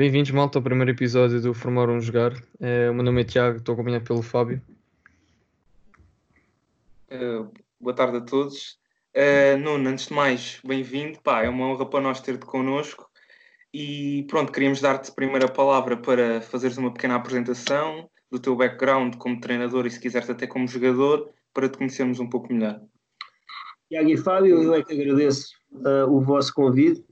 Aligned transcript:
Bem-vindos, 0.00 0.30
malta, 0.30 0.58
ao 0.58 0.62
primeiro 0.62 0.92
episódio 0.92 1.42
do 1.42 1.52
Formar 1.52 1.90
um 1.90 2.00
Jogar. 2.00 2.32
Uh, 2.32 2.90
o 2.90 2.94
meu 2.94 3.04
nome 3.04 3.20
é 3.20 3.24
Tiago, 3.24 3.58
estou 3.58 3.74
acompanhado 3.74 4.02
pelo 4.02 4.22
Fábio. 4.22 4.62
Uh, 7.12 7.52
boa 7.78 7.94
tarde 7.94 8.16
a 8.16 8.20
todos. 8.22 8.78
Uh, 9.14 9.58
Nuno, 9.58 9.90
antes 9.90 10.06
de 10.06 10.14
mais, 10.14 10.58
bem-vindo. 10.64 11.18
é 11.26 11.48
uma 11.50 11.66
honra 11.66 11.84
para 11.84 12.00
nós 12.00 12.22
ter-te 12.22 12.46
connosco. 12.46 13.10
E 13.74 14.24
pronto, 14.26 14.50
queríamos 14.50 14.80
dar-te 14.80 15.10
a 15.10 15.14
primeira 15.14 15.46
palavra 15.46 15.98
para 15.98 16.40
fazeres 16.40 16.78
uma 16.78 16.94
pequena 16.94 17.16
apresentação 17.16 18.08
do 18.30 18.38
teu 18.38 18.56
background 18.56 19.16
como 19.16 19.38
treinador 19.38 19.84
e, 19.84 19.90
se 19.90 20.00
quiseres, 20.00 20.30
até 20.30 20.46
como 20.46 20.66
jogador, 20.66 21.28
para 21.52 21.68
te 21.68 21.76
conhecermos 21.76 22.18
um 22.18 22.26
pouco 22.26 22.50
melhor. 22.50 22.80
Tiago 23.90 24.08
e 24.08 24.16
Fábio, 24.16 24.62
eu 24.62 24.74
é 24.76 24.82
que 24.82 24.94
agradeço 24.94 25.50
uh, 25.72 26.10
o 26.10 26.22
vosso 26.22 26.54
convite. 26.54 27.04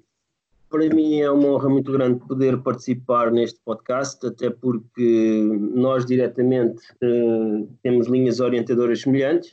Para 0.71 0.87
mim 0.95 1.21
é 1.21 1.31
uma 1.31 1.49
honra 1.49 1.69
muito 1.71 1.91
grande 1.91 2.21
poder 2.27 2.59
participar 2.59 3.33
neste 3.33 3.59
podcast, 3.65 4.27
até 4.27 4.51
porque 4.51 5.49
nós 5.75 6.05
diretamente 6.05 6.83
uh, 7.03 7.67
temos 7.83 8.07
linhas 8.07 8.39
orientadoras 8.39 9.01
semelhantes. 9.01 9.53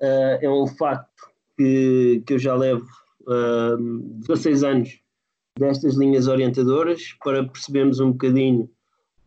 Uh, 0.00 0.40
é 0.40 0.48
um 0.48 0.66
facto 0.66 1.30
que, 1.58 2.22
que 2.26 2.34
eu 2.34 2.38
já 2.38 2.54
levo 2.54 2.86
uh, 3.22 3.76
16 4.26 4.64
anos 4.64 5.00
destas 5.58 5.94
linhas 5.94 6.26
orientadoras 6.26 7.14
para 7.22 7.44
percebermos 7.44 8.00
um 8.00 8.12
bocadinho 8.12 8.70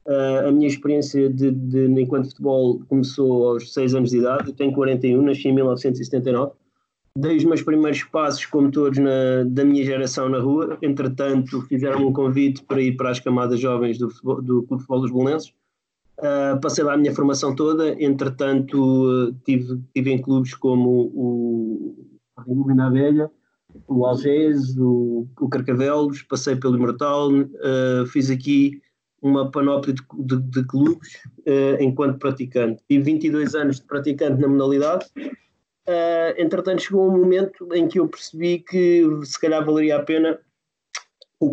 uh, 0.08 0.48
a 0.48 0.52
minha 0.52 0.68
experiência 0.68 1.30
de, 1.30 1.52
de, 1.52 1.86
enquanto 2.02 2.30
futebol 2.30 2.80
começou 2.88 3.50
aos 3.50 3.72
6 3.74 3.96
anos 3.96 4.10
de 4.10 4.18
idade, 4.18 4.50
eu 4.50 4.56
tenho 4.56 4.74
41, 4.74 5.22
nasci 5.22 5.48
em 5.48 5.54
1979 5.54 6.54
dei 7.20 7.38
os 7.38 7.44
meus 7.44 7.62
primeiros 7.62 8.04
passos, 8.04 8.46
como 8.46 8.72
todos, 8.72 8.98
na, 8.98 9.44
da 9.46 9.66
minha 9.66 9.84
geração 9.84 10.30
na 10.30 10.40
rua. 10.40 10.78
Entretanto, 10.82 11.62
fizeram 11.64 12.08
um 12.08 12.14
convite 12.14 12.64
para 12.64 12.82
ir 12.82 12.96
para 12.96 13.12
as 13.12 13.20
camadas 13.20 13.60
jovens 13.60 13.98
do, 13.98 14.10
futebol, 14.10 14.42
do 14.42 14.64
Clube 14.64 14.84
Futebol 14.84 15.02
dos 15.02 15.12
Belenenses. 15.12 15.54
Uh, 16.20 16.60
passei 16.62 16.84
lá 16.84 16.94
a 16.94 16.98
minha 16.98 17.14
formação 17.14 17.56
toda. 17.56 18.02
Entretanto, 18.02 18.78
uh, 18.78 19.34
tive, 19.46 19.82
tive 19.94 20.12
em 20.12 20.22
clubes 20.22 20.54
como 20.54 21.12
o 21.14 21.96
Rubina 22.38 22.90
Velha, 22.90 23.30
o 23.88 24.06
Algés, 24.06 24.78
o, 24.78 25.28
o 25.40 25.50
Carcavelos, 25.50 26.22
passei 26.24 26.56
pelo 26.56 26.76
Imortal, 26.76 27.32
uh, 27.32 28.06
fiz 28.08 28.30
aqui 28.30 28.82
uma 29.22 29.52
panóplia 29.52 29.94
de, 29.94 30.02
de, 30.18 30.38
de 30.38 30.64
clubes 30.64 31.22
enquanto 31.82 32.20
praticante. 32.20 32.82
Tive 32.88 33.04
22 33.04 33.54
anos 33.54 33.76
de 33.82 33.86
praticante 33.86 34.40
na 34.40 34.48
modalidade 34.48 35.08
Uh, 35.90 36.38
entretanto, 36.38 36.84
chegou 36.84 37.08
um 37.08 37.18
momento 37.18 37.68
em 37.74 37.88
que 37.88 38.00
eu 38.00 38.08
percebi 38.08 38.60
que 38.60 39.04
se 39.24 39.42
calhar 39.42 39.66
valeria 39.66 39.96
a 39.96 40.04
pena 40.04 40.40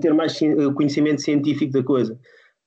ter 0.02 0.12
mais 0.12 0.38
conhecimento 0.74 1.22
científico 1.22 1.72
da 1.72 1.82
coisa. 1.82 2.18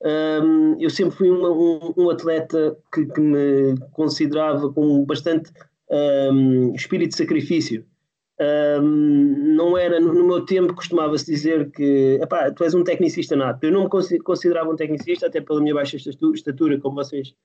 Um, 0.02 0.78
eu 0.80 0.90
sempre 0.90 1.16
fui 1.16 1.30
uma, 1.30 1.52
um, 1.52 1.94
um, 1.96 2.10
atleta 2.10 2.76
que, 2.92 3.06
que, 3.06 3.22
me 3.22 3.76
considerava 3.92 4.74
com 4.74 5.06
bastante 5.06 5.52
um, 5.92 6.74
espírito 6.74 7.12
de 7.12 7.18
sacrifício. 7.18 7.86
não 8.82 9.78
era, 9.78 10.00
no, 10.00 10.26
meu 10.26 10.46
tempo, 10.46 10.74
costumava-se 10.74 11.26
dizer 11.26 11.70
que 11.70 12.20
tu 12.56 12.64
és 12.64 12.74
um 12.74 12.84
tecnicista 12.84 13.36
nato. 13.36 13.64
Eu 13.64 13.74
não 13.74 13.84
me 13.84 14.20
considerava 14.24 14.72
um 14.72 14.76
tecnicista, 14.76 15.28
até 15.28 15.40
pela 15.40 15.62
minha 15.62 15.76
baixa 15.76 15.98
estatura, 15.98 16.80
como 16.80 16.96
vocês 16.96 17.36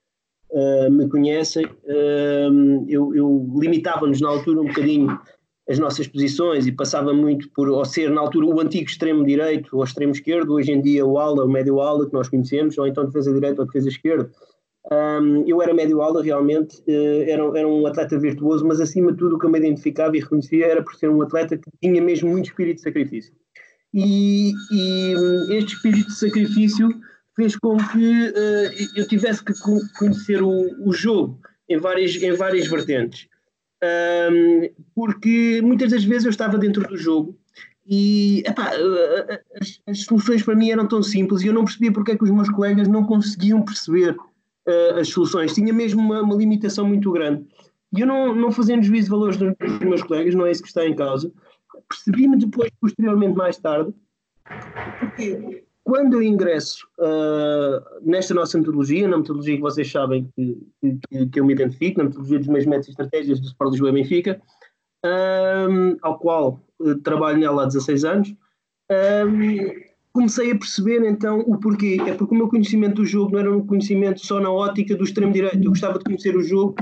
uh, 0.51 0.91
me 0.91 1.07
conhecem, 1.09 1.65
uh, 1.65 2.85
eu, 2.87 3.15
eu 3.15 3.49
limitava-nos 3.59 4.21
na 4.21 4.29
altura 4.29 4.61
um 4.61 4.67
bocadinho 4.67 5.19
as 5.67 5.79
nossas 5.79 6.07
posições 6.07 6.67
e 6.67 6.71
passava 6.71 7.11
muito 7.13 7.49
por, 7.51 7.69
ou 7.69 7.83
ser 7.83 8.11
na 8.11 8.21
altura 8.21 8.45
o 8.45 8.59
antigo 8.59 8.87
extremo 8.87 9.25
direito 9.25 9.75
ou 9.75 9.83
extremo 9.83 10.11
esquerdo, 10.11 10.53
hoje 10.53 10.71
em 10.71 10.81
dia 10.81 11.05
o 11.05 11.17
ala, 11.17 11.43
o 11.43 11.49
médio 11.49 11.81
ala 11.81 12.05
que 12.05 12.13
nós 12.13 12.29
conhecemos, 12.29 12.77
ou 12.77 12.85
então 12.85 13.05
defesa 13.05 13.33
direita 13.33 13.61
ou 13.61 13.65
defesa 13.65 13.89
esquerda. 13.89 14.29
Um, 14.91 15.43
eu 15.47 15.59
era 15.63 15.73
médio 15.73 16.01
ala 16.01 16.21
realmente, 16.21 16.77
uh, 16.87 17.23
era, 17.27 17.59
era 17.59 17.67
um 17.67 17.87
atleta 17.87 18.19
virtuoso, 18.19 18.65
mas 18.65 18.79
acima 18.79 19.11
de 19.11 19.17
tudo 19.17 19.35
o 19.35 19.39
que 19.39 19.47
eu 19.47 19.49
me 19.49 19.57
identificava 19.57 20.15
e 20.15 20.19
reconhecia 20.19 20.67
era 20.67 20.83
por 20.83 20.93
ser 20.95 21.09
um 21.09 21.21
atleta 21.23 21.57
que 21.57 21.69
tinha 21.81 22.01
mesmo 22.01 22.29
muito 22.29 22.45
espírito 22.45 22.77
de 22.77 22.83
sacrifício. 22.83 23.33
E, 23.91 24.51
e 24.71 25.13
este 25.57 25.73
espírito 25.73 26.07
de 26.07 26.15
sacrifício 26.15 26.89
fez 27.35 27.55
com 27.55 27.77
que 27.77 28.29
uh, 28.29 28.89
eu 28.95 29.07
tivesse 29.07 29.43
que 29.43 29.53
conhecer 29.97 30.41
o, 30.41 30.87
o, 30.87 30.93
jogo 30.93 31.39
em 31.67 31.77
várias, 31.77 32.15
em 32.15 32.33
várias 32.33 32.67
vertentes. 32.67 33.27
Um, 33.83 34.69
porque 34.95 35.61
muitas 35.61 35.91
das 35.91 36.03
vezes 36.03 36.25
eu 36.25 36.31
estava 36.31 36.57
dentro 36.57 36.87
do 36.87 36.97
jogo 36.97 37.37
e 37.85 38.39
epá, 38.47 38.71
eh, 38.73 39.41
as, 39.61 39.79
as, 39.85 39.99
soluções 40.05 40.41
para 40.41 40.55
mim 40.55 40.71
eram 40.71 40.87
tão 40.87 41.03
simples 41.03 41.43
e 41.43 41.47
eu 41.47 41.53
não 41.53 41.65
percebia 41.65 41.91
porque 41.91 42.13
é 42.13 42.17
que 42.17 42.23
os 42.23 42.31
meus 42.31 42.49
colegas 42.49 42.87
não 42.87 43.03
conseguiam 43.03 43.61
perceber 43.63 44.15
uh, 44.15 44.99
as 44.99 45.09
soluções. 45.09 45.53
Tinha 45.53 45.71
mesmo 45.71 46.01
uma, 46.01 46.21
uma, 46.21 46.35
limitação 46.35 46.87
muito 46.87 47.11
grande. 47.11 47.45
E 47.95 48.01
eu 48.01 48.07
não, 48.07 48.33
não 48.33 48.51
fazendo 48.51 48.81
juízo 48.81 49.05
de 49.05 49.11
valores 49.11 49.37
dos, 49.37 49.53
dos 49.59 49.79
meus 49.79 50.01
colegas, 50.01 50.33
não 50.33 50.47
é 50.47 50.51
isso 50.51 50.63
que 50.63 50.69
está 50.69 50.85
em 50.85 50.95
causa, 50.95 51.31
percebi-me 51.87 52.37
depois, 52.37 52.71
posteriormente, 52.81 53.37
mais 53.37 53.57
tarde, 53.57 53.93
porque 54.99 55.64
quando 55.85 56.13
eu 56.13 56.23
ingresso 56.23 56.87
uh, 56.99 58.01
nesta 58.01 58.33
nossa 58.33 58.57
metodologia, 58.57 59.07
na 59.07 59.17
metodologia 59.17 59.55
que 59.55 59.61
vocês 59.61 59.89
sabem 59.89 60.27
que, 60.35 60.57
que, 60.81 61.27
que 61.27 61.39
eu 61.39 61.45
me 61.45 61.53
identifico, 61.53 61.99
na 61.99 62.05
metodologia 62.05 62.39
dos 62.39 62.47
meus 62.47 62.65
métodos 62.65 62.87
e 62.87 62.91
estratégias 62.91 63.39
do 63.39 63.45
Sport 63.45 63.71
Lisboa 63.71 63.91
e 63.91 63.93
Benfica, 63.93 64.41
um, 65.05 65.95
ao 66.01 66.17
qual 66.17 66.59
uh, 66.79 66.95
trabalho 66.95 67.37
nela 67.37 67.63
há 67.63 67.65
16 67.67 68.03
anos, 68.03 68.35
um, 68.91 69.69
comecei 70.11 70.51
a 70.51 70.57
perceber 70.57 71.05
então 71.05 71.41
o 71.41 71.59
porquê. 71.59 71.97
É 72.07 72.15
porque 72.15 72.33
o 72.33 72.37
meu 72.37 72.49
conhecimento 72.49 72.95
do 72.95 73.05
jogo 73.05 73.33
não 73.33 73.39
era 73.39 73.55
um 73.55 73.63
conhecimento 73.63 74.25
só 74.25 74.39
na 74.39 74.51
ótica 74.51 74.95
do 74.95 75.03
extremo 75.03 75.33
direito, 75.33 75.63
eu 75.63 75.69
gostava 75.69 75.99
de 75.99 76.03
conhecer 76.03 76.35
o 76.35 76.41
jogo 76.41 76.73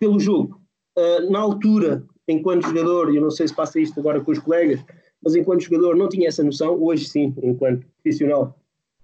pelo 0.00 0.18
jogo. 0.18 0.60
Uh, 0.98 1.30
na 1.30 1.38
altura, 1.38 2.02
enquanto 2.26 2.66
jogador, 2.66 3.12
e 3.12 3.16
eu 3.16 3.22
não 3.22 3.30
sei 3.30 3.46
se 3.46 3.54
passa 3.54 3.78
isto 3.78 4.00
agora 4.00 4.20
com 4.20 4.32
os 4.32 4.40
colegas, 4.40 4.84
mas 5.22 5.34
enquanto 5.34 5.62
jogador 5.62 5.96
não 5.96 6.08
tinha 6.08 6.28
essa 6.28 6.42
noção, 6.42 6.82
hoje 6.82 7.04
sim, 7.04 7.34
enquanto 7.42 7.86
profissional, 8.02 8.56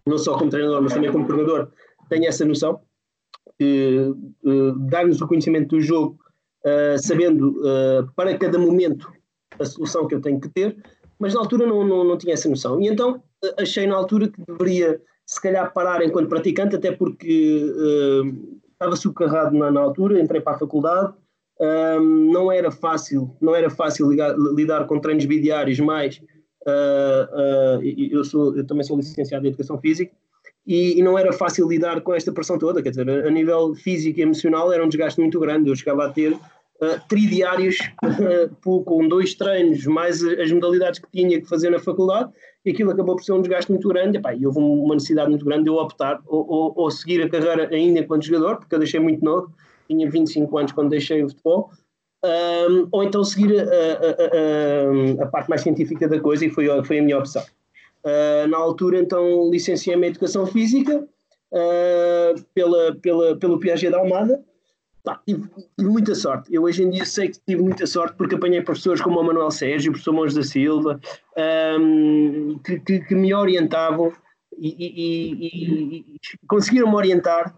não 0.06 0.18
só 0.18 0.38
como 0.38 0.50
treinador, 0.50 0.82
mas 0.82 0.94
também 0.94 1.10
como 1.12 1.26
coordenador, 1.26 1.68
tenho 2.08 2.26
essa 2.26 2.44
noção, 2.44 2.80
que 3.58 4.12
uh, 4.44 4.72
dar-nos 4.90 5.20
o 5.20 5.26
conhecimento 5.26 5.76
do 5.76 5.80
jogo, 5.80 6.18
uh, 6.64 6.98
sabendo 6.98 7.50
uh, 7.60 8.10
para 8.14 8.36
cada 8.38 8.58
momento 8.58 9.10
a 9.58 9.64
solução 9.64 10.06
que 10.06 10.14
eu 10.14 10.20
tenho 10.20 10.40
que 10.40 10.48
ter, 10.48 10.76
mas 11.18 11.34
na 11.34 11.40
altura 11.40 11.66
não, 11.66 11.84
não, 11.84 12.04
não 12.04 12.18
tinha 12.18 12.34
essa 12.34 12.48
noção. 12.48 12.80
E 12.80 12.88
então 12.88 13.22
achei 13.58 13.86
na 13.86 13.96
altura 13.96 14.28
que 14.28 14.40
deveria, 14.46 15.00
se 15.24 15.40
calhar, 15.40 15.72
parar 15.72 16.04
enquanto 16.04 16.28
praticante, 16.28 16.76
até 16.76 16.92
porque 16.92 17.64
estava 18.72 18.94
subcarrado 18.96 19.56
na, 19.56 19.70
na 19.70 19.80
altura, 19.80 20.20
entrei 20.20 20.42
para 20.42 20.56
a 20.56 20.58
faculdade, 20.58 21.14
um, 21.60 22.32
não 22.32 22.52
era 22.52 22.70
fácil, 22.70 23.34
não 23.40 23.54
era 23.54 23.70
fácil 23.70 24.08
ligar, 24.10 24.34
lidar 24.54 24.86
com 24.86 24.98
treinos 24.98 25.24
bidiários, 25.24 25.78
mas 25.80 26.20
uh, 26.66 27.78
uh, 27.78 27.82
eu, 27.82 28.24
sou, 28.24 28.56
eu 28.56 28.66
também 28.66 28.84
sou 28.84 28.96
licenciado 28.96 29.46
em 29.46 29.48
Educação 29.48 29.78
Física 29.78 30.12
e, 30.66 30.98
e, 30.98 31.02
não 31.02 31.18
era 31.18 31.32
fácil 31.32 31.68
lidar 31.68 32.00
com 32.00 32.12
esta 32.12 32.32
pressão 32.32 32.58
toda, 32.58 32.82
quer 32.82 32.90
dizer, 32.90 33.08
a, 33.08 33.30
nível 33.30 33.74
físico 33.74 34.18
e 34.18 34.22
emocional 34.22 34.72
era 34.72 34.84
um 34.84 34.88
desgaste 34.88 35.20
muito 35.20 35.38
grande, 35.38 35.70
eu 35.70 35.76
chegava 35.76 36.06
a 36.06 36.10
ter 36.10 36.32
uh, 36.32 37.00
tridiários 37.08 37.78
com 38.60 39.08
dois 39.08 39.34
treinos, 39.34 39.86
mais 39.86 40.22
as 40.22 40.50
modalidades 40.50 40.98
que 40.98 41.08
tinha 41.10 41.40
que 41.40 41.48
fazer 41.48 41.70
na 41.70 41.78
faculdade, 41.78 42.30
e 42.64 42.70
aquilo 42.70 42.90
acabou 42.90 43.14
por 43.14 43.22
ser 43.22 43.32
um 43.32 43.40
desgaste 43.40 43.70
muito 43.70 43.88
grande, 43.88 44.18
e, 44.18 44.38
e 44.40 44.46
houve 44.46 44.58
uma 44.58 44.94
necessidade 44.94 45.30
muito 45.30 45.44
grande 45.44 45.64
de 45.64 45.70
eu 45.70 45.76
optar 45.76 46.20
ou, 46.26 46.44
ou, 46.46 46.72
ou 46.76 46.90
seguir 46.90 47.22
a 47.22 47.28
carreira 47.30 47.68
ainda 47.72 48.00
enquanto 48.00 48.26
jogador, 48.26 48.56
porque 48.56 48.74
eu 48.74 48.80
deixei 48.80 49.00
muito 49.00 49.24
novo, 49.24 49.54
tinha 49.86 50.10
25 50.10 50.58
anos 50.58 50.72
quando 50.72 50.90
deixei 50.90 51.22
o 51.22 51.28
futebol, 51.28 51.70
um, 52.24 52.88
ou 52.90 53.04
então 53.04 53.22
seguir 53.22 53.60
a, 53.60 53.62
a, 53.62 55.22
a, 55.22 55.24
a, 55.24 55.26
parte 55.26 55.48
mais 55.48 55.60
científica 55.60 56.08
da 56.08 56.18
coisa 56.18 56.44
e 56.44 56.50
foi, 56.50 56.66
foi 56.84 56.98
a 56.98 57.02
minha 57.02 57.18
opção. 57.18 57.42
Uh, 58.04 58.46
na 58.48 58.56
altura, 58.56 58.98
então, 58.98 59.50
licenciei-me 59.50 60.06
em 60.06 60.10
Educação 60.10 60.46
Física 60.46 61.06
uh, 61.52 62.42
pela, 62.54 62.94
pela, 62.96 63.36
pelo 63.36 63.58
Piaget 63.58 63.90
da 63.90 63.98
Almada. 63.98 64.42
Pá, 65.04 65.20
tive, 65.26 65.48
muita 65.78 66.14
sorte. 66.14 66.52
Eu 66.52 66.64
hoje 66.64 66.82
em 66.82 66.90
dia 66.90 67.04
sei 67.04 67.28
que 67.28 67.38
tive 67.46 67.62
muita 67.62 67.86
sorte 67.86 68.16
porque 68.16 68.34
apanhei 68.34 68.60
professores 68.62 69.00
como 69.00 69.20
o 69.20 69.24
Manuel 69.24 69.50
Sérgio, 69.50 69.90
o 69.90 69.92
professor 69.92 70.12
Mons 70.12 70.34
da 70.34 70.42
Silva, 70.42 71.00
um, 71.78 72.58
que, 72.64 72.80
que, 72.80 73.00
que, 73.00 73.14
me 73.14 73.32
orientavam 73.32 74.12
e, 74.58 74.68
e, 74.68 75.32
e, 75.32 75.98
e 75.98 76.46
conseguiram-me 76.48 76.94
orientar 76.94 77.54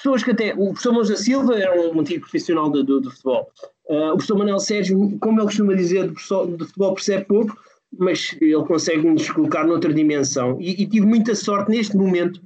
pessoas 0.00 0.24
que 0.24 0.30
até. 0.30 0.54
O 0.54 0.68
professor 0.70 0.92
Monja 0.92 1.16
Silva 1.16 1.54
era 1.54 1.78
um 1.78 2.00
antigo 2.00 2.22
profissional 2.22 2.70
do, 2.70 3.10
futebol. 3.10 3.50
Uh, 3.88 4.08
o 4.08 4.12
professor 4.12 4.38
Manuel 4.38 4.60
Sérgio, 4.60 5.18
como 5.20 5.40
ele 5.40 5.46
costuma 5.46 5.74
dizer, 5.74 6.08
de, 6.08 6.14
de 6.14 6.64
futebol 6.64 6.94
percebe 6.94 7.24
pouco, 7.26 7.56
mas 7.98 8.36
ele 8.40 8.64
consegue 8.64 9.06
nos 9.06 9.28
colocar 9.30 9.66
noutra 9.66 9.92
dimensão. 9.92 10.56
E, 10.60 10.82
e, 10.82 10.86
tive 10.86 11.06
muita 11.06 11.34
sorte 11.34 11.70
neste 11.70 11.96
momento 11.96 12.40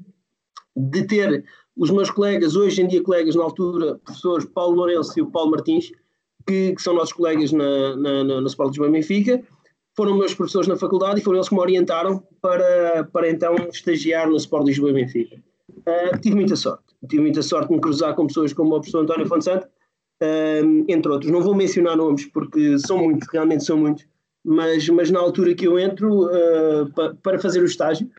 de 0.76 1.06
ter 1.06 1.44
os 1.76 1.90
meus 1.90 2.10
colegas, 2.10 2.56
hoje 2.56 2.82
em 2.82 2.88
dia 2.88 3.02
colegas, 3.02 3.34
na 3.34 3.44
altura, 3.44 4.00
professores 4.04 4.46
Paulo 4.46 4.76
Lourenço 4.76 5.18
e 5.18 5.22
o 5.22 5.30
Paulo 5.30 5.50
Martins, 5.50 5.90
que, 6.46 6.74
que 6.74 6.82
são 6.82 6.94
nossos 6.94 7.12
colegas 7.12 7.52
na, 7.52 7.96
na, 7.96 8.24
na, 8.24 8.40
no 8.40 8.46
Sport 8.46 8.70
Lisboa 8.70 8.90
Benfica, 8.90 9.42
foram 9.96 10.16
meus 10.16 10.34
professores 10.34 10.66
na 10.66 10.76
faculdade 10.76 11.20
e 11.20 11.22
foram 11.22 11.38
eles 11.38 11.48
que 11.48 11.54
me 11.54 11.60
orientaram 11.60 12.22
para, 12.40 13.04
para 13.12 13.30
então 13.30 13.54
estagiar 13.72 14.28
no 14.28 14.36
Sport 14.36 14.66
Lisboa 14.66 14.92
Benfica. 14.92 15.36
Uh, 15.78 16.18
tive 16.20 16.36
muita 16.36 16.56
sorte. 16.56 16.84
Tive 17.08 17.22
muita 17.22 17.42
sorte 17.42 17.68
de 17.68 17.74
me 17.74 17.80
cruzar 17.80 18.14
com 18.14 18.26
pessoas 18.26 18.52
como 18.52 18.70
o 18.70 18.80
professor 18.80 19.00
António 19.00 19.26
Fonsanto, 19.26 19.66
uh, 20.22 20.84
entre 20.88 21.10
outros. 21.10 21.30
Não 21.30 21.40
vou 21.40 21.54
mencionar 21.54 21.96
nomes 21.96 22.26
porque 22.26 22.78
são 22.78 22.98
muitos, 22.98 23.28
realmente 23.32 23.64
são 23.64 23.76
muitos, 23.76 24.06
mas, 24.44 24.88
mas 24.88 25.10
na 25.10 25.20
altura 25.20 25.54
que 25.54 25.66
eu 25.66 25.78
entro 25.78 26.26
uh, 26.26 26.92
pa, 26.94 27.14
para 27.22 27.38
fazer 27.38 27.60
o 27.60 27.66
estágio, 27.66 28.10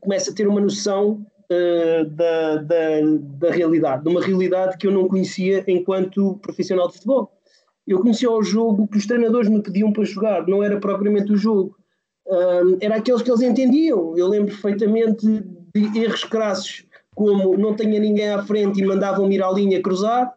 começo 0.00 0.30
a 0.30 0.34
ter 0.34 0.46
uma 0.46 0.60
noção 0.60 1.24
da, 2.16 2.56
da, 2.56 3.00
da 3.38 3.50
realidade, 3.50 4.02
de 4.02 4.10
uma 4.10 4.20
realidade 4.20 4.76
que 4.76 4.86
eu 4.86 4.90
não 4.90 5.08
conhecia 5.08 5.64
enquanto 5.66 6.38
profissional 6.42 6.88
de 6.88 6.94
futebol. 6.94 7.32
Eu 7.86 7.98
conhecia 8.00 8.30
o 8.30 8.42
jogo 8.42 8.86
que 8.88 8.98
os 8.98 9.06
treinadores 9.06 9.48
me 9.48 9.62
pediam 9.62 9.90
para 9.90 10.04
jogar, 10.04 10.46
não 10.46 10.62
era 10.62 10.78
propriamente 10.78 11.32
o 11.32 11.36
jogo. 11.36 11.76
Um, 12.26 12.78
era 12.80 12.96
aqueles 12.96 13.22
que 13.22 13.30
eles 13.30 13.42
entendiam. 13.42 14.16
Eu 14.16 14.28
lembro 14.28 14.52
perfeitamente 14.52 15.26
de 15.74 15.98
erros 15.98 16.24
crassos, 16.24 16.84
como 17.14 17.56
não 17.56 17.74
tinha 17.74 17.98
ninguém 18.00 18.30
à 18.30 18.42
frente 18.42 18.80
e 18.80 18.86
mandavam-me 18.86 19.34
ir 19.34 19.42
à 19.42 19.50
linha 19.50 19.82
cruzar, 19.82 20.32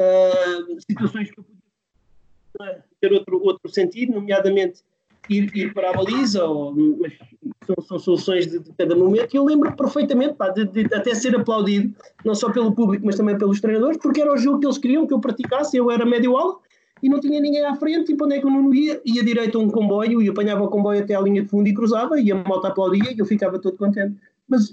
uh, 0.00 0.80
situações 0.88 1.30
que 1.30 1.38
eu 1.38 1.44
podia 1.44 2.84
ter 3.00 3.12
outro, 3.12 3.40
outro 3.42 3.70
sentido, 3.70 4.14
nomeadamente 4.14 4.82
ir, 5.28 5.54
ir 5.56 5.74
para 5.74 5.90
a 5.90 5.92
baliza, 5.92 6.44
ou, 6.44 6.74
mas 7.00 7.12
são, 7.64 7.76
são 7.84 7.98
soluções 7.98 8.46
de, 8.46 8.58
de, 8.58 8.72
cada 8.72 8.94
momento. 8.96 9.34
E 9.34 9.36
eu 9.36 9.44
lembro 9.44 9.74
perfeitamente 9.74 10.34
pá, 10.34 10.48
de, 10.48 10.64
de, 10.64 10.94
até 10.94 11.14
ser 11.14 11.34
aplaudido, 11.36 11.94
não 12.24 12.34
só 12.34 12.50
pelo 12.50 12.72
público, 12.72 13.04
mas 13.04 13.16
também 13.16 13.36
pelos 13.36 13.60
treinadores, 13.60 13.98
porque 13.98 14.20
era 14.20 14.32
o 14.32 14.36
jogo 14.36 14.60
que 14.60 14.66
eles 14.66 14.78
queriam 14.78 15.06
que 15.06 15.14
eu 15.14 15.20
praticasse. 15.20 15.76
Eu 15.76 15.90
era 15.90 16.04
médio-alto 16.04 16.60
e 17.02 17.08
não 17.08 17.20
tinha 17.20 17.40
ninguém 17.40 17.64
à 17.64 17.74
frente, 17.74 18.12
e 18.12 18.16
para 18.16 18.26
onde 18.26 18.36
é 18.36 18.40
que 18.40 18.46
eu 18.46 18.50
não 18.50 18.72
ia? 18.72 19.00
Ia 19.04 19.24
direito 19.24 19.58
a 19.58 19.60
um 19.60 19.70
comboio 19.70 20.22
e 20.22 20.28
apanhava 20.28 20.64
o 20.64 20.68
comboio 20.68 21.02
até 21.02 21.14
à 21.14 21.20
linha 21.20 21.42
de 21.42 21.48
fundo 21.48 21.68
e 21.68 21.74
cruzava, 21.74 22.18
e 22.20 22.32
a 22.32 22.34
moto 22.34 22.66
aplaudia 22.66 23.12
e 23.12 23.18
eu 23.18 23.26
ficava 23.26 23.58
todo 23.58 23.76
contente. 23.76 24.16
Mas 24.48 24.70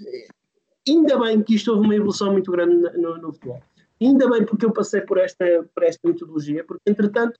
ainda 0.87 1.19
bem 1.19 1.41
que 1.41 1.55
isto 1.55 1.71
houve 1.71 1.85
uma 1.85 1.95
evolução 1.95 2.31
muito 2.31 2.51
grande 2.51 2.75
no, 2.97 3.17
no 3.17 3.33
futebol. 3.33 3.61
Ainda 4.01 4.29
bem 4.29 4.45
porque 4.45 4.65
eu 4.65 4.71
passei 4.71 5.01
por 5.01 5.17
esta, 5.17 5.45
por 5.73 5.83
esta 5.83 6.07
metodologia, 6.07 6.63
porque 6.63 6.81
entretanto, 6.87 7.39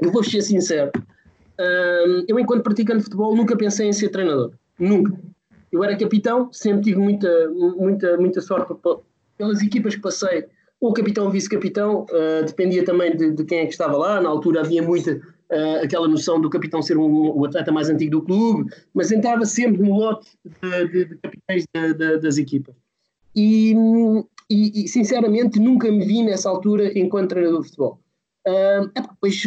eu 0.00 0.10
vou 0.10 0.24
ser 0.24 0.42
sincero, 0.42 0.90
hum, 0.96 2.24
eu 2.26 2.38
enquanto 2.38 2.62
praticante 2.62 2.98
de 2.98 3.04
futebol 3.04 3.36
nunca 3.36 3.56
pensei 3.56 3.88
em 3.88 3.92
ser 3.92 4.08
treinador. 4.08 4.52
Nunca. 4.78 5.16
Eu 5.70 5.84
era 5.84 5.96
capitão, 5.96 6.52
sempre 6.52 6.82
tive 6.82 6.98
muita, 6.98 7.48
muita, 7.50 8.16
muita 8.16 8.40
sorte 8.40 8.74
pelas 9.38 9.62
equipas 9.62 9.94
que 9.94 10.00
passei 10.00 10.46
o 10.80 10.92
capitão, 10.94 11.26
o 11.26 11.30
vice-capitão, 11.30 12.06
uh, 12.10 12.44
dependia 12.44 12.82
também 12.84 13.14
de, 13.14 13.30
de, 13.32 13.44
quem 13.44 13.58
é 13.58 13.66
que 13.66 13.72
estava 13.72 13.96
lá. 13.96 14.20
Na 14.20 14.30
altura 14.30 14.60
havia 14.60 14.82
muita 14.82 15.20
uh, 15.50 15.84
aquela 15.84 16.08
noção 16.08 16.40
do 16.40 16.50
capitão 16.50 16.82
ser 16.82 16.96
um, 16.96 17.36
o 17.36 17.44
atleta 17.44 17.72
mais 17.72 17.88
antigo 17.88 18.12
do 18.12 18.22
clube, 18.22 18.70
mas 18.94 19.12
entrava 19.12 19.44
sempre 19.44 19.82
no 19.82 19.96
lote 19.96 20.28
de, 20.44 20.88
de, 20.88 21.04
de 21.06 21.16
capitães 21.16 21.64
das 22.22 22.38
equipas. 22.38 22.74
E, 23.34 23.74
e, 24.50 24.84
e, 24.84 24.88
sinceramente 24.88 25.60
nunca 25.60 25.90
me 25.90 26.04
vi 26.04 26.22
nessa 26.22 26.48
altura 26.48 26.98
enquanto 26.98 27.30
treinador 27.30 27.60
de 27.60 27.66
futebol. 27.68 28.00
Uh, 28.46 28.90
é, 28.96 29.02
pois, 29.20 29.42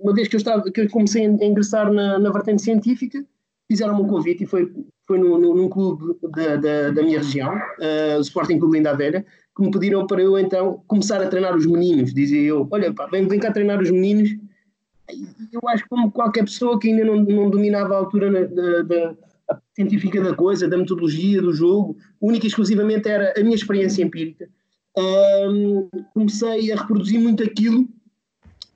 uma 0.00 0.14
vez 0.14 0.28
que 0.28 0.36
eu, 0.36 0.38
estava, 0.38 0.70
que 0.70 0.80
eu 0.80 0.90
comecei 0.90 1.26
a 1.26 1.44
ingressar 1.44 1.92
na, 1.92 2.18
na 2.18 2.30
vertente 2.30 2.62
científica, 2.62 3.22
fizeram-me 3.70 4.02
um 4.02 4.06
convite 4.06 4.44
e 4.44 4.46
foi, 4.46 4.72
foi 5.06 5.18
no, 5.18 5.38
no, 5.38 5.54
num 5.54 5.68
clube 5.68 6.16
da, 6.34 6.56
da, 6.56 6.90
da 6.90 7.02
minha 7.02 7.18
região, 7.18 7.54
uh, 7.54 8.18
o 8.18 8.20
Sporting 8.20 8.58
Clube 8.58 8.76
Linda 8.76 8.94
Velha, 8.94 9.24
que 9.56 9.62
me 9.62 9.70
pediram 9.70 10.06
para 10.06 10.22
eu 10.22 10.38
então 10.38 10.82
começar 10.86 11.20
a 11.22 11.28
treinar 11.28 11.56
os 11.56 11.66
meninos. 11.66 12.14
Dizia 12.14 12.40
eu: 12.40 12.66
Olha, 12.70 12.92
pá, 12.92 13.06
vem, 13.06 13.26
vem 13.26 13.38
cá 13.38 13.52
treinar 13.52 13.80
os 13.80 13.90
meninos. 13.90 14.30
Eu 15.52 15.60
acho 15.68 15.82
que, 15.82 15.88
como 15.88 16.10
qualquer 16.10 16.44
pessoa 16.44 16.78
que 16.78 16.88
ainda 16.88 17.04
não, 17.04 17.16
não 17.16 17.50
dominava 17.50 17.94
a 17.94 17.98
altura 17.98 18.48
da, 18.48 18.82
da 18.82 19.16
científica 19.74 20.22
da 20.22 20.34
coisa, 20.34 20.68
da 20.68 20.78
metodologia 20.78 21.40
do 21.40 21.52
jogo, 21.52 21.96
única 22.20 22.46
e 22.46 22.48
exclusivamente 22.48 23.08
era 23.08 23.34
a 23.36 23.42
minha 23.42 23.54
experiência 23.54 24.02
empírica. 24.02 24.48
Um, 24.96 25.88
comecei 26.12 26.70
a 26.70 26.76
reproduzir 26.76 27.18
muito 27.18 27.42
aquilo 27.42 27.88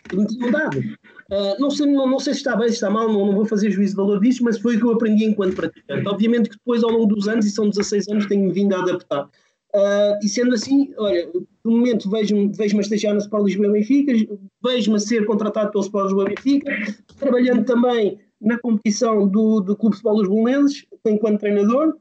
que 0.08 0.16
me 0.16 0.26
tinham 0.26 0.50
dado. 0.50 0.78
Uh, 0.78 1.58
não, 1.58 1.70
sei, 1.70 1.86
não, 1.86 2.06
não, 2.06 2.20
sei 2.20 2.32
se 2.32 2.40
está 2.40 2.56
bem, 2.56 2.68
se 2.68 2.74
está 2.74 2.88
mal, 2.88 3.08
não, 3.08 3.26
não, 3.26 3.34
vou 3.34 3.44
fazer 3.44 3.70
juízo 3.70 3.92
de 3.92 3.96
valor 3.96 4.20
disso, 4.20 4.44
mas 4.44 4.58
foi 4.58 4.76
o 4.76 4.78
que 4.78 4.84
eu 4.84 4.92
aprendi 4.92 5.24
enquanto 5.24 5.56
praticante. 5.56 6.08
Obviamente 6.08 6.48
que 6.48 6.56
depois, 6.56 6.84
ao 6.84 6.90
longo 6.90 7.06
dos 7.06 7.26
anos, 7.26 7.44
e 7.44 7.50
são 7.50 7.68
16 7.68 8.08
anos, 8.08 8.26
tenho 8.26 8.52
vindo 8.52 8.74
a 8.74 8.80
adaptar. 8.80 9.28
Uh, 9.76 10.16
e 10.24 10.28
sendo 10.28 10.54
assim, 10.54 10.94
olha, 10.96 11.28
no 11.62 11.70
momento 11.70 12.08
vejo-me 12.08 12.50
vejo 12.56 12.78
a 12.78 12.80
estagiar 12.80 13.12
no 13.12 13.20
Sport 13.20 13.44
Lisboa 13.44 13.72
Benfica, 13.72 14.12
vejo-me 14.64 14.96
a 14.96 14.98
ser 14.98 15.26
contratado 15.26 15.70
pelo 15.70 15.84
Sport 15.84 16.06
Lisboa 16.06 16.24
Benfica, 16.24 16.72
trabalhando 17.18 17.62
também 17.66 18.18
na 18.40 18.58
competição 18.58 19.28
do, 19.28 19.60
do 19.60 19.76
Clube 19.76 19.94
de 19.94 20.00
Futebol 20.00 20.16
dos 20.22 20.28
Bolonenses, 20.28 20.86
enquanto 21.04 21.40
treinador. 21.40 21.94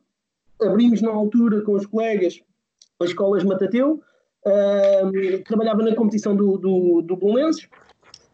Abrimos 0.62 1.02
na 1.02 1.12
altura 1.12 1.62
com 1.64 1.74
os 1.74 1.86
colegas 1.86 2.40
as 3.02 3.10
escolas 3.10 3.44
Matateu, 3.44 4.02
uh, 4.48 5.44
trabalhava 5.44 5.84
na 5.84 5.94
competição 5.94 6.34
do, 6.34 6.58
do, 6.58 7.02
do 7.02 7.18
Bolonenses, 7.18 7.68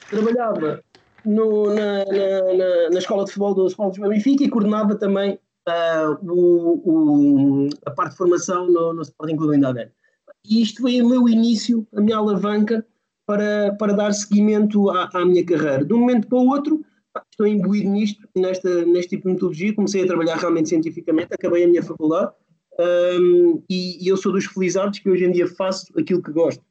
trabalhava 0.07 0.83
no, 1.25 1.73
na, 1.73 2.05
na, 2.05 2.89
na, 2.91 2.99
escola 2.99 3.25
de 3.25 3.31
futebol 3.31 3.55
do 3.55 3.65
Sport 3.65 3.93
Lisboa 3.93 4.09
Benfica 4.09 4.43
e 4.43 4.49
coordenava 4.49 4.93
também 4.93 5.39
uh, 5.67 6.31
o, 6.31 7.65
o, 7.65 7.69
a 7.85 7.91
parte 7.91 8.11
de 8.11 8.17
formação 8.17 8.69
no, 8.69 8.93
no 8.93 9.01
Sporting 9.01 9.35
Clube 9.35 9.57
Indalgueiro. 9.57 9.91
E 10.45 10.61
isto 10.61 10.81
foi 10.81 11.01
o 11.01 11.07
meu 11.07 11.27
início, 11.29 11.87
a 11.93 12.01
minha 12.01 12.17
alavanca 12.17 12.85
para, 13.25 13.75
para 13.77 13.93
dar 13.93 14.13
seguimento 14.13 14.89
à, 14.89 15.09
à 15.13 15.25
minha 15.25 15.45
carreira. 15.45 15.85
De 15.85 15.93
um 15.93 15.99
momento 15.99 16.27
para 16.27 16.37
o 16.37 16.47
outro, 16.47 16.83
estou 17.31 17.45
imbuído 17.45 17.89
nisto, 17.89 18.27
nesta, 18.35 18.85
neste 18.85 19.11
tipo 19.11 19.27
de 19.27 19.33
metodologia, 19.33 19.75
comecei 19.75 20.03
a 20.03 20.07
trabalhar 20.07 20.37
realmente 20.37 20.69
cientificamente, 20.69 21.33
acabei 21.33 21.63
a 21.63 21.67
minha 21.67 21.83
faculdade 21.83 22.31
um, 22.79 23.61
e, 23.69 24.03
e, 24.03 24.07
eu 24.07 24.17
sou 24.17 24.31
dos 24.31 24.45
felizardos 24.45 24.99
que 24.99 25.09
hoje 25.09 25.25
em 25.25 25.31
dia 25.31 25.47
faço 25.47 25.87
aquilo 25.97 26.21
que 26.21 26.31
gosto. 26.31 26.63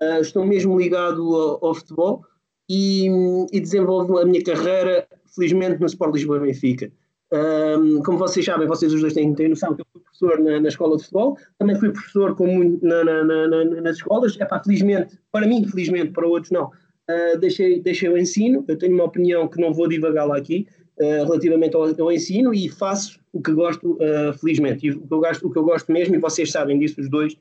Uh, 0.00 0.20
estou 0.20 0.46
mesmo 0.46 0.78
ligado 0.78 1.34
ao, 1.34 1.66
ao 1.66 1.74
futebol 1.74 2.24
e, 2.68 3.08
e, 3.52 3.60
desenvolvo 3.60 4.18
a 4.18 4.24
minha 4.24 4.42
carreira, 4.42 5.06
felizmente, 5.34 5.80
no 5.80 5.86
Sport 5.86 6.14
Lisboa 6.14 6.38
Benfica. 6.38 6.92
Um, 7.30 8.02
como 8.02 8.16
vocês 8.16 8.44
sabem, 8.44 8.66
vocês 8.66 8.92
os 8.92 9.00
dois 9.00 9.12
têm, 9.12 9.34
têm 9.34 9.48
noção 9.48 9.74
que 9.74 9.82
eu 9.82 9.86
fui 9.92 10.00
professor 10.00 10.40
na, 10.40 10.60
na 10.60 10.68
escola 10.68 10.96
de 10.96 11.02
futebol, 11.02 11.36
também 11.58 11.76
fui 11.76 11.90
professor 11.90 12.34
como 12.34 12.78
na, 12.82 13.04
na, 13.04 13.64
nas 13.82 13.96
escolas. 13.96 14.36
É 14.40 14.44
pá, 14.44 14.60
felizmente, 14.62 15.18
para 15.30 15.46
mim, 15.46 15.66
felizmente, 15.66 16.12
para 16.12 16.26
outros 16.26 16.50
não. 16.50 16.70
Uh, 17.10 17.38
deixei, 17.38 17.80
deixei 17.80 18.08
o 18.08 18.18
ensino, 18.18 18.64
eu 18.68 18.76
tenho 18.76 18.94
uma 18.94 19.04
opinião 19.04 19.48
que 19.48 19.60
não 19.60 19.72
vou 19.72 19.88
divagá-la 19.88 20.36
aqui, 20.36 20.66
uh, 21.00 21.24
relativamente 21.24 21.74
ao, 21.74 21.84
ao, 21.84 22.12
ensino 22.12 22.52
e 22.52 22.68
faço 22.68 23.18
o 23.32 23.40
que 23.40 23.52
gosto, 23.52 23.92
uh, 23.92 24.32
felizmente. 24.38 24.86
E 24.86 24.90
o 24.90 25.06
que, 25.06 25.14
eu 25.14 25.20
gosto, 25.20 25.46
o 25.46 25.50
que 25.50 25.58
eu 25.58 25.64
gosto 25.64 25.92
mesmo, 25.92 26.14
e 26.14 26.18
vocês 26.18 26.50
sabem 26.50 26.78
disso, 26.78 27.00
os 27.00 27.08
dois, 27.08 27.34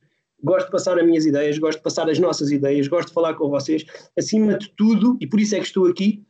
gosto 0.44 0.68
de 0.68 0.72
passar 0.72 0.98
as 0.98 1.06
minhas 1.06 1.26
ideias, 1.26 1.58
gosto 1.58 1.80
de 1.80 1.84
passar 1.84 2.10
as 2.10 2.20
nossas 2.20 2.52
ideias, 2.52 2.88
gosto 2.88 3.10
de 3.10 3.14
falar 3.14 3.34
com 3.34 3.50
vocês, 3.50 3.86
acima 4.18 4.58
de 4.58 4.70
tudo, 4.76 5.18
e 5.20 5.28
por 5.28 5.40
isso 5.40 5.56
é 5.56 5.60
que 5.60 5.66
estou 5.66 5.88
aqui, 5.88 6.24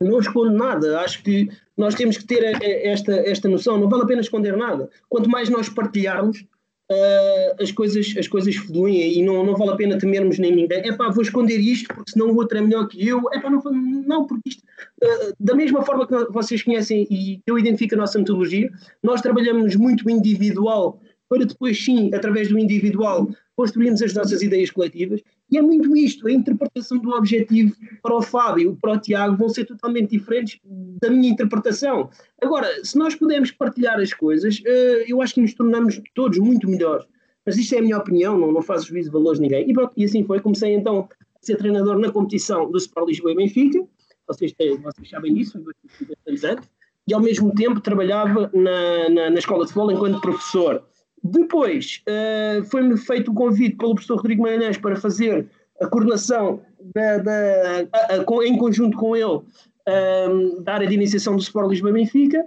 não 0.00 0.18
escondo 0.18 0.52
nada. 0.52 1.00
Acho 1.00 1.22
que 1.22 1.48
nós 1.76 1.94
temos 1.94 2.16
que 2.16 2.24
ter 2.24 2.42
esta, 2.62 3.12
esta 3.12 3.48
noção. 3.48 3.78
Não 3.78 3.88
vale 3.88 4.04
a 4.04 4.06
pena 4.06 4.20
esconder 4.20 4.56
nada. 4.56 4.88
Quanto 5.08 5.28
mais 5.28 5.48
nós 5.48 5.68
partilharmos, 5.68 6.44
uh, 6.90 7.62
as, 7.62 7.72
coisas, 7.72 8.14
as 8.18 8.28
coisas 8.28 8.54
fluem 8.56 9.18
e 9.18 9.22
não, 9.22 9.44
não 9.44 9.56
vale 9.56 9.72
a 9.72 9.76
pena 9.76 9.98
temermos 9.98 10.38
nem 10.38 10.54
ninguém. 10.54 10.78
É 10.78 10.92
pá, 10.92 11.08
vou 11.08 11.22
esconder 11.22 11.58
isto 11.58 11.92
porque 11.94 12.12
senão 12.12 12.30
o 12.30 12.36
outro 12.36 12.58
é 12.58 12.60
melhor 12.60 12.86
que 12.88 13.06
eu. 13.06 13.22
É 13.32 13.40
pá, 13.40 13.50
não, 13.50 13.62
não, 13.62 14.26
porque 14.26 14.48
isto. 14.48 14.62
Uh, 15.02 15.34
da 15.38 15.54
mesma 15.54 15.82
forma 15.82 16.06
que 16.06 16.32
vocês 16.32 16.62
conhecem 16.62 17.06
e 17.10 17.40
eu 17.46 17.58
identifico 17.58 17.94
a 17.94 17.98
nossa 17.98 18.18
metodologia, 18.18 18.70
nós 19.02 19.20
trabalhamos 19.20 19.76
muito 19.76 20.08
individual 20.10 21.00
para 21.28 21.44
depois, 21.44 21.84
sim, 21.84 22.14
através 22.14 22.48
do 22.48 22.58
individual, 22.58 23.28
construirmos 23.56 24.00
as 24.00 24.14
nossas 24.14 24.42
ideias 24.42 24.70
coletivas. 24.70 25.20
E 25.50 25.56
é 25.56 25.62
muito 25.62 25.96
isto, 25.96 26.26
a 26.26 26.32
interpretação 26.32 26.98
do 26.98 27.10
objetivo 27.10 27.74
para 28.02 28.16
o 28.16 28.22
Fábio, 28.22 28.76
para 28.80 28.94
o 28.94 28.98
Tiago, 28.98 29.36
vão 29.36 29.48
ser 29.48 29.64
totalmente 29.64 30.10
diferentes 30.10 30.58
da 31.00 31.08
minha 31.08 31.30
interpretação. 31.30 32.10
Agora, 32.42 32.68
se 32.84 32.98
nós 32.98 33.14
pudermos 33.14 33.52
partilhar 33.52 34.00
as 34.00 34.12
coisas, 34.12 34.60
eh, 34.66 35.04
eu 35.06 35.22
acho 35.22 35.34
que 35.34 35.40
nos 35.40 35.54
tornamos 35.54 36.00
todos 36.14 36.38
muito 36.38 36.68
melhores. 36.68 37.06
Mas 37.46 37.56
isto 37.56 37.76
é 37.76 37.78
a 37.78 37.82
minha 37.82 37.96
opinião, 37.96 38.36
não, 38.36 38.50
não 38.50 38.60
faço 38.60 38.88
juízo 38.88 39.08
de 39.08 39.12
valores 39.12 39.38
de 39.38 39.44
ninguém. 39.44 39.70
E, 39.70 39.72
pronto, 39.72 39.92
e 39.96 40.04
assim 40.04 40.24
foi. 40.24 40.40
Comecei 40.40 40.74
então 40.74 41.08
a 41.08 41.46
ser 41.46 41.56
treinador 41.56 41.96
na 41.96 42.10
competição 42.10 42.68
do 42.68 42.76
Sport 42.76 43.08
Lisboa 43.08 43.32
e 43.32 43.36
Benfica. 43.36 43.86
Vocês, 44.26 44.52
têm, 44.52 44.76
vocês 44.78 45.08
sabem 45.08 45.32
disso, 45.32 45.62
bastante 45.62 46.46
anos. 46.46 46.68
E 47.06 47.14
ao 47.14 47.20
mesmo 47.20 47.54
tempo 47.54 47.80
trabalhava 47.80 48.50
na, 48.52 49.08
na, 49.08 49.30
na 49.30 49.38
escola 49.38 49.64
de 49.64 49.72
futebol 49.72 49.92
enquanto 49.92 50.20
professor. 50.20 50.82
Depois 51.30 52.02
uh, 52.08 52.64
foi-me 52.64 52.96
feito 52.96 53.30
o 53.30 53.34
convite 53.34 53.76
pelo 53.76 53.94
professor 53.94 54.16
Rodrigo 54.16 54.42
Magalhães 54.42 54.78
para 54.78 54.96
fazer 54.96 55.46
a 55.80 55.86
coordenação 55.86 56.60
da, 56.94 57.18
da, 57.18 57.88
a, 57.92 58.14
a, 58.14 58.46
em 58.46 58.56
conjunto 58.56 58.96
com 58.96 59.14
ele 59.14 59.24
um, 59.26 59.42
ehm, 59.86 60.62
da 60.62 60.74
área 60.74 60.86
de 60.86 60.94
iniciação 60.94 61.36
do 61.36 61.42
Sport 61.42 61.70
Lisboa 61.70 61.92
Benfica 61.92 62.44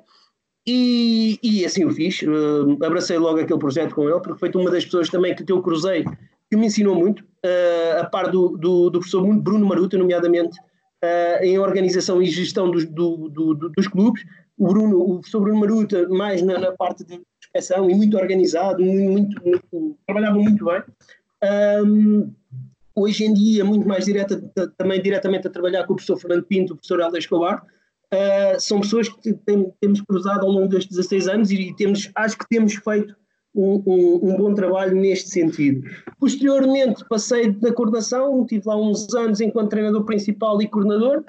e, 0.66 1.40
e 1.42 1.66
assim 1.66 1.86
o 1.86 1.92
fiz. 1.92 2.22
Uh, 2.22 2.78
abracei 2.84 3.18
logo 3.18 3.40
aquele 3.40 3.60
projeto 3.60 3.96
com 3.96 4.10
ele, 4.10 4.20
porque 4.20 4.40
foi 4.40 4.52
uma 4.62 4.72
das 4.72 4.86
pessoas 4.86 5.10
também 5.10 5.36
que 5.36 5.50
eu 5.52 5.62
cruzei 5.62 6.04
que 6.50 6.58
me 6.58 6.66
ensinou 6.66 6.96
muito, 6.96 7.24
uh, 7.46 8.02
a 8.02 8.06
par 8.06 8.32
do, 8.32 8.50
do, 8.50 8.90
do, 8.90 9.00
professor 9.00 9.22
Bruno 9.22 9.66
Maruta, 9.68 9.98
nomeadamente 9.98 10.60
uh, 10.60 11.44
em 11.44 11.60
organização 11.60 12.22
e 12.22 12.26
gestão 12.26 12.70
dos, 12.72 12.86
do, 12.86 13.30
do, 13.30 13.54
do, 13.54 13.70
dos 13.70 13.88
clubes. 13.88 14.24
O 14.58 14.68
Bruno, 14.68 15.00
o 15.00 15.14
professor 15.20 15.42
Bruno 15.42 15.60
Maruta, 15.60 16.08
mais 16.10 16.42
na, 16.42 16.60
na 16.60 16.72
parte 16.72 17.04
de 17.04 17.22
inspeção 17.50 17.90
e 17.90 17.96
muito 17.96 18.18
organizado, 18.18 18.84
muito, 18.84 19.42
muito, 19.44 19.98
trabalhava 20.06 20.38
muito 20.38 20.66
bem. 20.66 20.84
Um, 21.84 22.34
hoje 22.96 23.26
em 23.26 23.34
dia, 23.34 23.66
muito 23.66 23.88
mais 23.88 24.06
direta, 24.06 24.42
também 24.78 25.02
diretamente 25.02 25.48
a 25.48 25.52
trabalhar 25.52 25.86
com 25.86 25.94
o 25.94 25.96
professor 25.96 26.18
Fernando 26.18 26.44
Pinto, 26.44 26.74
o 26.74 26.76
professor 26.76 27.00
Helder 27.00 27.20
Escobar. 27.20 27.66
Uh, 28.14 28.60
são 28.60 28.82
pessoas 28.82 29.08
que 29.08 29.34
tem, 29.34 29.72
temos 29.80 30.02
cruzado 30.02 30.46
ao 30.46 30.52
longo 30.52 30.68
destes 30.68 30.98
16 30.98 31.28
anos 31.28 31.52
e 31.52 31.74
temos, 31.76 32.10
acho 32.16 32.38
que 32.38 32.48
temos 32.50 32.74
feito 32.74 33.16
um, 33.54 33.84
um, 33.86 34.30
um, 34.30 34.38
bom 34.38 34.54
trabalho 34.54 34.96
neste 34.96 35.30
sentido. 35.30 35.88
Posteriormente 36.20 37.06
passei 37.08 37.52
da 37.52 37.74
coordenação, 37.74 38.46
tive 38.46 38.64
lá 38.66 38.76
uns 38.76 39.14
anos 39.14 39.42
enquanto 39.42 39.70
treinador 39.70 40.06
principal 40.06 40.62
e 40.62 40.68
coordenador 40.68 41.24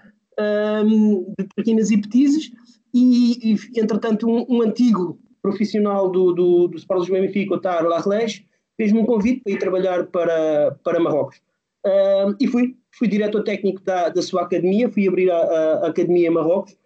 um, 0.84 1.34
de 1.38 1.46
traquinas 1.54 1.90
e 1.90 2.00
petizes 2.00 2.50
e, 2.94 3.52
e 3.52 3.80
entretanto 3.80 4.26
um, 4.28 4.62
antigo 4.62 5.18
profissional 5.42 6.10
do, 6.10 6.32
do, 6.32 6.68
do 6.68 6.76
Sport 6.76 7.00
Lisboa 7.00 7.20
Benfica, 7.20 7.54
Otar 7.54 7.84
Larles, 7.84 8.42
fez-me 8.76 9.00
um 9.00 9.06
convite 9.06 9.42
para 9.42 9.52
ir 9.52 9.58
trabalhar 9.58 10.06
para, 10.06 10.76
para 10.82 11.00
Marrocos. 11.00 11.40
e 12.40 12.46
fui, 12.46 12.76
fui 12.92 13.08
diretor 13.08 13.42
técnico 13.42 13.82
da, 13.82 14.08
da 14.08 14.22
sua 14.22 14.42
academia, 14.42 14.90
fui 14.90 15.06
abrir 15.06 15.30
a, 15.30 15.36
a, 15.36 15.86
academia 15.88 16.28
em 16.28 16.30
Marrocos. 16.30 16.76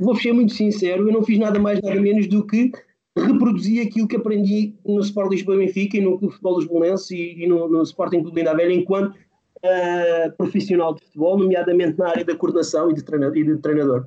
Vou 0.00 0.16
ser 0.16 0.32
muito 0.32 0.52
sincero, 0.52 1.08
eu 1.08 1.12
não 1.12 1.22
fiz 1.22 1.38
nada 1.38 1.58
mais, 1.58 1.80
nada 1.80 2.00
menos 2.00 2.26
do 2.26 2.46
que 2.46 2.70
reproduzi 3.16 3.80
aquilo 3.80 4.08
que 4.08 4.16
aprendi 4.16 4.74
no 4.84 5.00
Sport 5.00 5.30
Lisboa 5.30 5.56
Benfica 5.56 5.96
e 5.96 6.00
no 6.00 6.18
Clube 6.18 6.26
de 6.26 6.32
Futebol 6.32 6.58
Lisboense 6.58 7.16
e, 7.16 7.44
e 7.44 7.46
no, 7.46 7.68
no 7.68 7.82
Sporting 7.82 8.22
Clube 8.22 8.40
Linda 8.40 8.54
Velha 8.54 8.72
enquanto 8.72 9.14
uh, 9.14 10.36
profissional 10.36 10.94
de 10.94 11.04
futebol, 11.04 11.38
nomeadamente 11.38 11.98
na 11.98 12.08
área 12.08 12.24
da 12.24 12.34
coordenação 12.34 12.90
e 12.90 12.94
de 12.94 13.04
treinador. 13.04 13.36
E 13.36 13.44
de 13.44 13.56
treinador. 13.58 14.06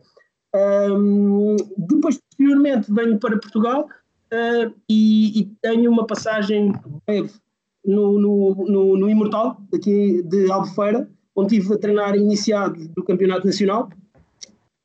Um, 0.55 1.55
depois, 1.77 2.17
posteriormente, 2.17 2.91
venho 2.91 3.19
para 3.19 3.37
Portugal 3.37 3.87
uh, 4.33 4.73
e, 4.89 5.41
e, 5.41 5.45
tenho 5.61 5.91
uma 5.91 6.07
passagem 6.07 6.73
breve 7.05 7.33
no, 7.85 8.19
no, 8.19 8.65
no, 8.67 8.97
no 8.97 9.09
Imortal, 9.09 9.61
aqui 9.73 10.21
de 10.23 10.51
Albufeira, 10.51 11.09
onde 11.35 11.57
estive 11.57 11.75
a 11.75 11.77
treinar 11.77 12.15
iniciado 12.15 12.87
do 12.89 13.03
Campeonato 13.03 13.45
Nacional. 13.45 13.89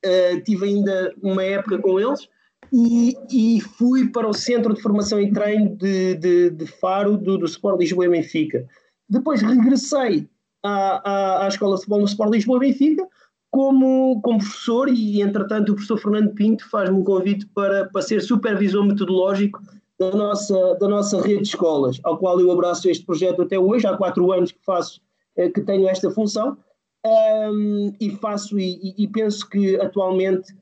Uh, 0.05 0.41
tive 0.45 0.67
ainda 0.67 1.15
uma 1.23 1.43
época 1.45 1.79
com 1.79 1.99
eles 1.99 2.29
e, 2.73 3.17
e, 3.31 3.61
fui 3.61 4.09
para 4.09 4.29
o 4.29 4.33
Centro 4.33 4.75
de 4.75 4.83
Formação 4.83 5.21
e 5.21 5.31
Treino 5.33 5.77
de, 5.77 6.15
de, 6.17 6.51
de 6.51 6.67
Faro 6.67 7.17
do, 7.17 7.39
do 7.39 7.47
Sport 7.47 7.79
Lisboa 7.79 8.07
e 8.07 8.09
Benfica. 8.09 8.67
Depois 9.09 9.43
regressei 9.43 10.29
à, 10.63 11.09
à, 11.09 11.45
à 11.45 11.49
Escola 11.49 11.75
de 11.75 11.83
Futebol 11.83 12.01
no 12.01 12.07
Sport 12.07 12.33
Lisboa 12.33 12.57
e 12.59 12.69
Benfica 12.71 13.09
como, 13.53 14.19
como 14.23 14.39
professor 14.39 14.89
e, 14.89 15.21
entretanto, 15.21 15.69
o 15.69 15.75
professor 15.75 15.99
Fernando 15.99 16.33
Pinto 16.33 16.67
faz-me 16.71 16.97
um 16.97 17.05
convite 17.05 17.47
para, 17.55 17.85
para 17.85 18.01
ser 18.01 18.23
supervisor 18.23 18.83
metodológico 18.83 19.63
da 20.01 20.11
nossa, 20.11 20.75
da 20.81 20.89
nossa 20.89 21.21
rede 21.21 21.43
de 21.43 21.49
escolas, 21.49 22.01
ao 22.03 22.17
qual 22.17 22.41
eu 22.41 22.51
abraço 22.51 22.89
este 22.89 23.05
projeto 23.05 23.43
até 23.43 23.59
hoje, 23.59 23.87
há 23.87 23.95
quatro 23.95 24.33
anos 24.33 24.53
que 24.53 24.65
faço, 24.65 25.03
eh, 25.37 25.51
que 25.51 25.61
tenho 25.61 25.87
esta 25.87 26.11
função, 26.11 26.57
um, 27.05 27.93
e 28.01 28.11
faço 28.17 28.59
e, 28.59 28.95
e, 28.97 29.07
penso 29.09 29.47
que 29.47 29.77
atualmente 29.77 30.55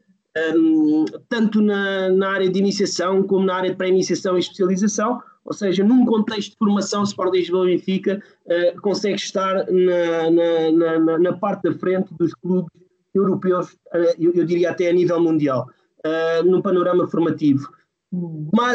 um, 0.56 1.04
tanto 1.28 1.62
na, 1.62 2.08
na, 2.08 2.30
área 2.30 2.50
de 2.50 2.58
iniciação 2.58 3.22
como 3.22 3.44
na 3.46 3.54
área 3.54 3.70
de 3.70 3.76
pré-iniciação 3.76 4.36
e 4.36 4.40
especialização, 4.40 5.22
ou 5.44 5.52
seja, 5.52 5.84
num 5.84 6.04
contexto 6.04 6.50
de 6.50 6.56
formação, 6.56 7.04
Sport 7.04 7.34
Lisboa 7.34 7.66
Benfica 7.66 8.20
uh, 8.46 8.80
consegue 8.80 9.16
estar 9.16 9.66
na, 9.70 10.30
na, 10.30 10.98
na, 10.98 11.18
na, 11.18 11.32
parte 11.34 11.62
da 11.62 11.78
frente 11.78 12.12
dos 12.14 12.34
clubes 12.34 12.79
europeus, 13.14 13.72
uh, 13.94 14.14
eu, 14.18 14.44
diria 14.44 14.70
até 14.70 14.88
a 14.88 14.92
nível 14.92 15.20
mundial, 15.20 15.68
uh, 16.04 16.42
no 16.44 16.62
panorama 16.62 17.06
formativo. 17.08 17.70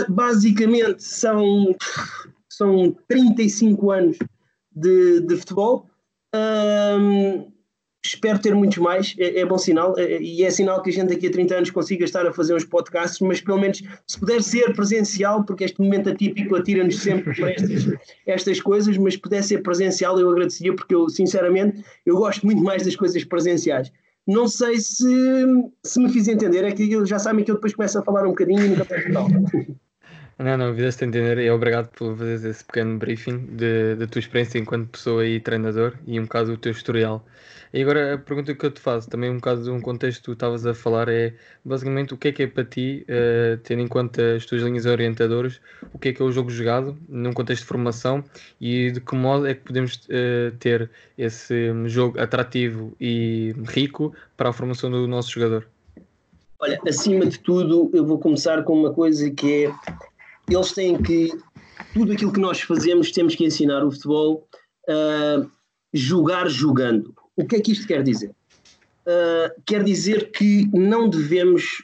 Basicamente 0.08 1.04
são, 1.04 1.76
são 2.50 2.96
35 3.08 3.92
anos 3.92 4.18
de, 4.74 5.22
de 5.22 5.38
futebol. 5.38 5.90
Um, 6.34 7.52
espero 8.06 8.40
ter 8.40 8.54
muitos 8.54 8.78
mais, 8.78 9.16
é, 9.18 9.40
é 9.40 9.46
bom 9.46 9.58
sinal, 9.58 9.98
é, 9.98 10.22
e 10.22 10.44
é 10.44 10.50
sinal 10.50 10.82
que 10.82 10.90
a 10.90 10.94
gente 10.94 11.10
daqui 11.10 11.28
a 11.28 11.32
30 11.32 11.56
anos 11.56 11.72
consiga 11.72 12.06
estar 12.06 12.26
a 12.26 12.32
fazer 12.32 12.54
uns 12.54 12.66
podcasts, 12.66 13.20
mas 13.20 13.42
pelo 13.42 13.60
menos 13.60 13.82
se 14.08 14.20
puder 14.20 14.42
ser 14.44 14.74
presencial, 14.74 15.44
porque 15.44 15.64
este 15.64 15.82
momento 15.82 16.10
atípico 16.10 16.56
atira-nos 16.56 17.00
sempre 17.00 17.34
para 17.36 17.52
estas, 17.52 17.94
estas 18.26 18.62
coisas, 18.62 18.98
mas 18.98 19.16
se 19.16 19.20
puder 19.20 19.44
ser 19.44 19.64
presencial 19.64 20.20
eu 20.20 20.30
agradecia, 20.30 20.74
porque 20.76 20.94
eu 20.94 21.10
sinceramente 21.10 21.84
eu 22.06 22.18
gosto 22.18 22.46
muito 22.46 22.62
mais 22.62 22.84
das 22.84 22.96
coisas 22.96 23.24
presenciais. 23.24 23.92
Não 24.28 24.48
sei 24.48 24.80
se, 24.80 25.06
se 25.84 26.00
me 26.00 26.10
fiz 26.10 26.28
entender, 26.28 26.64
é 26.64 26.72
que 26.72 27.06
já 27.06 27.20
sabem 27.20 27.46
que 27.46 27.52
eu 27.52 27.56
depois 27.56 27.76
começo 27.76 28.00
a 28.00 28.04
falar 28.04 28.24
um 28.24 28.30
bocadinho 28.30 28.66
e 28.66 28.70
nunca 28.70 28.86
final. 29.02 29.28
Não, 30.38 30.58
não, 30.58 30.76
fizeste 30.76 31.06
entender 31.06 31.38
e 31.38 31.50
obrigado 31.50 31.88
por 31.92 32.18
fazer 32.18 32.50
esse 32.50 32.64
pequeno 32.66 32.98
briefing 32.98 33.48
da 33.98 34.06
tua 34.06 34.20
experiência 34.20 34.60
enquanto 34.60 34.90
pessoa 34.90 35.26
e 35.26 35.40
treinador 35.40 35.94
e 36.06 36.20
um 36.20 36.24
bocado 36.24 36.52
do 36.52 36.58
teu 36.58 36.74
historial. 36.74 37.26
E 37.74 37.82
agora 37.82 38.16
a 38.16 38.18
pergunta 38.18 38.54
que 38.54 38.66
eu 38.66 38.72
te 38.72 38.82
faço, 38.82 39.10
também 39.10 39.30
um 39.30 39.36
bocado 39.36 39.64
de 39.64 39.70
um 39.70 39.80
contexto 39.80 40.20
que 40.20 40.26
tu 40.26 40.34
estavas 40.34 40.66
a 40.66 40.74
falar, 40.74 41.08
é 41.08 41.34
basicamente 41.64 42.14
o 42.14 42.18
que 42.18 42.30
é 42.30 42.32
que 42.34 42.44
é 42.44 42.48
para 42.48 42.66
ti, 42.66 43.06
uh, 43.10 43.58
tendo 43.64 43.82
em 43.82 43.88
conta 43.88 44.36
as 44.36 44.46
tuas 44.46 44.62
linhas 44.62 44.86
orientadoras, 44.86 45.62
o 45.94 46.00
que 46.00 46.10
é 46.10 46.14
que 46.14 46.22
é 46.22 46.26
o 46.26 46.32
jogo 46.32 46.50
jogado 46.50 46.98
num 47.08 47.32
contexto 47.32 47.62
de 47.62 47.68
formação 47.68 48.24
e 48.60 48.92
de 48.92 49.00
que 49.00 49.16
modo 49.16 49.48
é 49.48 49.54
que 49.54 49.62
podemos 49.62 49.96
uh, 50.06 50.56
ter 50.60 50.90
esse 51.18 51.72
jogo 51.88 52.20
atrativo 52.20 52.94
e 53.00 53.54
rico 53.70 54.14
para 54.36 54.50
a 54.50 54.54
formação 54.54 54.92
do 54.92 55.08
nosso 55.08 55.32
jogador? 55.32 55.66
Olha, 56.60 56.80
acima 56.88 57.26
de 57.26 57.40
tudo, 57.40 57.90
eu 57.94 58.06
vou 58.06 58.18
começar 58.18 58.64
com 58.64 58.74
uma 58.74 58.94
coisa 58.94 59.30
que 59.30 59.66
é 59.66 59.74
eles 60.50 60.72
têm 60.74 61.02
que, 61.02 61.32
tudo 61.94 62.12
aquilo 62.12 62.32
que 62.32 62.40
nós 62.40 62.62
fazemos, 62.62 63.12
temos 63.12 63.36
que 63.36 63.46
ensinar 63.46 63.84
o 63.84 63.92
futebol 63.92 64.48
a 64.88 65.46
jogar 65.94 66.50
jogando. 66.50 67.14
O 67.36 67.46
que 67.46 67.56
é 67.56 67.62
que 67.62 67.72
isto 67.72 67.88
quer 67.88 68.04
dizer? 68.04 68.32
Uh, 69.08 69.62
quer 69.66 69.84
dizer 69.84 70.32
que 70.32 70.68
não 70.74 71.08
devemos, 71.08 71.84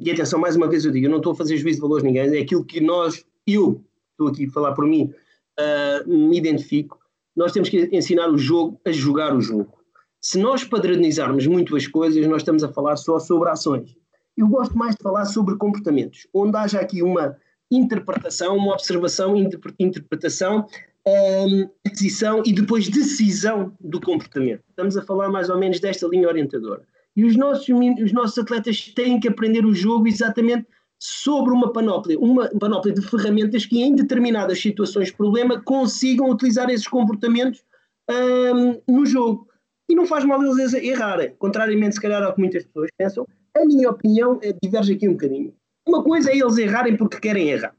e 0.00 0.10
atenção, 0.10 0.38
mais 0.40 0.56
uma 0.56 0.68
vez 0.68 0.84
eu 0.84 0.90
digo, 0.90 1.06
eu 1.06 1.10
não 1.10 1.18
estou 1.18 1.32
a 1.32 1.36
fazer 1.36 1.56
juízo 1.56 1.76
de 1.76 1.82
valores 1.82 2.04
ninguém, 2.04 2.36
é 2.36 2.40
aquilo 2.40 2.64
que 2.64 2.80
nós, 2.80 3.24
eu 3.46 3.80
estou 4.10 4.28
aqui 4.28 4.46
a 4.46 4.50
falar 4.50 4.72
por 4.72 4.84
mim, 4.84 5.12
uh, 5.60 6.08
me 6.08 6.36
identifico, 6.36 6.98
nós 7.36 7.52
temos 7.52 7.68
que 7.68 7.88
ensinar 7.92 8.28
o 8.30 8.38
jogo 8.38 8.80
a 8.84 8.90
jogar 8.90 9.34
o 9.34 9.40
jogo. 9.40 9.72
Se 10.20 10.38
nós 10.38 10.64
padronizarmos 10.64 11.46
muito 11.46 11.76
as 11.76 11.86
coisas, 11.86 12.26
nós 12.26 12.42
estamos 12.42 12.64
a 12.64 12.72
falar 12.72 12.96
só 12.96 13.18
sobre 13.18 13.48
ações. 13.50 13.96
Eu 14.36 14.48
gosto 14.48 14.76
mais 14.76 14.96
de 14.96 15.02
falar 15.02 15.26
sobre 15.26 15.56
comportamentos, 15.56 16.26
onde 16.32 16.56
haja 16.56 16.80
aqui 16.80 17.02
uma 17.02 17.36
interpretação, 17.76 18.56
uma 18.56 18.72
observação, 18.72 19.34
interpretação, 19.78 20.66
um, 21.06 21.68
aquisição 21.86 22.42
e 22.44 22.52
depois 22.52 22.88
decisão 22.88 23.72
do 23.80 24.00
comportamento. 24.00 24.62
Estamos 24.70 24.96
a 24.96 25.02
falar 25.02 25.28
mais 25.28 25.50
ou 25.50 25.58
menos 25.58 25.80
desta 25.80 26.06
linha 26.06 26.28
orientadora. 26.28 26.82
E 27.16 27.24
os 27.24 27.36
nossos, 27.36 27.68
os 28.02 28.12
nossos 28.12 28.38
atletas 28.38 28.88
têm 28.94 29.20
que 29.20 29.28
aprender 29.28 29.64
o 29.64 29.74
jogo 29.74 30.08
exatamente 30.08 30.66
sobre 30.98 31.52
uma 31.52 31.72
panóplia, 31.72 32.18
uma 32.18 32.48
panóplia 32.58 32.94
de 32.94 33.02
ferramentas 33.02 33.66
que 33.66 33.82
em 33.82 33.94
determinadas 33.94 34.60
situações 34.60 35.08
de 35.08 35.14
problema 35.14 35.60
consigam 35.60 36.30
utilizar 36.30 36.70
esses 36.70 36.88
comportamentos 36.88 37.62
um, 38.10 38.80
no 38.88 39.04
jogo. 39.04 39.46
E 39.88 39.94
não 39.94 40.06
faz 40.06 40.24
mal 40.24 40.42
eles 40.42 40.72
errarem, 40.72 41.34
contrariamente 41.38 41.96
se 41.96 42.00
calhar 42.00 42.22
ao 42.22 42.34
que 42.34 42.40
muitas 42.40 42.64
pessoas 42.64 42.88
pensam, 42.96 43.26
a 43.54 43.64
minha 43.66 43.90
opinião 43.90 44.40
é, 44.42 44.54
diverge 44.62 44.94
aqui 44.94 45.08
um 45.08 45.12
bocadinho. 45.12 45.54
Uma 45.86 46.02
coisa 46.02 46.30
é 46.30 46.36
eles 46.36 46.56
errarem 46.56 46.96
porque 46.96 47.18
querem 47.18 47.50
errar. 47.50 47.74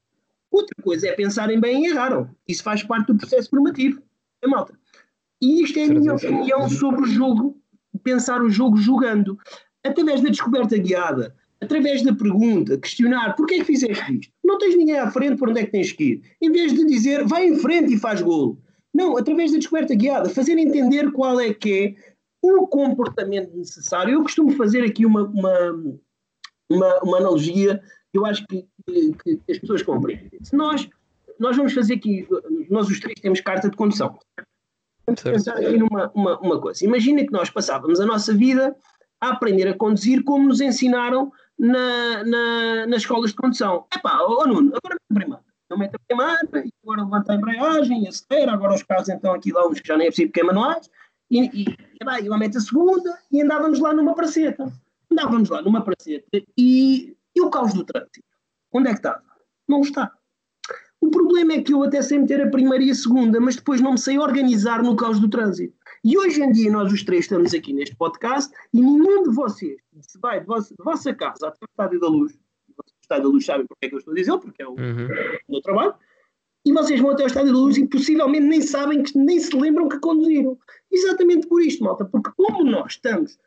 Outra 0.51 0.75
coisa 0.81 1.07
é 1.07 1.11
pensarem 1.13 1.59
bem 1.59 1.83
e 1.83 1.89
erraram. 1.89 2.29
Isso 2.47 2.63
faz 2.63 2.83
parte 2.83 3.07
do 3.07 3.17
processo 3.17 3.49
formativo. 3.49 4.01
É 4.41 4.47
malta. 4.47 4.77
E 5.41 5.63
isto 5.63 5.77
é 5.79 5.83
a 5.83 5.87
minha 5.87 6.13
opinião 6.13 6.69
sobre 6.69 7.01
o 7.01 7.05
jogo, 7.05 7.59
pensar 8.03 8.41
o 8.41 8.49
jogo 8.49 8.77
jogando. 8.77 9.37
Através 9.83 10.21
da 10.21 10.29
descoberta 10.29 10.77
guiada, 10.77 11.35
através 11.61 12.01
da 12.01 12.13
pergunta, 12.13 12.77
questionar 12.77 13.35
porquê 13.35 13.55
é 13.55 13.57
que 13.59 13.65
fizeste 13.65 14.17
isto? 14.17 14.33
Não 14.43 14.57
tens 14.57 14.75
ninguém 14.75 14.97
à 14.97 15.09
frente 15.11 15.37
por 15.37 15.49
onde 15.49 15.59
é 15.59 15.65
que 15.65 15.71
tens 15.71 15.91
que 15.91 16.03
ir. 16.03 16.21
Em 16.41 16.51
vez 16.51 16.73
de 16.73 16.85
dizer 16.85 17.25
vai 17.25 17.47
em 17.47 17.57
frente 17.57 17.93
e 17.93 17.99
faz 17.99 18.21
golo. 18.21 18.59
Não, 18.93 19.17
através 19.17 19.51
da 19.51 19.57
descoberta 19.57 19.93
guiada, 19.93 20.29
fazer 20.29 20.57
entender 20.57 21.11
qual 21.11 21.39
é 21.39 21.53
que 21.53 21.73
é 21.83 21.95
o 22.41 22.65
comportamento 22.65 23.55
necessário. 23.55 24.13
Eu 24.13 24.23
costumo 24.23 24.51
fazer 24.51 24.83
aqui 24.83 25.05
uma, 25.05 25.23
uma, 25.23 25.99
uma, 26.69 26.99
uma 26.99 27.17
analogia 27.17 27.81
que 28.11 28.17
eu 28.17 28.25
acho 28.25 28.45
que, 28.47 28.67
que, 28.85 29.13
que, 29.23 29.51
as 29.51 29.59
pessoas 29.59 29.83
compreendem. 29.83 30.39
Se 30.41 30.55
nós, 30.55 30.87
nós 31.39 31.55
vamos 31.55 31.73
fazer 31.73 31.95
aqui, 31.95 32.27
nós 32.69 32.89
os 32.89 32.99
três 32.99 33.19
temos 33.19 33.41
carta 33.41 33.69
de 33.69 33.75
condução. 33.75 34.17
Vamos 35.05 35.21
pensar 35.21 35.57
aqui 35.57 35.77
numa 35.77 36.11
uma, 36.15 36.39
uma 36.39 36.61
coisa. 36.61 36.83
Imagina 36.83 37.25
que 37.25 37.31
nós 37.31 37.49
passávamos 37.49 37.99
a 37.99 38.05
nossa 38.05 38.33
vida 38.33 38.75
a 39.21 39.29
aprender 39.29 39.67
a 39.67 39.77
conduzir 39.77 40.23
como 40.23 40.47
nos 40.47 40.61
ensinaram 40.61 41.31
na, 41.57 42.23
na, 42.23 42.87
nas 42.87 43.01
escolas 43.01 43.31
de 43.31 43.35
condução. 43.35 43.85
Epá, 43.95 44.19
ó 44.21 44.43
oh, 44.43 44.47
Nuno, 44.47 44.73
agora 44.75 44.97
mete 45.09 45.11
a 45.11 45.13
primeira. 45.13 45.43
Não 45.69 45.77
mete 45.77 45.95
a 45.95 45.99
primeira, 45.99 46.39
agora 46.83 47.03
levanta 47.03 47.31
a 47.31 47.35
embreagem, 47.35 48.07
acelera, 48.07 48.53
agora 48.53 48.75
os 48.75 48.83
carros 48.83 49.09
então 49.09 49.33
aqui 49.33 49.51
lá, 49.51 49.67
uns 49.67 49.79
que 49.79 49.87
já 49.87 49.97
nem 49.97 50.07
é 50.07 50.09
preciso 50.09 50.27
porque 50.27 50.41
é 50.41 50.43
manuais, 50.43 50.89
e, 51.29 51.63
e 51.63 51.65
E 52.21 52.29
lá 52.29 52.37
mete 52.37 52.57
a 52.57 52.61
segunda 52.61 53.17
e 53.31 53.41
andávamos 53.41 53.79
lá 53.79 53.93
numa 53.93 54.13
praceta. 54.13 54.71
Andávamos 55.11 55.49
lá 55.49 55.61
numa 55.61 55.83
praceta 55.83 56.25
e, 56.57 57.15
e 57.35 57.41
o 57.41 57.49
caos 57.49 57.73
do 57.73 57.83
trânsito? 57.83 58.23
Onde 58.71 58.89
é 58.89 58.91
que 58.91 58.99
estava? 58.99 59.23
Não 59.67 59.81
está. 59.81 60.11
O 61.01 61.11
problema 61.11 61.53
é 61.53 61.61
que 61.61 61.73
eu 61.73 61.83
até 61.83 62.01
sei 62.01 62.19
meter 62.19 62.41
a 62.41 62.49
primeira 62.49 62.83
e 62.83 62.89
a 62.89 62.95
segunda, 62.95 63.39
mas 63.39 63.55
depois 63.55 63.79
não 63.79 63.91
me 63.91 63.97
sei 63.97 64.17
organizar 64.17 64.81
no 64.81 64.95
caos 64.95 65.19
do 65.19 65.29
trânsito. 65.29 65.75
E 66.03 66.17
hoje 66.17 66.41
em 66.41 66.51
dia 66.51 66.71
nós 66.71 66.91
os 66.91 67.03
três 67.03 67.25
estamos 67.25 67.53
aqui 67.53 67.73
neste 67.73 67.95
podcast 67.95 68.51
e 68.73 68.81
nenhum 68.81 69.23
de 69.23 69.29
vocês 69.29 69.77
se 70.01 70.19
vai 70.19 70.39
de 70.39 70.45
vossa, 70.45 70.73
de 70.75 70.83
vossa 70.83 71.13
casa 71.13 71.47
até 71.47 71.57
o 71.63 71.69
Estádio 71.69 71.99
da 71.99 72.07
Luz, 72.07 72.33
o 72.33 72.83
Estádio 73.01 73.23
da 73.23 73.29
Luz 73.29 73.45
sabem 73.45 73.65
porque 73.67 73.85
é 73.85 73.89
que 73.89 73.95
eu 73.95 73.99
estou 73.99 74.13
a 74.13 74.15
dizer, 74.15 74.37
porque 74.39 74.61
é 74.61 74.67
o, 74.67 74.71
uhum. 74.71 75.07
meu 75.47 75.61
trabalho, 75.61 75.93
e 76.65 76.73
vocês 76.73 76.99
vão 76.99 77.11
até 77.11 77.23
o 77.23 77.27
Estádio 77.27 77.53
da 77.53 77.59
Luz 77.59 77.77
e 77.77 77.87
possivelmente 77.87 78.45
nem 78.45 78.61
sabem, 78.61 79.03
que, 79.03 79.17
nem 79.17 79.39
se 79.39 79.55
lembram 79.55 79.87
que 79.87 79.99
conduziram. 79.99 80.57
Exatamente 80.91 81.47
por 81.47 81.61
isto, 81.61 81.83
malta, 81.83 82.05
porque 82.05 82.31
como 82.35 82.63
nós 82.63 82.93
estamos 82.93 83.37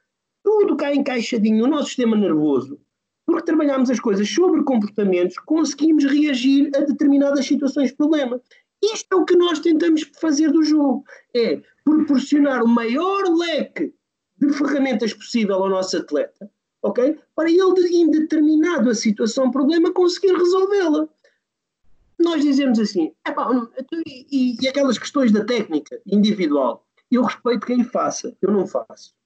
tudo 0.49 0.79
cá 0.79 0.95
encaixadinho 0.95 1.59
no 1.59 1.67
nosso 1.67 1.89
sistema 1.89 2.17
nervoso, 2.17 2.81
porque 3.27 3.45
trabalhamos 3.45 3.91
as 3.91 4.01
coisas 4.01 4.27
sobre 4.31 4.65
comportamentos, 4.65 5.39
conseguimos 5.41 6.07
reagir 6.07 6.71
a 6.75 6.81
determinadas 6.81 7.45
situações 7.45 7.91
de 7.91 7.97
problema. 7.97 8.41
Isto 8.83 9.13
é 9.13 9.17
o 9.17 9.27
que 9.27 9.37
nós 9.37 9.59
tentamos 9.59 10.11
fazer 10.19 10.51
do 10.51 10.63
jogo, 10.63 11.05
é 11.37 11.61
proporcionar 11.85 12.63
o 12.63 12.69
maior 12.69 13.25
leque 13.37 13.93
de 14.39 14.51
ferramentas 14.55 15.13
possível 15.13 15.57
ao 15.57 15.69
nosso 15.69 15.99
atleta, 15.99 16.51
ok? 16.83 17.19
Para 17.37 17.51
ele, 17.51 17.89
em 17.95 18.11
determinada 18.11 18.95
situação, 18.95 19.51
problema, 19.51 19.93
conseguir 19.93 20.33
resolvê-la. 20.33 21.07
Nós 22.19 22.43
dizemos 22.43 22.79
assim, 22.79 23.13
e, 24.07 24.57
e 24.63 24.67
aquelas 24.67 24.97
questões 24.97 25.31
da 25.31 25.45
técnica 25.45 26.01
individual, 26.07 26.87
eu 27.11 27.23
respeito 27.23 27.67
quem 27.67 27.85
faça, 27.85 28.35
eu 28.41 28.51
não 28.51 28.67
faço. 28.67 29.18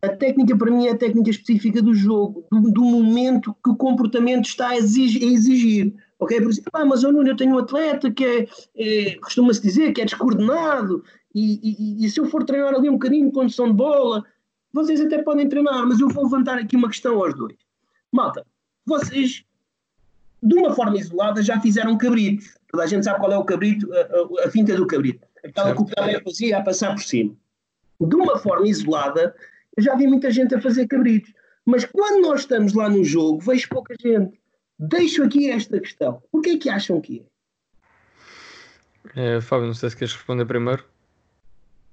A 0.00 0.08
técnica 0.08 0.56
para 0.56 0.70
mim 0.70 0.86
é 0.86 0.92
a 0.92 0.96
técnica 0.96 1.30
específica 1.30 1.82
do 1.82 1.94
jogo, 1.94 2.46
do, 2.52 2.70
do 2.70 2.82
momento 2.82 3.54
que 3.64 3.70
o 3.70 3.76
comportamento 3.76 4.46
está 4.46 4.68
a 4.68 4.76
exigir. 4.76 5.22
A 5.22 5.32
exigir 5.32 5.94
ok? 6.18 6.40
Por 6.40 6.50
exemplo, 6.50 6.70
ah, 6.72 6.84
mas 6.84 7.04
oh, 7.04 7.12
Nuno, 7.12 7.28
eu 7.28 7.36
tenho 7.36 7.54
um 7.54 7.58
atleta 7.58 8.10
que 8.10 8.24
é, 8.24 8.48
é 8.76 9.14
costuma-se 9.16 9.62
dizer 9.62 9.92
que 9.92 10.00
é 10.00 10.04
descoordenado 10.04 11.04
e, 11.34 11.60
e, 11.62 12.04
e, 12.04 12.10
se 12.10 12.18
eu 12.18 12.26
for 12.26 12.44
treinar 12.44 12.74
ali 12.74 12.88
um 12.88 12.94
bocadinho 12.94 13.26
de 13.26 13.32
condução 13.32 13.68
de 13.68 13.74
bola, 13.74 14.24
vocês 14.72 15.00
até 15.00 15.22
podem 15.22 15.48
treinar, 15.48 15.86
mas 15.86 16.00
eu 16.00 16.08
vou 16.08 16.24
levantar 16.24 16.58
aqui 16.58 16.74
uma 16.74 16.88
questão 16.88 17.22
aos 17.22 17.34
dois. 17.34 17.56
Malta, 18.10 18.44
vocês, 18.84 19.44
de 20.42 20.54
uma 20.56 20.74
forma 20.74 20.96
isolada, 20.96 21.42
já 21.42 21.60
fizeram 21.60 21.96
cabritos. 21.96 22.56
Toda 22.70 22.84
a 22.84 22.86
gente 22.86 23.04
sabe 23.04 23.20
qual 23.20 23.32
é 23.32 23.38
o 23.38 23.44
cabrito, 23.44 23.88
a, 23.92 23.98
a, 23.98 24.46
a 24.46 24.50
finta 24.50 24.74
do 24.74 24.86
cabrito. 24.86 25.26
Aquela 25.44 25.74
que 25.74 25.82
o 25.82 25.84
Pelé 25.84 26.20
fazia 26.20 26.58
a 26.58 26.62
passar 26.62 26.94
por 26.94 27.02
cima. 27.02 27.34
De 28.00 28.16
uma 28.16 28.38
forma 28.38 28.66
isolada, 28.66 29.20
eu 29.20 29.34
já 29.80 29.94
vi 29.94 30.06
muita 30.06 30.30
gente 30.30 30.54
a 30.54 30.60
fazer 30.60 30.86
cabritos. 30.86 31.32
Mas 31.64 31.84
quando 31.84 32.22
nós 32.22 32.40
estamos 32.40 32.72
lá 32.72 32.88
no 32.88 33.04
jogo, 33.04 33.40
vejo 33.40 33.68
pouca 33.68 33.94
gente. 34.00 34.40
Deixo 34.78 35.22
aqui 35.22 35.50
esta 35.50 35.78
questão. 35.80 36.22
O 36.32 36.40
que 36.40 36.50
é 36.50 36.58
que 36.58 36.70
acham 36.70 37.00
que 37.00 37.26
é? 39.14 39.36
é 39.36 39.40
Fábio, 39.40 39.66
não 39.66 39.74
sei 39.74 39.90
se 39.90 39.96
queres 39.96 40.14
responder 40.14 40.44
primeiro. 40.46 40.84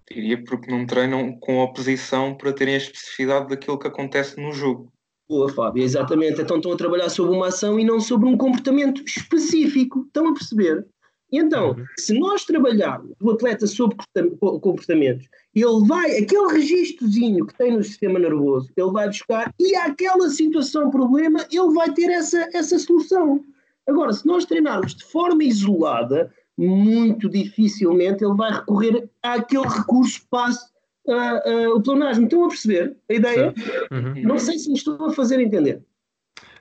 Diria 0.09 0.43
porque 0.43 0.71
não 0.71 0.85
treinam 0.85 1.33
com 1.39 1.59
oposição 1.59 2.35
para 2.35 2.53
terem 2.53 2.75
a 2.75 2.77
especificidade 2.77 3.49
daquilo 3.49 3.79
que 3.79 3.87
acontece 3.87 4.39
no 4.39 4.53
jogo. 4.53 4.93
Boa, 5.27 5.49
Fábio, 5.49 5.83
exatamente. 5.83 6.41
Então 6.41 6.57
estão 6.57 6.71
a 6.71 6.77
trabalhar 6.77 7.09
sobre 7.09 7.35
uma 7.35 7.47
ação 7.47 7.79
e 7.79 7.83
não 7.83 7.99
sobre 7.99 8.29
um 8.29 8.37
comportamento 8.37 9.03
específico. 9.03 10.03
Estão 10.05 10.27
a 10.29 10.33
perceber? 10.33 10.85
Então, 11.32 11.72
uhum. 11.72 11.86
se 12.00 12.17
nós 12.17 12.46
trabalharmos 12.46 13.15
o 13.22 13.32
atleta 13.32 13.65
sobre 13.67 13.98
comportamentos, 14.39 15.27
ele 15.53 15.88
vai, 15.88 16.17
aquele 16.17 16.53
registrozinho 16.53 17.46
que 17.46 17.58
tem 17.58 17.75
no 17.75 17.84
sistema 17.84 18.20
nervoso, 18.20 18.70
ele 18.75 18.91
vai 18.91 19.08
buscar 19.08 19.53
e 19.60 19.75
aquela 19.75 20.29
situação, 20.29 20.91
problema, 20.91 21.46
ele 21.51 21.74
vai 21.74 21.91
ter 21.94 22.10
essa, 22.12 22.48
essa 22.53 22.77
solução. 22.79 23.44
Agora, 23.88 24.13
se 24.13 24.25
nós 24.25 24.46
treinarmos 24.46 24.96
de 24.96 25.03
forma 25.05 25.44
isolada, 25.44 26.32
muito 26.58 27.29
dificilmente 27.29 28.24
ele 28.24 28.36
vai 28.36 28.51
recorrer 28.51 29.09
àquele 29.22 29.68
recurso 29.68 30.22
passe 30.29 30.66
uh, 31.07 31.70
uh, 31.70 31.75
o 31.75 31.81
pleonasmo. 31.81 32.25
Estão 32.25 32.46
a 32.46 32.50
perceber 32.50 32.96
a 33.09 33.14
ideia? 33.14 33.53
Uhum. 33.92 34.22
Não 34.24 34.40
sei 34.40 34.57
se 34.57 34.70
me 34.70 34.75
estou 34.75 35.05
a 35.05 35.14
fazer 35.14 35.40
entender. 35.40 35.81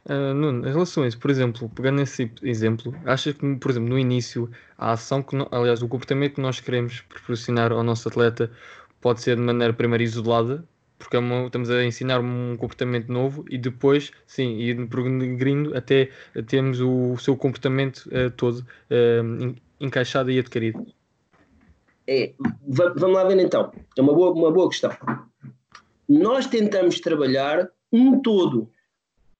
Uh, 0.06 0.34
Nuno, 0.34 0.68
em 0.68 0.70
relação 0.70 1.02
a 1.02 1.06
isso, 1.08 1.18
por 1.18 1.30
exemplo, 1.30 1.68
pegando 1.70 2.02
esse 2.02 2.30
exemplo, 2.42 2.94
achas 3.06 3.32
que, 3.34 3.56
por 3.56 3.70
exemplo, 3.70 3.88
no 3.88 3.98
início, 3.98 4.50
a 4.76 4.92
ação 4.92 5.22
que, 5.22 5.34
aliás, 5.50 5.80
o 5.80 5.88
comportamento 5.88 6.34
que 6.34 6.40
nós 6.42 6.60
queremos 6.60 7.00
proporcionar 7.00 7.72
ao 7.72 7.82
nosso 7.82 8.08
atleta 8.08 8.50
pode 9.00 9.22
ser 9.22 9.36
de 9.36 9.42
maneira 9.42 9.72
primeiro 9.72 10.04
isolada, 10.04 10.62
porque 10.98 11.16
é 11.16 11.18
uma, 11.18 11.46
estamos 11.46 11.70
a 11.70 11.82
ensinar 11.82 12.20
um 12.20 12.54
comportamento 12.58 13.10
novo 13.10 13.46
e 13.48 13.56
depois, 13.56 14.12
sim, 14.26 14.58
ir 14.58 14.86
progredindo 14.88 15.74
até 15.76 16.10
termos 16.46 16.80
o, 16.80 17.12
o 17.12 17.18
seu 17.18 17.34
comportamento 17.34 18.06
uh, 18.08 18.30
todo 18.30 18.58
uh, 18.58 19.54
encaixado 19.80 20.30
e 20.30 20.38
adquirido. 20.38 20.86
É, 22.06 22.34
vamos 22.66 23.14
lá 23.14 23.24
ver 23.24 23.38
então. 23.38 23.72
É 23.96 24.02
uma 24.02 24.12
boa, 24.12 24.32
uma 24.32 24.52
boa 24.52 24.68
questão. 24.68 24.94
Nós 26.06 26.46
tentamos 26.46 27.00
trabalhar 27.00 27.70
um 27.90 28.20
todo 28.20 28.70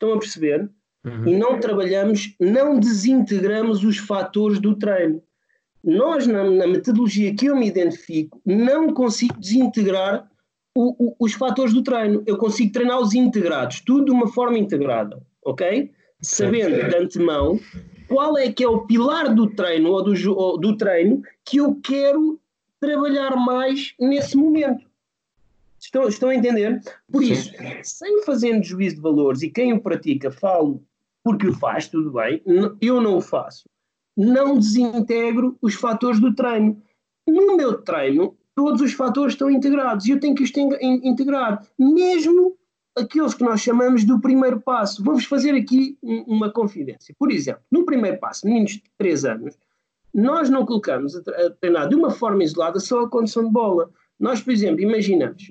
Estão 0.05 0.15
a 0.15 0.19
perceber? 0.19 0.71
Uhum. 1.05 1.29
E 1.29 1.37
não 1.37 1.59
trabalhamos, 1.59 2.35
não 2.39 2.79
desintegramos 2.79 3.85
os 3.85 3.99
fatores 3.99 4.59
do 4.59 4.75
treino. 4.77 5.23
Nós, 5.83 6.27
na, 6.27 6.45
na 6.45 6.67
metodologia 6.67 7.35
que 7.35 7.47
eu 7.47 7.57
me 7.57 7.69
identifico, 7.69 8.41
não 8.45 8.93
consigo 8.93 9.39
desintegrar 9.39 10.29
o, 10.75 11.09
o, 11.09 11.17
os 11.21 11.35
fatores 11.35 11.75
do 11.75 11.83
treino. 11.83 12.23
Eu 12.27 12.39
consigo 12.39 12.73
treiná-los 12.73 13.15
integrados, 13.15 13.81
tudo 13.81 14.07
de 14.07 14.11
uma 14.11 14.29
forma 14.29 14.59
integrada, 14.59 15.23
ok? 15.45 15.91
Sabendo 16.23 16.89
de 16.89 16.97
antemão 16.97 17.61
qual 18.09 18.37
é 18.39 18.51
que 18.51 18.65
é 18.65 18.69
o 18.69 18.87
pilar 18.87 19.35
do 19.35 19.47
treino 19.51 19.91
ou 19.91 20.03
do, 20.03 20.39
ou 20.39 20.59
do 20.59 20.77
treino 20.77 21.23
que 21.45 21.59
eu 21.59 21.79
quero 21.83 22.41
trabalhar 22.81 23.37
mais 23.37 23.95
nesse 23.99 24.37
momento. 24.37 24.87
Estão, 25.85 26.09
estão 26.09 26.29
a 26.31 26.35
entender? 26.35 26.81
Por 27.13 27.23
isso, 27.23 27.53
sem 27.83 28.23
fazendo 28.23 28.65
juízo 28.65 28.97
de 28.97 29.03
valores 29.03 29.43
e 29.43 29.51
quem 29.51 29.75
o 29.75 29.81
pratica 29.81 30.31
falo 30.31 30.83
porque 31.23 31.47
o 31.47 31.53
faz, 31.53 31.89
tudo 31.89 32.13
bem, 32.13 32.43
eu 32.81 33.01
não 33.01 33.19
o 33.19 33.21
faço. 33.21 33.69
Não 34.17 34.59
desintegro 34.59 35.59
os 35.61 35.75
fatores 35.75 36.19
do 36.19 36.35
treino. 36.35 36.83
No 37.27 37.57
meu 37.57 37.83
treino, 37.83 38.37
todos 38.55 38.81
os 38.81 38.93
fatores 38.93 39.35
estão 39.35 39.51
integrados 39.51 40.07
e 40.07 40.13
eu 40.13 40.21
tenho 40.21 40.35
que 40.35 40.43
os 40.43 40.53
integrar, 40.81 41.67
mesmo 41.79 42.57
aqueles 42.97 43.35
que 43.35 43.45
nós 43.45 43.61
chamamos 43.61 44.05
do 44.05 44.21
primeiro 44.21 44.61
passo. 44.61 45.03
Vamos 45.03 45.25
fazer 45.25 45.55
aqui 45.55 45.99
uma 46.03 46.51
confidência. 46.51 47.15
Por 47.19 47.31
exemplo, 47.31 47.63
no 47.71 47.85
primeiro 47.85 48.19
passo, 48.19 48.47
meninos 48.47 48.73
de 48.73 48.83
3 48.97 49.25
anos, 49.25 49.59
nós 50.15 50.49
não 50.49 50.65
colocamos 50.65 51.17
a 51.17 51.51
treinar 51.61 51.89
de 51.89 51.95
uma 51.95 52.11
forma 52.11 52.43
isolada 52.43 52.79
só 52.81 53.03
a 53.03 53.11
condição 53.11 53.45
de 53.45 53.51
bola. 53.51 53.91
Nós, 54.19 54.41
por 54.41 54.53
exemplo, 54.53 54.81
imaginamos, 54.81 55.51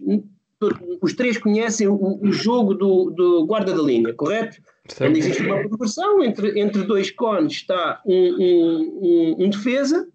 os 1.02 1.14
três 1.14 1.38
conhecem 1.38 1.88
o, 1.88 2.20
o 2.22 2.32
jogo 2.32 2.74
do, 2.74 3.10
do, 3.12 3.46
guarda 3.46 3.74
da 3.74 3.82
linha, 3.82 4.14
correto? 4.14 4.62
Onde 5.02 5.20
existe 5.20 5.44
uma 5.44 5.68
progressão, 5.68 6.24
entre, 6.24 6.60
entre 6.60 6.84
dois 6.84 7.12
cones 7.12 7.54
está 7.54 8.02
um, 8.06 8.14
um, 8.14 9.00
um, 9.02 9.46
um 9.46 9.50
defesa, 9.50 10.08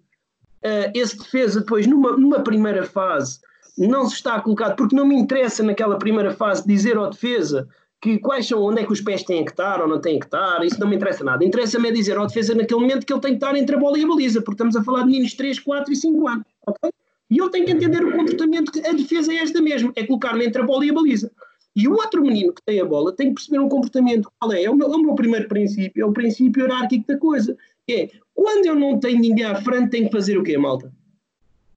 uh, 0.64 0.90
esse 0.94 1.18
defesa 1.18 1.60
depois 1.60 1.86
numa, 1.86 2.16
numa 2.16 2.40
primeira 2.40 2.84
fase 2.84 3.40
não 3.76 4.06
se 4.06 4.16
está 4.16 4.40
colocado, 4.40 4.76
porque 4.76 4.96
não 4.96 5.06
me 5.06 5.14
interessa 5.14 5.62
naquela 5.62 5.98
primeira 5.98 6.32
fase 6.32 6.66
dizer 6.66 6.96
ao 6.96 7.10
defesa 7.10 7.68
que 8.00 8.18
quais 8.18 8.46
são, 8.46 8.62
onde 8.62 8.80
é 8.80 8.84
que 8.84 8.92
os 8.92 9.00
pés 9.00 9.22
têm 9.22 9.44
que 9.44 9.50
estar 9.50 9.80
ou 9.80 9.88
não 9.88 10.00
têm 10.00 10.18
que 10.18 10.26
estar, 10.26 10.64
isso 10.64 10.78
não 10.80 10.88
me 10.88 10.96
interessa 10.96 11.24
nada. 11.24 11.44
Interessa-me 11.44 11.88
é 11.88 11.92
dizer 11.92 12.16
ao 12.16 12.26
defesa 12.26 12.54
naquele 12.54 12.80
momento 12.80 13.04
que 13.04 13.12
ele 13.12 13.20
tem 13.20 13.32
que 13.32 13.36
estar 13.36 13.56
entre 13.56 13.76
a 13.76 13.78
bola 13.78 13.98
e 13.98 14.04
a 14.04 14.06
baliza, 14.06 14.40
porque 14.40 14.54
estamos 14.54 14.76
a 14.76 14.82
falar 14.82 15.00
de 15.00 15.06
meninos 15.06 15.30
de 15.30 15.36
3, 15.36 15.58
4 15.60 15.92
e 15.92 15.96
5 15.96 16.28
anos, 16.28 16.44
ok? 16.66 16.90
E 17.30 17.40
ele 17.40 17.50
tem 17.50 17.64
que 17.64 17.72
entender 17.72 18.04
o 18.04 18.12
comportamento 18.12 18.72
que 18.72 18.86
a 18.86 18.92
defesa 18.92 19.32
é 19.32 19.36
esta 19.36 19.60
mesmo, 19.60 19.92
é 19.94 20.06
colocar-me 20.06 20.46
entre 20.46 20.62
a 20.62 20.64
bola 20.64 20.84
e 20.84 20.90
a 20.90 20.94
baliza. 20.94 21.30
E 21.76 21.86
o 21.86 21.92
outro 21.92 22.22
menino 22.22 22.52
que 22.52 22.62
tem 22.62 22.80
a 22.80 22.84
bola 22.84 23.12
tem 23.12 23.28
que 23.28 23.34
perceber 23.34 23.60
um 23.60 23.68
comportamento. 23.68 24.30
Qual 24.38 24.52
é? 24.52 24.64
É 24.64 24.70
o 24.70 24.74
meu, 24.74 24.92
é 24.92 24.96
o 24.96 25.02
meu 25.02 25.14
primeiro 25.14 25.46
princípio, 25.46 26.02
é 26.02 26.06
o 26.06 26.12
princípio 26.12 26.62
hierárquico 26.62 27.06
da 27.06 27.16
coisa. 27.18 27.56
É, 27.88 28.10
quando 28.34 28.66
eu 28.66 28.74
não 28.74 28.98
tenho 28.98 29.20
ninguém 29.20 29.44
à 29.44 29.54
frente, 29.54 29.90
tenho 29.90 30.06
que 30.06 30.12
fazer 30.12 30.36
o 30.36 30.42
quê, 30.42 30.58
malta? 30.58 30.92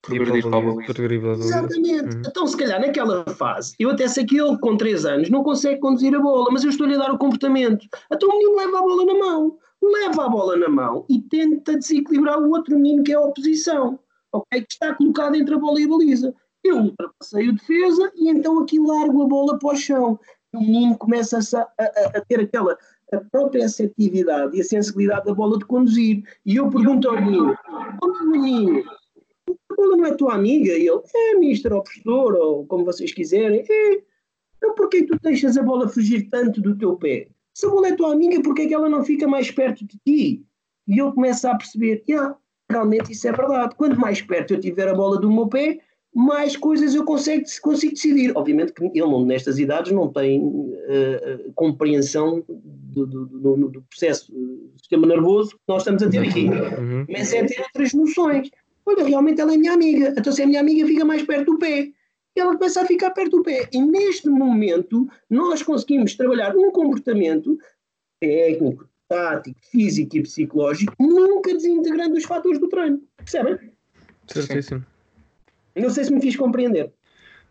Progredir 0.02 0.42
para 0.50 0.58
a. 0.58 1.34
Exatamente. 1.34 2.16
Uhum. 2.16 2.22
Então, 2.26 2.48
se 2.48 2.58
calhar, 2.58 2.82
naquela 2.82 3.24
fase, 3.26 3.76
eu 3.80 3.92
até 3.92 4.08
sei 4.08 4.26
que 4.26 4.42
ele, 4.42 4.58
com 4.58 4.76
3 4.76 5.06
anos, 5.06 5.30
não 5.30 5.44
consegue 5.44 5.80
conduzir 5.80 6.16
a 6.16 6.20
bola, 6.20 6.48
mas 6.52 6.64
eu 6.64 6.72
estou-lhe 6.72 6.96
a 6.96 6.98
dar 6.98 7.14
o 7.14 7.20
comportamento. 7.20 7.86
Então 8.12 8.28
o 8.28 8.32
menino 8.34 8.56
leva 8.56 8.80
a 8.80 8.82
bola 8.82 9.06
na 9.06 9.14
mão. 9.14 9.58
Leva 9.84 10.26
a 10.26 10.30
bola 10.30 10.58
na 10.58 10.70
mão 10.70 11.06
e 11.10 11.20
tenta 11.20 11.78
desequilibrar 11.78 12.40
o 12.40 12.50
outro 12.50 12.76
menino 12.76 13.04
que 13.04 13.12
é 13.12 13.16
a 13.16 13.22
oposição 13.22 14.00
ok? 14.32 14.62
Que 14.62 14.74
está 14.74 14.94
colocado 14.96 15.36
entre 15.36 15.54
a 15.56 15.58
bola 15.58 15.80
e 15.80 15.86
a 15.86 15.88
baliza. 15.88 16.34
Eu 16.63 16.78
ultrapassei 16.78 17.50
o 17.50 17.54
defesa 17.54 18.12
e 18.15 18.30
então 18.30 18.60
aqui 18.60 18.80
largo 18.80 19.24
a 19.24 19.28
bola 19.28 19.58
para 19.58 19.74
o 19.74 19.76
chão. 19.76 20.20
O 20.54 20.60
menino 20.60 20.98
começa 20.98 21.39
a, 21.39 21.84
a, 21.84 22.17
a 22.17 22.22
ter 22.22 22.41
aquela 22.41 22.78
a 23.12 23.20
própria 23.20 23.65
assertividade 23.65 24.56
e 24.56 24.62
a 24.62 24.63
sensibilidade 24.63 25.26
da 25.26 25.34
bola 25.34 25.58
de 25.58 25.65
conduzir. 25.65 26.24
E 26.46 26.56
eu 26.56 26.70
pergunto 26.70 27.10
ao 27.10 27.22
menino: 27.22 27.56
oh, 28.02 28.26
menino, 28.26 28.84
bola 29.76 29.98
não 29.98 30.06
é 30.06 30.15
tua 30.15 30.36
amiga? 30.36 30.74
E 30.74 30.88
ele, 30.88 31.02
é, 31.13 31.36
mister, 31.36 31.74
ou 31.74 31.84
professor, 31.84 32.36
ou 32.36 32.65
como 32.65 32.86
vocês 32.86 33.13
quiserem. 33.13 33.65
É. 33.70 34.02
Então 34.58 34.76
porquê 34.76 35.04
tu 35.04 35.17
deixas 35.22 35.58
a 35.58 35.63
bola 35.63 35.89
fugir 35.89 36.30
tanto 36.30 36.62
do 36.62 36.78
teu 36.78 36.96
pé? 36.96 37.30
Se 37.54 37.65
a 37.65 37.70
bola 37.70 37.89
é 37.89 37.96
tua 37.96 38.13
amiga, 38.13 38.41
porquê 38.41 38.63
é 38.63 38.67
que 38.67 38.74
ela 38.74 38.89
não 38.89 39.04
fica 39.04 39.28
mais 39.28 39.52
perto 39.52 39.86
de 39.86 39.98
ti? 40.06 40.46
E 40.88 40.98
eu 40.98 41.12
começo 41.13 41.48
a 41.48 41.56
perceber, 41.56 42.04
yeah, 42.08 42.38
realmente 42.71 43.12
isso 43.12 43.27
é 43.27 43.31
verdade. 43.31 43.75
Quanto 43.75 43.99
mais 43.99 44.21
perto 44.21 44.53
eu 44.53 44.60
tiver 44.60 44.88
a 44.88 44.93
bola 44.93 45.19
do 45.19 45.31
meu 45.31 45.47
pé, 45.47 45.79
mais 46.13 46.57
coisas 46.57 46.93
eu 46.93 47.05
consigo, 47.05 47.43
consigo 47.62 47.93
decidir. 47.93 48.31
Obviamente 48.36 48.73
que 48.73 48.84
ele, 48.84 48.99
não, 48.99 49.25
nestas 49.25 49.60
idades, 49.60 49.91
não 49.91 50.12
tem 50.12 50.41
uh, 50.41 51.53
compreensão 51.55 52.43
do, 52.47 53.05
do, 53.05 53.25
do, 53.25 53.69
do, 53.69 53.81
processo 53.84 54.31
do 54.31 54.71
sistema 54.77 55.07
nervoso 55.07 55.51
que 55.51 55.62
nós 55.67 55.81
estamos 55.81 56.03
a 56.03 56.10
ter 56.10 56.19
aqui. 56.19 56.49
Uhum. 56.49 57.05
Mas 57.10 57.34
é 57.34 57.45
ter 57.45 57.62
outras 57.62 57.93
noções. 57.93 58.49
Olha, 58.86 59.05
realmente 59.05 59.39
ela 59.39 59.53
é 59.53 59.57
minha 59.57 59.73
amiga. 59.73 60.13
Então, 60.17 60.34
se 60.34 60.41
é 60.41 60.45
minha 60.45 60.60
amiga, 60.60 60.86
fica 60.86 61.05
mais 61.05 61.23
perto 61.23 61.53
do 61.53 61.60
pé. 61.60 61.89
E 62.36 62.39
ela 62.39 62.57
começa 62.57 62.81
a 62.81 62.86
ficar 62.86 63.12
perto 63.12 63.38
do 63.38 63.43
pé. 63.43 63.69
E 63.71 63.81
neste 63.81 64.27
momento, 64.29 65.07
nós 65.29 65.62
conseguimos 65.62 66.15
trabalhar 66.15 66.55
um 66.55 66.71
comportamento 66.71 67.57
técnico, 68.19 68.88
tático, 69.12 69.60
físico 69.69 70.15
e 70.15 70.24
psicológico, 70.24 70.95
nunca 70.97 71.54
desintegrando 71.54 72.15
os 72.15 72.24
fatores 72.24 72.60
do 72.60 72.69
treino. 72.69 73.02
Percebem? 73.17 73.58
Certíssimo. 74.26 74.86
Não 75.76 75.89
sei 75.89 76.06
se 76.06 76.13
me 76.13 76.21
fiz 76.21 76.38
compreender. 76.38 76.93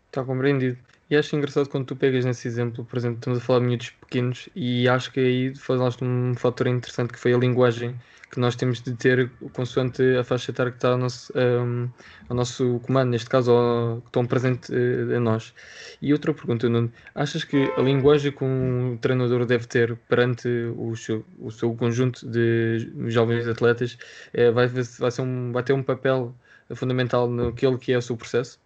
Está 0.06 0.24
compreendido. 0.24 0.78
E 1.10 1.16
acho 1.16 1.34
engraçado 1.34 1.68
quando 1.68 1.86
tu 1.86 1.96
pegas 1.96 2.24
nesse 2.24 2.46
exemplo, 2.46 2.84
por 2.84 2.96
exemplo, 2.96 3.18
estamos 3.18 3.40
a 3.40 3.42
falar 3.42 3.58
de 3.58 3.66
miúdos 3.66 3.90
pequenos 3.90 4.48
e 4.54 4.88
acho 4.88 5.10
que 5.10 5.18
aí 5.18 5.54
falaste 5.56 6.04
um 6.04 6.34
fator 6.36 6.68
interessante 6.68 7.12
que 7.12 7.18
foi 7.18 7.34
a 7.34 7.36
linguagem 7.36 7.98
que 8.30 8.38
nós 8.38 8.54
temos 8.54 8.80
de 8.80 8.94
ter 8.94 9.28
consoante 9.52 10.02
a 10.16 10.22
faixa 10.22 10.52
etária 10.52 10.70
que 10.70 10.78
está 10.78 10.90
ao 10.90 10.98
nosso, 10.98 11.32
um, 11.36 11.90
ao 12.28 12.36
nosso 12.36 12.80
comando, 12.86 13.10
neste 13.10 13.28
caso 13.28 13.50
ao, 13.50 14.00
que 14.02 14.06
estão 14.06 14.24
presente 14.24 14.72
uh, 14.72 15.12
em 15.12 15.18
nós. 15.18 15.52
E 16.00 16.12
outra 16.12 16.32
pergunta, 16.32 16.68
Nuno, 16.68 16.92
achas 17.12 17.42
que 17.42 17.56
a 17.76 17.82
linguagem 17.82 18.30
que 18.30 18.44
um 18.44 18.96
treinador 19.00 19.44
deve 19.46 19.66
ter 19.66 19.96
perante 20.08 20.48
o 20.76 20.94
seu, 20.94 21.24
o 21.40 21.50
seu 21.50 21.74
conjunto 21.74 22.24
de 22.24 22.88
jovens 23.08 23.48
atletas 23.48 23.98
uh, 24.32 24.52
vai, 24.52 24.68
vai, 24.68 25.10
ser 25.10 25.22
um, 25.22 25.50
vai 25.50 25.64
ter 25.64 25.72
um 25.72 25.82
papel 25.82 26.32
fundamental 26.72 27.28
naquele 27.28 27.78
que 27.78 27.92
é 27.92 27.98
o 27.98 28.02
seu 28.02 28.16
processo? 28.16 28.60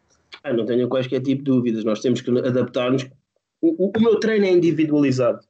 Ah, 0.45 0.53
não 0.53 0.67
tenho 0.67 0.89
quaisquer 0.89 1.21
tipo 1.21 1.43
de 1.43 1.51
dúvidas. 1.51 1.85
Nós 1.85 2.01
temos 2.01 2.21
que 2.21 2.31
adaptar-nos. 2.31 3.09
O, 3.61 3.89
o, 3.89 4.01
meu 4.01 4.21
treino 4.21 4.45
é 4.45 4.51
individualizado. 4.51 5.41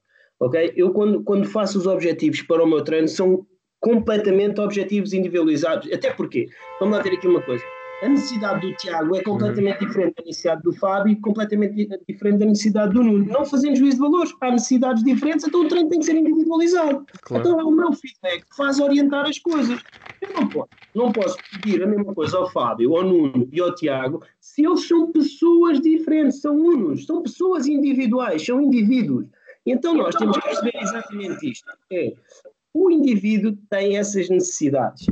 Ok? 0.40 0.72
Eu, 0.76 0.92
quando, 0.92 1.22
quando 1.22 1.46
faço 1.46 1.78
os 1.78 1.86
objetivos 1.86 2.42
para 2.42 2.62
o 2.62 2.66
meu 2.66 2.82
treino, 2.82 3.08
são 3.08 3.44
completamente 3.80 4.60
objetivos 4.60 5.12
individualizados. 5.12 5.92
Até 5.92 6.12
porque, 6.12 6.46
vamos 6.78 6.96
lá 6.96 7.02
ver 7.02 7.14
aqui 7.14 7.26
uma 7.26 7.42
coisa 7.42 7.64
a 8.02 8.08
necessidade 8.08 8.60
do 8.60 8.76
Tiago 8.76 9.16
é 9.16 9.22
completamente 9.22 9.82
uhum. 9.82 9.88
diferente 9.88 10.14
da 10.16 10.24
necessidade 10.24 10.62
do 10.62 10.72
Fábio 10.72 11.12
e 11.12 11.16
completamente 11.16 11.88
diferente 12.08 12.38
da 12.38 12.46
necessidade 12.46 12.94
do 12.94 13.02
Nuno. 13.02 13.24
Não 13.24 13.44
fazendo 13.44 13.76
juízo 13.76 13.96
de 13.96 14.02
valores, 14.02 14.32
há 14.40 14.50
necessidades 14.50 15.02
diferentes, 15.02 15.46
então 15.46 15.62
o 15.62 15.68
treino 15.68 15.88
tem 15.88 16.00
que 16.00 16.06
ser 16.06 16.16
individualizado. 16.16 17.06
Claro. 17.22 17.42
Então 17.42 17.60
é 17.60 17.64
o 17.64 17.70
meu 17.70 17.92
feedback 17.92 18.44
que 18.44 18.56
faz 18.56 18.80
orientar 18.80 19.26
as 19.26 19.38
coisas. 19.38 19.80
Eu 20.20 20.32
não 20.34 20.48
posso, 20.48 20.68
não 20.94 21.12
posso 21.12 21.36
pedir 21.62 21.82
a 21.82 21.86
mesma 21.86 22.14
coisa 22.14 22.36
ao 22.36 22.50
Fábio, 22.50 22.96
ao 22.96 23.04
Nuno 23.04 23.48
e 23.52 23.60
ao 23.60 23.74
Tiago 23.74 24.22
se 24.40 24.64
eles 24.64 24.86
são 24.86 25.10
pessoas 25.10 25.80
diferentes, 25.80 26.40
são 26.40 26.56
unos, 26.56 27.06
são 27.06 27.22
pessoas 27.22 27.66
individuais, 27.66 28.44
são 28.44 28.60
indivíduos. 28.60 29.26
Então 29.66 29.94
nós 29.94 30.14
temos 30.14 30.36
que 30.36 30.44
perceber 30.44 30.76
exatamente 30.76 31.50
isto. 31.50 31.72
É, 31.90 32.12
o 32.74 32.90
indivíduo 32.90 33.56
tem 33.70 33.96
essas 33.96 34.28
necessidades 34.28 35.06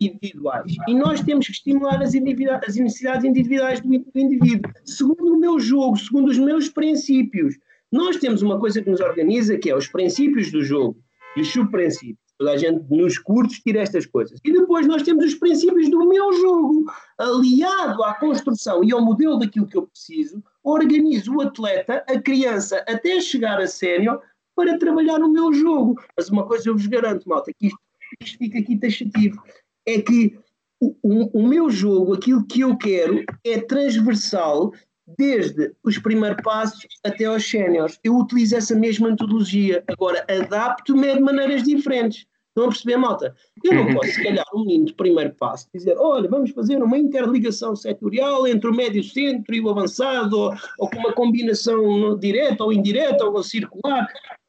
individuais 0.00 0.74
e 0.88 0.94
nós 0.94 1.20
temos 1.20 1.44
que 1.44 1.52
estimular 1.52 2.02
as, 2.02 2.14
as 2.14 2.76
necessidades 2.76 3.24
individuais 3.24 3.80
do, 3.82 3.94
indivíduo, 3.94 4.72
segundo 4.82 5.34
o 5.34 5.38
meu 5.38 5.60
jogo, 5.60 5.98
segundo 5.98 6.30
os 6.30 6.38
meus 6.38 6.70
princípios. 6.70 7.58
Nós 7.92 8.16
temos 8.16 8.40
uma 8.40 8.58
coisa 8.58 8.80
que 8.80 8.88
nos 8.88 9.00
organiza 9.00 9.58
que 9.58 9.68
é 9.68 9.76
os 9.76 9.86
princípios 9.86 10.50
do 10.50 10.64
jogo 10.64 10.98
e 11.36 11.42
os 11.42 11.52
subprincípios. 11.52 12.16
Toda 12.38 12.52
a 12.52 12.56
gente 12.56 12.82
nos 12.88 13.18
curtos 13.18 13.60
tira 13.60 13.82
estas 13.82 14.06
coisas. 14.06 14.40
E 14.42 14.50
depois 14.50 14.86
nós 14.86 15.02
temos 15.02 15.26
os 15.26 15.34
princípios 15.34 15.90
do 15.90 16.08
meu 16.08 16.32
jogo, 16.32 16.90
aliado 17.18 18.02
à 18.02 18.14
construção 18.14 18.82
e 18.82 18.90
ao 18.90 19.04
modelo 19.04 19.38
daquilo 19.38 19.66
que 19.66 19.76
eu 19.76 19.86
preciso, 19.86 20.42
organizo 20.64 21.36
o 21.36 21.42
atleta, 21.42 22.02
a 22.08 22.18
criança, 22.18 22.82
até 22.88 23.20
chegar 23.20 23.60
a 23.60 23.66
sénior, 23.66 24.20
para 24.54 24.78
trabalhar 24.78 25.18
no 25.18 25.30
meu 25.30 25.52
jogo. 25.52 26.00
Mas 26.16 26.28
uma 26.28 26.46
coisa 26.46 26.68
eu 26.68 26.74
vos 26.74 26.86
garanto, 26.86 27.28
malta, 27.28 27.52
que 27.52 27.66
isto, 27.66 27.78
isto 28.20 28.38
fica 28.38 28.58
aqui 28.58 28.78
taxativo, 28.78 29.42
é 29.86 30.00
que 30.00 30.38
o, 30.80 30.96
o, 31.02 31.40
o 31.40 31.48
meu 31.48 31.70
jogo, 31.70 32.14
aquilo 32.14 32.44
que 32.44 32.60
eu 32.60 32.76
quero, 32.76 33.24
é 33.44 33.60
transversal 33.60 34.72
desde 35.18 35.72
os 35.84 35.98
primeiros 35.98 36.42
passos 36.42 36.86
até 37.04 37.24
aos 37.24 37.48
séniores. 37.48 37.98
Eu 38.02 38.16
utilizo 38.16 38.56
essa 38.56 38.74
mesma 38.74 39.10
metodologia, 39.10 39.82
agora 39.88 40.24
adapto-me 40.28 41.14
de 41.14 41.20
maneiras 41.20 41.62
diferentes. 41.62 42.26
Estão 42.48 42.64
a 42.64 42.68
perceber, 42.68 42.98
malta? 42.98 43.34
Eu 43.64 43.74
não 43.74 43.86
uhum. 43.86 43.94
posso, 43.94 44.12
se 44.12 44.22
calhar, 44.22 44.44
um 44.54 44.60
menino 44.60 44.84
de 44.84 44.92
primeiro 44.92 45.34
passo 45.34 45.66
dizer: 45.74 45.96
olha, 45.98 46.28
vamos 46.28 46.50
fazer 46.50 46.82
uma 46.82 46.98
interligação 46.98 47.74
setorial 47.74 48.46
entre 48.46 48.68
o 48.68 48.74
médio 48.74 49.02
centro 49.02 49.54
e 49.54 49.60
o 49.60 49.70
avançado, 49.70 50.38
ou, 50.38 50.54
ou 50.78 50.90
com 50.90 50.98
uma 50.98 51.14
combinação 51.14 52.18
direta 52.18 52.62
ou 52.62 52.72
indireta, 52.72 53.24
ou 53.24 53.42
circular 53.42 54.06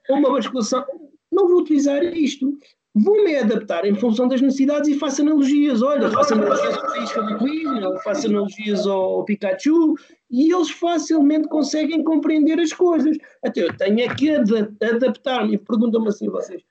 uma 0.09 0.31
basculação. 0.31 0.85
Não 1.31 1.47
vou 1.47 1.61
utilizar 1.61 2.03
isto. 2.03 2.57
Vou-me 2.95 3.35
adaptar 3.35 3.85
em 3.85 3.95
função 3.95 4.27
das 4.27 4.39
necessidades 4.39 4.87
e 4.87 4.99
faço 4.99 5.23
analogias. 5.23 5.81
Olha, 5.81 6.11
faço 6.11 6.35
analogias 6.35 6.77
ao 6.77 6.89
Faísca 6.89 7.21
do 7.23 7.37
Queen, 7.39 8.03
faço 8.03 8.27
analogias 8.27 8.85
ao 8.85 9.25
Pikachu, 9.25 9.95
e 10.29 10.53
eles 10.53 10.69
facilmente 10.69 11.47
conseguem 11.47 12.03
compreender 12.03 12.59
as 12.59 12.71
coisas. 12.71 13.17
Até 13.43 13.63
eu 13.63 13.75
tenho 13.75 13.99
é 14.01 14.13
que 14.13 14.29
adaptar-me. 14.29 15.57
Perguntam-me 15.57 16.09
assim 16.09 16.29
vocês, 16.29 16.61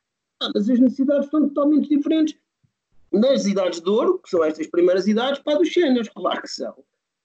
ah, 0.41 0.51
mas 0.55 0.71
as 0.71 0.79
necessidades 0.79 1.25
estão 1.25 1.49
totalmente 1.49 1.89
diferentes 1.89 2.37
nas 3.13 3.45
idades 3.45 3.81
de 3.81 3.91
ouro, 3.91 4.21
que 4.21 4.31
são 4.31 4.45
estas 4.45 4.69
primeiras 4.69 5.09
idades, 5.09 5.41
para 5.41 5.59
dos 5.59 5.73
séniores, 5.73 6.09
claro 6.09 6.41
que 6.41 6.49
são 6.49 6.75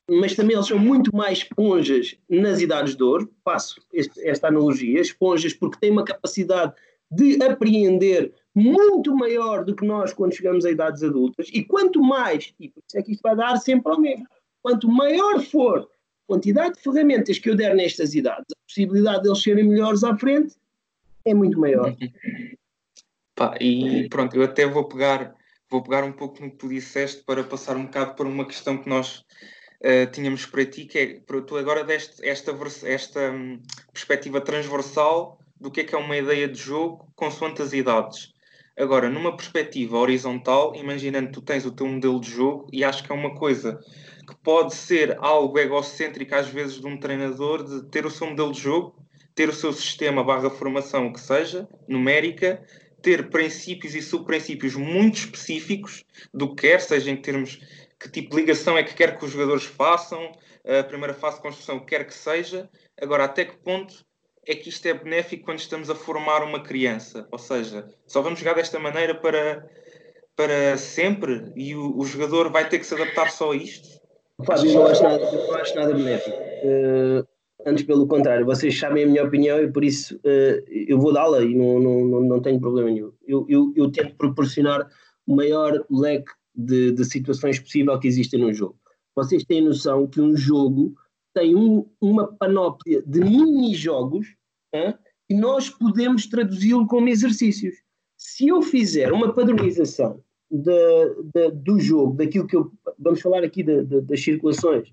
mas 0.10 0.36
também 0.36 0.56
eles 0.56 0.68
são 0.68 0.80
muito 0.80 1.16
mais 1.16 1.40
esponjas 1.40 2.16
nas 2.30 2.62
idades 2.62 2.96
de 2.96 3.04
ouro, 3.04 3.30
passo 3.44 3.82
esta 3.94 4.48
analogia, 4.48 5.02
esponjas 5.02 5.54
porque 5.54 5.80
têm 5.80 5.92
uma 5.92 6.06
capacidade 6.06 6.74
de 7.12 7.42
apreender 7.44 8.34
muito 8.56 9.16
maior 9.16 9.64
do 9.64 9.76
que 9.76 9.86
nós 9.86 10.14
quando 10.14 10.34
chegamos 10.34 10.66
a 10.66 10.72
idades 10.72 11.04
adultas, 11.04 11.50
e 11.54 11.64
quanto 11.64 12.02
mais, 12.02 12.54
e 12.60 12.70
por 12.70 12.82
isso 12.88 12.98
é 12.98 13.04
que 13.04 13.12
isto 13.12 13.22
vai 13.22 13.36
dar 13.36 13.56
sempre 13.58 13.92
ao 13.92 14.00
mesmo, 14.00 14.26
quanto 14.62 14.90
maior 14.90 15.42
for 15.42 15.80
a 15.80 15.88
quantidade 16.28 16.76
de 16.76 16.82
ferramentas 16.82 17.38
que 17.38 17.50
eu 17.50 17.56
der 17.56 17.76
nestas 17.76 18.14
idades, 18.14 18.46
a 18.52 18.68
possibilidade 18.68 19.24
de 19.24 19.30
eles 19.30 19.42
serem 19.42 19.66
melhores 19.66 20.04
à 20.04 20.18
frente 20.18 20.56
é 21.26 21.34
muito 21.34 21.60
maior. 21.60 21.96
Pá, 23.36 23.56
e 23.62 24.10
pronto, 24.10 24.36
eu 24.36 24.42
até 24.42 24.66
vou 24.66 24.86
pegar, 24.86 25.36
vou 25.70 25.84
pegar 25.84 26.04
um 26.04 26.12
pouco 26.12 26.44
no 26.44 26.50
que 26.50 26.58
tu 26.58 26.68
disseste 26.68 27.24
para 27.24 27.44
passar 27.44 27.78
um 27.78 27.86
bocado 27.86 28.16
para 28.16 28.28
uma 28.28 28.46
questão 28.46 28.80
que 28.80 28.90
nós 28.90 29.24
uh, 29.82 30.12
tínhamos 30.12 30.46
para 30.46 30.66
ti, 30.66 30.86
que 30.86 30.98
é, 30.98 31.20
para 31.20 31.42
tu 31.42 31.58
agora 31.58 31.84
deste 31.84 32.28
esta, 32.28 32.56
esta 32.84 33.32
um, 33.32 33.62
perspectiva 33.92 34.42
transversal 34.42 35.40
do 35.60 35.72
que 35.72 35.82
é 35.82 35.84
que 35.84 35.96
é 35.96 35.98
uma 35.98 36.18
ideia 36.18 36.48
de 36.48 36.60
jogo 36.60 37.12
consoante 37.16 37.62
as 37.62 37.74
idades. 37.74 38.34
Agora, 38.78 39.10
numa 39.10 39.36
perspectiva 39.36 39.98
horizontal, 39.98 40.76
imaginando 40.76 41.28
que 41.28 41.34
tu 41.34 41.42
tens 41.42 41.66
o 41.66 41.72
teu 41.72 41.88
modelo 41.88 42.20
de 42.22 42.30
jogo, 42.30 42.68
e 42.72 42.84
acho 42.84 43.04
que 43.04 43.12
é 43.12 43.16
uma 43.16 43.34
coisa 43.34 43.80
que 44.28 44.36
pode 44.44 44.76
ser 44.76 45.18
algo 45.20 45.58
egocêntrico 45.58 46.36
às 46.36 46.48
vezes 46.48 46.80
de 46.80 46.86
um 46.86 46.98
treinador, 47.00 47.64
de 47.64 47.90
ter 47.90 48.06
o 48.06 48.12
seu 48.12 48.28
modelo 48.28 48.52
de 48.52 48.62
jogo, 48.62 48.96
ter 49.34 49.50
o 49.50 49.54
seu 49.54 49.74
sistema 49.74 50.24
barra 50.24 50.50
formação, 50.50 51.08
o 51.08 51.14
que 51.14 51.20
seja, 51.20 51.68
numérica, 51.88 52.64
ter 53.02 53.30
princípios 53.30 53.96
e 53.96 54.02
subprincípios 54.02 54.76
muito 54.76 55.20
específicos 55.20 56.04
do 56.34 56.54
que 56.54 56.68
quer, 56.68 56.82
seja 56.82 57.10
em 57.10 57.18
termos 57.18 57.60
que 58.00 58.10
tipo 58.10 58.32
de 58.32 58.42
ligação 58.42 58.78
é 58.78 58.84
que 58.84 58.94
quer 58.94 59.18
que 59.18 59.26
os 59.26 59.32
jogadores 59.32 59.64
façam, 59.64 60.32
a 60.66 60.84
primeira 60.84 61.14
fase 61.14 61.38
de 61.38 61.42
construção, 61.42 61.80
quer 61.80 62.06
que 62.06 62.14
seja. 62.14 62.70
Agora, 63.02 63.24
até 63.24 63.46
que 63.46 63.58
ponto 63.58 64.06
é 64.46 64.56
que 64.56 64.70
isto 64.70 64.86
é 64.86 64.94
benéfico 64.94 65.46
quando 65.46 65.60
estamos 65.60 65.90
a 65.90 65.96
formar 65.96 66.44
uma 66.44 66.62
criança? 66.62 67.28
Ou 67.32 67.38
seja, 67.38 67.88
só 68.06 68.22
vamos 68.22 68.40
jogar 68.40 68.56
desta 68.56 68.80
maneira 68.80 69.16
para, 69.16 69.68
para 70.36 70.78
sempre 70.78 71.52
e 71.56 71.76
o, 71.76 71.98
o 71.98 72.06
jogador 72.06 72.52
vai 72.52 72.68
ter 72.70 72.80
que 72.80 72.86
se 72.86 72.94
adaptar 72.94 73.32
só 73.32 73.52
a 73.52 73.56
isto? 73.56 73.98
Fábio, 74.46 74.72
não 74.74 74.86
acho 74.86 75.04
nada, 75.04 75.32
não 75.32 75.56
acho 75.56 75.76
nada 75.76 75.94
benéfico. 75.94 76.38
Uh, 76.38 77.28
antes, 77.66 77.84
pelo 77.84 78.08
contrário, 78.08 78.46
vocês 78.46 78.78
sabem 78.78 79.04
a 79.04 79.08
minha 79.08 79.24
opinião 79.24 79.60
e 79.60 79.72
por 79.72 79.84
isso 79.84 80.16
uh, 80.18 80.64
eu 80.70 81.00
vou 81.00 81.12
dá-la 81.12 81.42
e 81.42 81.56
não, 81.56 81.80
não, 81.80 82.06
não, 82.06 82.22
não 82.22 82.42
tenho 82.42 82.60
problema 82.60 82.90
nenhum. 82.90 83.12
Eu, 83.28 83.46
eu, 83.50 83.74
eu 83.76 83.92
tento 83.92 84.16
proporcionar 84.16 84.88
o 85.26 85.36
maior 85.36 85.84
leque 85.90 86.32
de, 86.58 86.92
de 86.92 87.06
situações 87.06 87.60
possíveis 87.60 88.00
que 88.00 88.08
existem 88.08 88.40
no 88.40 88.52
jogo. 88.52 88.78
Vocês 89.16 89.44
têm 89.46 89.64
noção 89.64 90.08
que 90.08 90.20
um 90.20 90.36
jogo 90.36 90.96
tem 91.34 91.56
um, 91.56 91.86
uma 92.02 92.28
panóplia 92.36 93.04
de 93.06 93.20
mini-jogos 93.20 94.28
e 95.30 95.36
nós 95.36 95.70
podemos 95.70 96.26
traduzi-lo 96.28 96.88
como 96.88 97.10
exercícios. 97.10 97.76
Se 98.18 98.48
eu 98.48 98.62
fizer 98.62 99.12
uma 99.12 99.34
padronização 99.34 100.24
do 100.50 101.80
jogo, 101.80 102.16
daquilo 102.16 102.48
que 102.48 102.56
eu. 102.56 102.72
Vamos 102.98 103.22
falar 103.22 103.44
aqui 103.44 103.64
das 103.64 104.24
circulações. 104.24 104.92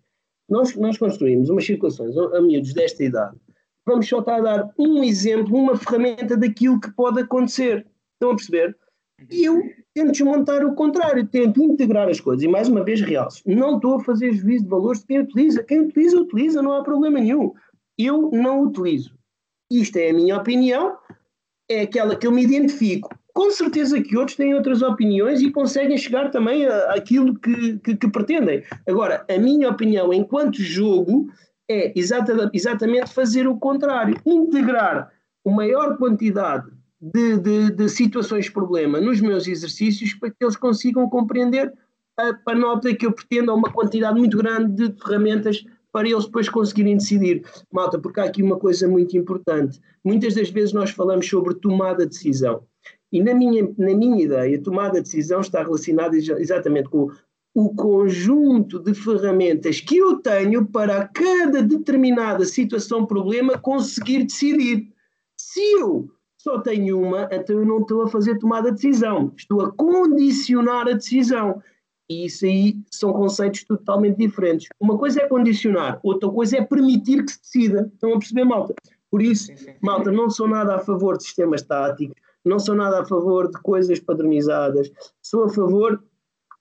Nós, 0.49 0.75
nós 0.77 0.99
construímos 0.99 1.49
umas 1.49 1.65
circulações 1.65 2.17
a, 2.17 2.41
miúdos 2.43 2.75
desta 2.75 3.03
idade. 3.03 3.39
Vamos 3.87 4.09
só 4.09 4.21
estar 4.21 4.37
a 4.37 4.41
dar 4.41 4.75
um 4.79 5.03
exemplo, 5.03 5.57
uma 5.57 5.77
ferramenta 5.77 6.37
daquilo 6.37 6.81
que 6.81 6.93
pode 6.93 7.21
acontecer. 7.21 7.87
Estão 8.15 8.33
a 8.33 8.37
perceber? 8.37 8.77
Eu 9.31 9.63
tento 9.95 10.11
desmontar 10.11 10.65
o 10.65 10.75
contrário, 10.75 11.27
tento 11.27 11.63
integrar 11.63 12.09
as 12.09 12.21
coisas. 12.21 12.43
E 12.43 12.49
mais 12.49 12.69
uma 12.69 12.85
vez, 12.85 13.01
realço, 13.01 13.43
não 13.47 13.77
estou 13.77 13.97
a 13.97 14.05
fazer 14.05 14.33
juízo 14.33 14.65
de 14.65 14.71
valores 14.71 15.01
de 15.01 15.07
quem 15.07 15.21
utiliza. 15.21 15.63
Quem 15.63 15.81
utiliza, 15.81 16.21
utiliza, 16.21 16.61
não 16.61 16.73
há 16.73 16.83
problema 16.83 17.21
nenhum. 17.21 17.53
Eu 17.97 18.31
não 18.33 18.63
utilizo. 18.63 19.15
Isto 19.71 19.97
é 19.97 20.11
a 20.11 20.15
minha 20.15 20.37
opinião, 20.37 20.97
é 21.71 21.83
aquela 21.83 22.17
que 22.17 22.27
eu 22.27 22.33
me 22.33 22.43
identifico. 22.43 23.09
Com 23.33 23.51
certeza 23.51 24.01
que 24.03 24.17
outros 24.17 24.37
têm 24.37 24.55
outras 24.55 24.83
opiniões 24.83 25.41
e 25.41 25.51
conseguem 25.51 25.97
chegar 25.97 26.31
também 26.31 26.67
àquilo 26.67 27.39
que, 27.39 27.79
que, 27.79 27.97
que 27.97 28.09
pretendem. 28.09 28.63
Agora, 28.87 29.25
a 29.29 29.39
minha 29.39 29.71
opinião 29.71 30.13
enquanto 30.13 30.61
jogo 30.61 31.29
é 31.69 31.99
exata, 31.99 32.51
exatamente 32.53 33.13
fazer 33.13 33.47
o 33.49 33.57
contrário, 33.57 34.21
integrar 34.27 35.11
a 35.47 35.51
maior 35.51 35.97
quantidade 35.97 36.71
de, 37.01 37.39
de, 37.39 37.71
de 37.71 37.89
situações 37.89 38.49
problema 38.49 39.01
nos 39.01 39.21
meus 39.21 39.47
exercícios 39.47 40.15
para 40.15 40.31
que 40.31 40.37
eles 40.43 40.57
consigam 40.57 41.09
compreender 41.09 41.73
a 42.17 42.33
panóplia 42.33 42.95
que 42.95 43.07
eu 43.07 43.13
pretendo 43.13 43.51
a 43.51 43.55
uma 43.55 43.73
quantidade 43.73 44.19
muito 44.19 44.39
grande 44.39 44.89
de 44.89 45.03
ferramentas 45.03 45.65
para 45.93 46.09
eles 46.09 46.25
depois 46.25 46.49
conseguirem 46.49 46.97
decidir. 46.97 47.45
Malta, 47.73 47.99
porque 47.99 48.21
há 48.21 48.25
aqui 48.25 48.43
uma 48.43 48.59
coisa 48.59 48.89
muito 48.89 49.17
importante. 49.17 49.81
Muitas 50.05 50.35
das 50.35 50.51
vezes 50.51 50.73
nós 50.73 50.91
falamos 50.91 51.29
sobre 51.29 51.55
tomada 51.55 52.05
de 52.05 52.11
decisão. 52.11 52.65
E 53.13 53.23
na 53.23 53.33
minha, 53.33 53.63
na 53.79 53.95
minha 53.95 54.25
ideia, 54.25 54.61
tomada 54.61 54.95
de 54.95 55.03
decisão 55.03 55.41
está 55.41 55.63
relacionada 55.63 56.17
exatamente 56.17 56.89
com 56.89 57.11
o 57.55 57.73
conjunto 57.73 58.81
de 58.81 58.93
ferramentas 58.93 59.81
que 59.81 59.97
eu 59.97 60.17
tenho 60.17 60.67
para 60.67 61.07
cada 61.07 61.63
determinada 61.63 62.45
situação, 62.45 63.07
problema, 63.07 63.57
conseguir 63.57 64.25
decidir. 64.25 64.93
Se 65.39 65.61
eu 65.79 66.11
só 66.45 66.61
tenho 66.61 67.01
uma, 67.01 67.27
então 67.33 67.57
eu 67.57 67.65
não 67.65 67.81
estou 67.81 68.03
a 68.03 68.09
fazer 68.09 68.39
tomada 68.39 68.71
de 68.71 68.75
decisão, 68.75 69.33
estou 69.35 69.63
a 69.63 69.73
condicionar 69.73 70.87
a 70.87 70.93
decisão. 70.93 71.63
E 72.07 72.27
isso 72.27 72.45
aí 72.45 72.77
são 72.91 73.15
conceitos 73.15 73.65
totalmente 73.65 74.19
diferentes. 74.19 74.69
Uma 74.79 74.99
coisa 74.99 75.23
é 75.23 75.27
condicionar, 75.27 75.99
outra 76.03 76.29
coisa 76.29 76.59
é 76.59 76.63
permitir 76.63 77.25
que 77.25 77.33
se 77.33 77.41
decida. 77.41 77.91
Estão 77.95 78.13
a 78.13 78.19
perceber, 78.19 78.45
malta? 78.45 78.75
Por 79.11 79.23
isso, 79.23 79.51
malta, 79.81 80.13
não 80.13 80.29
sou 80.29 80.47
nada 80.47 80.75
a 80.75 80.81
favor 80.81 81.17
de 81.17 81.25
sistemas 81.25 81.63
táticos, 81.63 82.15
não 82.45 82.59
sou 82.59 82.75
nada 82.75 83.01
a 83.01 83.07
favor 83.07 83.51
de 83.51 83.59
coisas 83.63 83.99
padronizadas, 83.99 84.93
sou 85.23 85.45
a 85.45 85.49
favor 85.49 86.05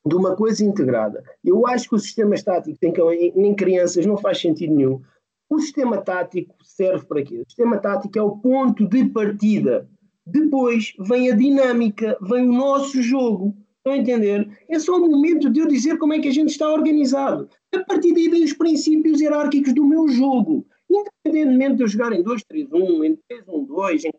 de 0.05 0.15
uma 0.15 0.33
coisa 0.33 0.63
integrada. 0.63 1.21
Eu 1.43 1.67
acho 1.67 1.89
que 1.89 1.95
o 1.95 1.99
sistema 1.99 2.35
estático 2.35 2.77
em, 3.11 3.33
em 3.35 3.53
crianças 3.53 4.05
não 4.05 4.15
faz 4.15 4.39
sentido 4.39 4.73
nenhum. 4.73 5.01
O 5.53 5.59
sistema 5.59 6.01
tático 6.01 6.55
serve 6.63 7.05
para 7.05 7.21
quê? 7.21 7.37
O 7.37 7.45
sistema 7.45 7.77
tático 7.77 8.17
é 8.17 8.21
o 8.23 8.37
ponto 8.37 8.87
de 8.87 9.05
partida. 9.05 9.87
Depois 10.25 10.93
vem 10.99 11.31
a 11.31 11.35
dinâmica, 11.35 12.17
vem 12.23 12.49
o 12.49 12.53
nosso 12.53 13.03
jogo. 13.03 13.55
Estão 13.77 13.93
a 13.93 13.97
entender? 13.97 14.49
É 14.67 14.79
só 14.79 14.97
o 14.97 15.07
momento 15.07 15.51
de 15.51 15.59
eu 15.59 15.67
dizer 15.67 15.99
como 15.99 16.11
é 16.11 16.19
que 16.19 16.27
a 16.27 16.33
gente 16.33 16.49
está 16.49 16.73
organizado. 16.73 17.47
A 17.71 17.83
partir 17.83 18.15
daí 18.15 18.29
vem 18.29 18.43
os 18.43 18.53
princípios 18.53 19.21
hierárquicos 19.21 19.75
do 19.75 19.85
meu 19.85 20.07
jogo. 20.07 20.65
Independentemente 20.89 21.75
de 21.75 21.83
eu 21.83 21.87
jogar 21.87 22.13
em 22.13 22.23
2-3-1, 22.23 23.05
em 23.05 23.19
3-1-2, 23.31 24.05
em 24.05 24.11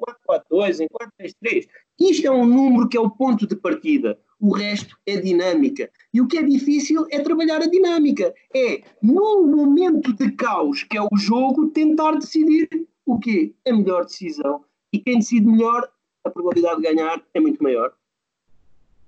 4-4-2, 0.52 0.84
em 0.84 0.88
4-3-3. 1.20 1.66
Isto 1.98 2.26
é 2.28 2.30
um 2.30 2.46
número 2.46 2.88
que 2.88 2.96
é 2.96 3.00
o 3.00 3.10
ponto 3.10 3.44
de 3.44 3.56
partida. 3.56 4.16
O 4.44 4.52
resto 4.52 4.94
é 5.06 5.16
dinâmica. 5.16 5.90
E 6.12 6.20
o 6.20 6.28
que 6.28 6.36
é 6.36 6.42
difícil 6.42 7.06
é 7.10 7.18
trabalhar 7.20 7.62
a 7.62 7.66
dinâmica. 7.66 8.34
É, 8.54 8.82
num 9.00 9.46
momento 9.46 10.12
de 10.12 10.32
caos, 10.32 10.82
que 10.82 10.98
é 10.98 11.00
o 11.00 11.16
jogo, 11.16 11.70
tentar 11.70 12.16
decidir 12.16 12.68
o 13.06 13.18
quê? 13.18 13.54
A 13.66 13.72
melhor 13.72 14.04
decisão. 14.04 14.62
E 14.92 14.98
quem 14.98 15.20
decide 15.20 15.46
melhor, 15.46 15.90
a 16.22 16.28
probabilidade 16.28 16.82
de 16.82 16.82
ganhar 16.82 17.24
é 17.32 17.40
muito 17.40 17.62
maior. 17.62 17.94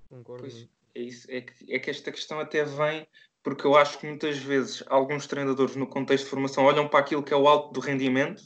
Concordo. 0.09 0.45
Pois, 0.45 0.67
é, 0.95 1.01
isso, 1.03 1.31
é, 1.31 1.43
que, 1.43 1.53
é 1.71 1.79
que 1.81 1.91
esta 1.91 2.11
questão 2.11 2.41
até 2.41 2.65
vem 2.65 3.07
porque 3.43 3.67
eu 3.67 3.77
acho 3.77 3.99
que 3.99 4.07
muitas 4.07 4.39
vezes 4.39 4.83
alguns 4.87 5.27
treinadores 5.27 5.77
no 5.77 5.87
contexto 5.87 6.25
de 6.25 6.31
formação 6.31 6.65
olham 6.65 6.89
para 6.89 7.01
aquilo 7.01 7.23
que 7.23 7.35
é 7.35 7.37
o 7.37 7.47
alto 7.47 7.75
do 7.75 7.81
rendimento, 7.81 8.43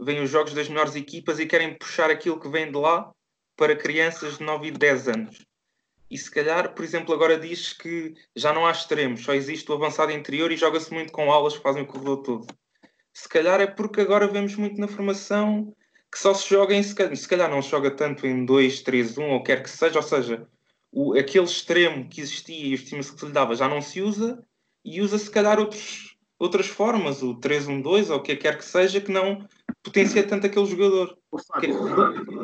veem 0.00 0.20
os 0.20 0.30
jogos 0.30 0.52
das 0.52 0.68
melhores 0.68 0.96
equipas 0.96 1.38
e 1.38 1.46
querem 1.46 1.78
puxar 1.78 2.10
aquilo 2.10 2.40
que 2.40 2.48
vem 2.48 2.72
de 2.72 2.76
lá 2.76 3.12
para 3.56 3.76
crianças 3.76 4.38
de 4.38 4.44
9 4.44 4.66
e 4.66 4.70
10 4.72 5.08
anos. 5.08 5.46
E 6.10 6.18
se 6.18 6.30
calhar, 6.30 6.74
por 6.74 6.84
exemplo, 6.84 7.14
agora 7.14 7.38
diz 7.38 7.72
que 7.72 8.14
já 8.36 8.52
não 8.52 8.66
há 8.66 8.70
extremos, 8.70 9.24
só 9.24 9.34
existe 9.34 9.70
o 9.70 9.74
avançado 9.74 10.12
interior 10.12 10.52
e 10.52 10.56
joga-se 10.56 10.92
muito 10.92 11.12
com 11.12 11.32
aulas 11.32 11.56
que 11.56 11.62
fazem 11.62 11.82
o 11.82 11.86
corredor 11.86 12.22
todo. 12.22 12.46
Se 13.12 13.28
calhar 13.28 13.60
é 13.60 13.66
porque 13.66 14.00
agora 14.00 14.26
vemos 14.26 14.54
muito 14.56 14.80
na 14.80 14.88
formação 14.88 15.74
que 16.10 16.18
só 16.18 16.34
se 16.34 16.48
joga 16.48 16.74
em. 16.74 16.82
Se 16.82 17.28
calhar, 17.28 17.50
não 17.50 17.62
se 17.62 17.70
joga 17.70 17.90
tanto 17.90 18.26
em 18.26 18.44
2, 18.44 18.82
3, 18.82 19.18
1 19.18 19.30
ou 19.30 19.42
quer 19.42 19.62
que 19.62 19.70
seja, 19.70 19.98
ou 19.98 20.02
seja, 20.02 20.46
o, 20.92 21.18
aquele 21.18 21.44
extremo 21.44 22.08
que 22.08 22.20
existia 22.20 22.66
e 22.68 22.74
os 22.74 22.84
times 22.84 23.10
que 23.10 23.18
se 23.18 23.26
lhe 23.26 23.32
dava 23.32 23.56
já 23.56 23.68
não 23.68 23.80
se 23.80 24.00
usa 24.00 24.44
e 24.84 25.00
usa 25.00 25.18
se 25.18 25.28
calhar 25.30 25.58
outros, 25.58 26.16
outras 26.38 26.66
formas, 26.66 27.22
o 27.22 27.34
3-1-2 27.40 28.10
ou 28.10 28.18
o 28.18 28.22
que 28.22 28.36
quer 28.36 28.58
que 28.58 28.64
seja, 28.64 29.00
que 29.00 29.10
não 29.10 29.44
potencia 29.82 30.22
tanto 30.22 30.46
aquele 30.46 30.66
jogador. 30.66 31.18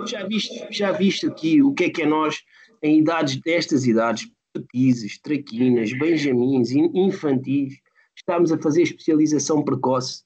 Já 0.07 0.27
viste, 0.27 0.67
já 0.71 0.93
viste 0.93 1.27
aqui 1.27 1.63
o 1.63 1.73
que 1.73 1.85
é 1.85 1.91
que 1.91 2.03
é 2.03 2.07
nós, 2.07 2.43
em 2.83 2.99
idades 2.99 3.37
destas 3.37 3.87
idades, 3.87 4.31
petizes, 4.53 5.19
traquinas, 5.19 5.93
benjamins, 5.93 6.71
infantis, 6.71 7.79
estamos 8.17 8.53
a 8.53 8.59
fazer 8.59 8.83
especialização 8.83 9.63
precoce 9.63 10.23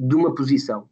de 0.00 0.14
uma 0.14 0.34
posição. 0.34 0.88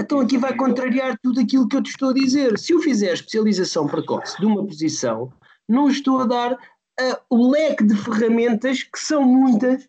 Então 0.00 0.20
aqui 0.20 0.38
vai 0.38 0.56
contrariar 0.56 1.18
tudo 1.22 1.40
aquilo 1.40 1.68
que 1.68 1.76
eu 1.76 1.82
te 1.82 1.90
estou 1.90 2.10
a 2.10 2.14
dizer. 2.14 2.58
Se 2.58 2.72
eu 2.72 2.80
fizer 2.80 3.12
especialização 3.12 3.86
precoce 3.86 4.38
de 4.38 4.46
uma 4.46 4.66
posição, 4.66 5.32
não 5.68 5.88
estou 5.88 6.20
a 6.20 6.26
dar 6.26 6.52
uh, 6.54 7.16
o 7.30 7.50
leque 7.50 7.84
de 7.84 7.94
ferramentas 7.96 8.82
que 8.82 8.98
são 8.98 9.22
muitas 9.22 9.88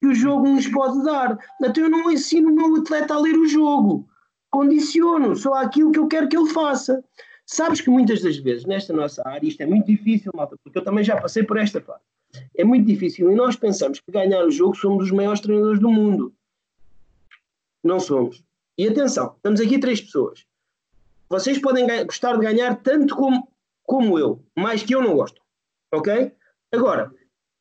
que 0.00 0.06
o 0.06 0.14
jogo 0.14 0.46
nos 0.48 0.66
pode 0.66 1.02
dar. 1.04 1.38
Então 1.62 1.84
eu 1.84 1.90
não 1.90 2.10
ensino 2.10 2.50
o 2.50 2.54
meu 2.54 2.76
atleta 2.80 3.14
a 3.14 3.18
ler 3.18 3.36
o 3.36 3.48
jogo, 3.48 4.06
condiciono 4.50 5.34
só 5.34 5.54
aquilo 5.54 5.92
que 5.92 5.98
eu 5.98 6.06
quero 6.06 6.28
que 6.28 6.36
ele 6.36 6.50
faça. 6.50 7.02
Sabes 7.46 7.80
que 7.80 7.88
muitas 7.88 8.20
das 8.22 8.36
vezes 8.36 8.64
nesta 8.66 8.92
nossa 8.92 9.22
área 9.24 9.46
isto 9.46 9.60
é 9.60 9.66
muito 9.66 9.86
difícil, 9.86 10.32
malta, 10.34 10.56
porque 10.62 10.78
eu 10.78 10.84
também 10.84 11.04
já 11.04 11.20
passei 11.20 11.44
por 11.44 11.56
esta 11.56 11.80
fase. 11.80 12.02
É 12.56 12.64
muito 12.64 12.84
difícil 12.84 13.30
e 13.30 13.34
nós 13.34 13.54
pensamos 13.54 14.00
que 14.00 14.10
ganhar 14.10 14.44
o 14.44 14.50
jogo 14.50 14.74
somos 14.74 15.04
os 15.04 15.10
maiores 15.12 15.40
treinadores 15.40 15.80
do 15.80 15.88
mundo. 15.88 16.34
Não 17.84 18.00
somos. 18.00 18.42
E 18.76 18.88
atenção, 18.88 19.34
estamos 19.36 19.60
aqui 19.60 19.78
três 19.78 20.00
pessoas. 20.00 20.44
Vocês 21.28 21.58
podem 21.58 21.86
gostar 22.04 22.34
de 22.34 22.44
ganhar 22.44 22.76
tanto 22.82 23.14
como 23.14 23.48
como 23.86 24.18
eu, 24.18 24.44
mais 24.54 24.82
que 24.82 24.94
eu 24.94 25.00
não 25.00 25.14
gosto. 25.14 25.40
Ok? 25.94 26.32
Agora, 26.72 27.12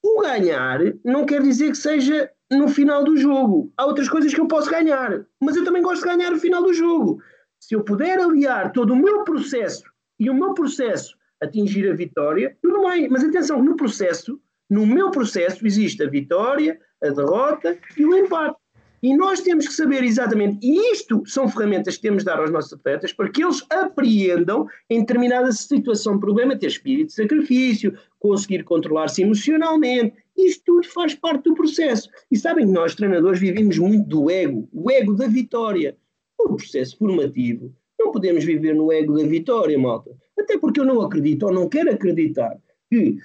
o 0.03 0.21
ganhar 0.21 0.79
não 1.03 1.25
quer 1.25 1.41
dizer 1.41 1.69
que 1.69 1.77
seja 1.77 2.31
no 2.51 2.67
final 2.67 3.03
do 3.03 3.15
jogo. 3.15 3.71
Há 3.77 3.85
outras 3.85 4.09
coisas 4.09 4.33
que 4.33 4.41
eu 4.41 4.47
posso 4.47 4.69
ganhar, 4.69 5.25
mas 5.39 5.55
eu 5.55 5.63
também 5.63 5.83
gosto 5.83 6.01
de 6.01 6.07
ganhar 6.07 6.31
no 6.31 6.39
final 6.39 6.63
do 6.63 6.73
jogo. 6.73 7.21
Se 7.67 7.73
eu 7.73 7.83
puder 7.83 8.19
aliar 8.19 8.71
todo 8.71 8.93
o 8.93 8.95
meu 8.95 9.23
processo 9.23 9.89
e 10.19 10.29
o 10.29 10.35
meu 10.35 10.53
processo 10.53 11.17
atingir 11.41 11.89
a 11.89 11.95
vitória, 11.95 12.55
tudo 12.61 12.87
bem. 12.87 13.09
Mas 13.09 13.23
atenção, 13.23 13.59
no 13.63 13.75
processo, 13.75 14.39
no 14.69 14.85
meu 14.85 15.09
processo, 15.09 15.65
existe 15.65 16.03
a 16.03 16.07
vitória, 16.07 16.79
a 17.03 17.09
derrota 17.09 17.75
e 17.97 18.05
o 18.05 18.15
empate. 18.15 18.55
E 19.01 19.17
nós 19.17 19.41
temos 19.41 19.67
que 19.67 19.73
saber 19.73 20.03
exatamente, 20.03 20.59
e 20.61 20.91
isto 20.91 21.23
são 21.25 21.49
ferramentas 21.49 21.95
que 21.95 22.03
temos 22.03 22.21
de 22.21 22.25
dar 22.25 22.37
aos 22.37 22.51
nossos 22.51 22.73
atletas 22.73 23.11
para 23.11 23.29
que 23.29 23.43
eles 23.43 23.63
apreendam 23.71 24.67
em 24.87 24.99
determinada 24.99 25.51
situação, 25.51 26.19
problema, 26.19 26.55
ter 26.55 26.67
espírito 26.67 27.07
de 27.07 27.13
sacrifício, 27.13 27.97
conseguir 28.19 28.63
controlar-se 28.63 29.23
emocionalmente. 29.23 30.15
Isto 30.37 30.63
tudo 30.65 30.87
faz 30.89 31.15
parte 31.15 31.45
do 31.45 31.55
processo. 31.55 32.09
E 32.29 32.37
sabem 32.37 32.67
que 32.67 32.71
nós, 32.71 32.93
treinadores, 32.93 33.39
vivemos 33.39 33.79
muito 33.79 34.07
do 34.07 34.29
ego, 34.29 34.69
o 34.71 34.91
ego 34.91 35.15
da 35.15 35.25
vitória. 35.25 35.97
No 36.39 36.55
processo 36.55 36.97
formativo, 36.97 37.73
não 37.99 38.11
podemos 38.11 38.43
viver 38.43 38.75
no 38.75 38.91
ego 38.91 39.17
da 39.17 39.25
vitória, 39.25 39.77
malta. 39.77 40.11
Até 40.37 40.57
porque 40.57 40.79
eu 40.79 40.85
não 40.85 41.01
acredito 41.01 41.43
ou 41.43 41.53
não 41.53 41.69
quero 41.69 41.91
acreditar 41.91 42.57
que 42.89 43.17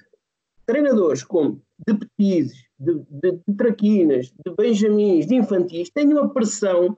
treinadores 0.64 1.23
como 1.23 1.61
de 1.87 1.94
petizes, 1.94 2.64
de, 2.79 2.94
de, 3.11 3.33
de 3.46 3.55
traquinas, 3.57 4.27
de 4.27 4.55
benjamins, 4.57 5.27
de 5.27 5.35
infantis, 5.35 5.90
tenham 5.90 6.25
a 6.25 6.29
pressão 6.29 6.96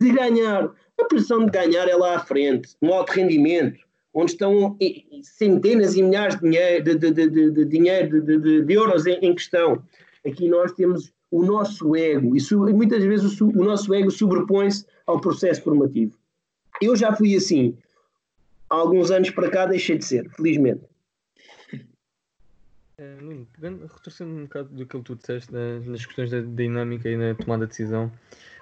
de 0.00 0.12
ganhar. 0.12 0.70
A 0.98 1.04
pressão 1.06 1.44
de 1.44 1.50
ganhar 1.50 1.88
é 1.88 1.96
lá 1.96 2.16
à 2.16 2.20
frente, 2.20 2.76
no 2.80 2.92
alto 2.92 3.12
rendimento, 3.12 3.80
onde 4.12 4.32
estão 4.32 4.76
centenas 5.22 5.96
e 5.96 6.02
milhares 6.02 6.36
de 6.36 6.42
dinheiro, 6.42 6.84
de, 6.84 7.10
de, 7.10 7.28
de, 7.28 8.62
de, 8.62 8.72
euros 8.72 9.06
em, 9.06 9.18
em, 9.20 9.34
questão. 9.34 9.82
Aqui 10.24 10.48
nós 10.48 10.72
temos 10.72 11.12
o 11.34 11.44
nosso 11.44 11.96
ego, 11.96 12.36
e 12.36 12.72
muitas 12.72 13.02
vezes 13.02 13.40
o, 13.40 13.50
nosso 13.50 13.92
ego 13.92 14.08
sobrepõe-se 14.08 14.86
ao 15.04 15.20
processo 15.20 15.62
formativo. 15.62 16.16
Eu 16.80 16.94
já 16.94 17.12
fui 17.12 17.34
assim. 17.34 17.76
Há 18.70 18.76
alguns 18.76 19.10
anos 19.10 19.30
para 19.30 19.50
cá 19.50 19.66
deixei 19.66 19.98
de 19.98 20.04
ser, 20.04 20.30
felizmente. 20.30 20.84
Uh, 23.00 23.44
pegando, 23.52 23.90
retorcendo 23.92 24.30
um 24.30 24.42
bocado 24.44 24.68
do 24.68 24.86
que 24.86 25.00
tu 25.00 25.16
disseste 25.16 25.52
nas, 25.52 25.84
nas 25.84 26.06
questões 26.06 26.30
da 26.30 26.40
dinâmica 26.40 27.08
e 27.08 27.16
na 27.16 27.34
tomada 27.34 27.64
de 27.66 27.70
decisão, 27.70 28.12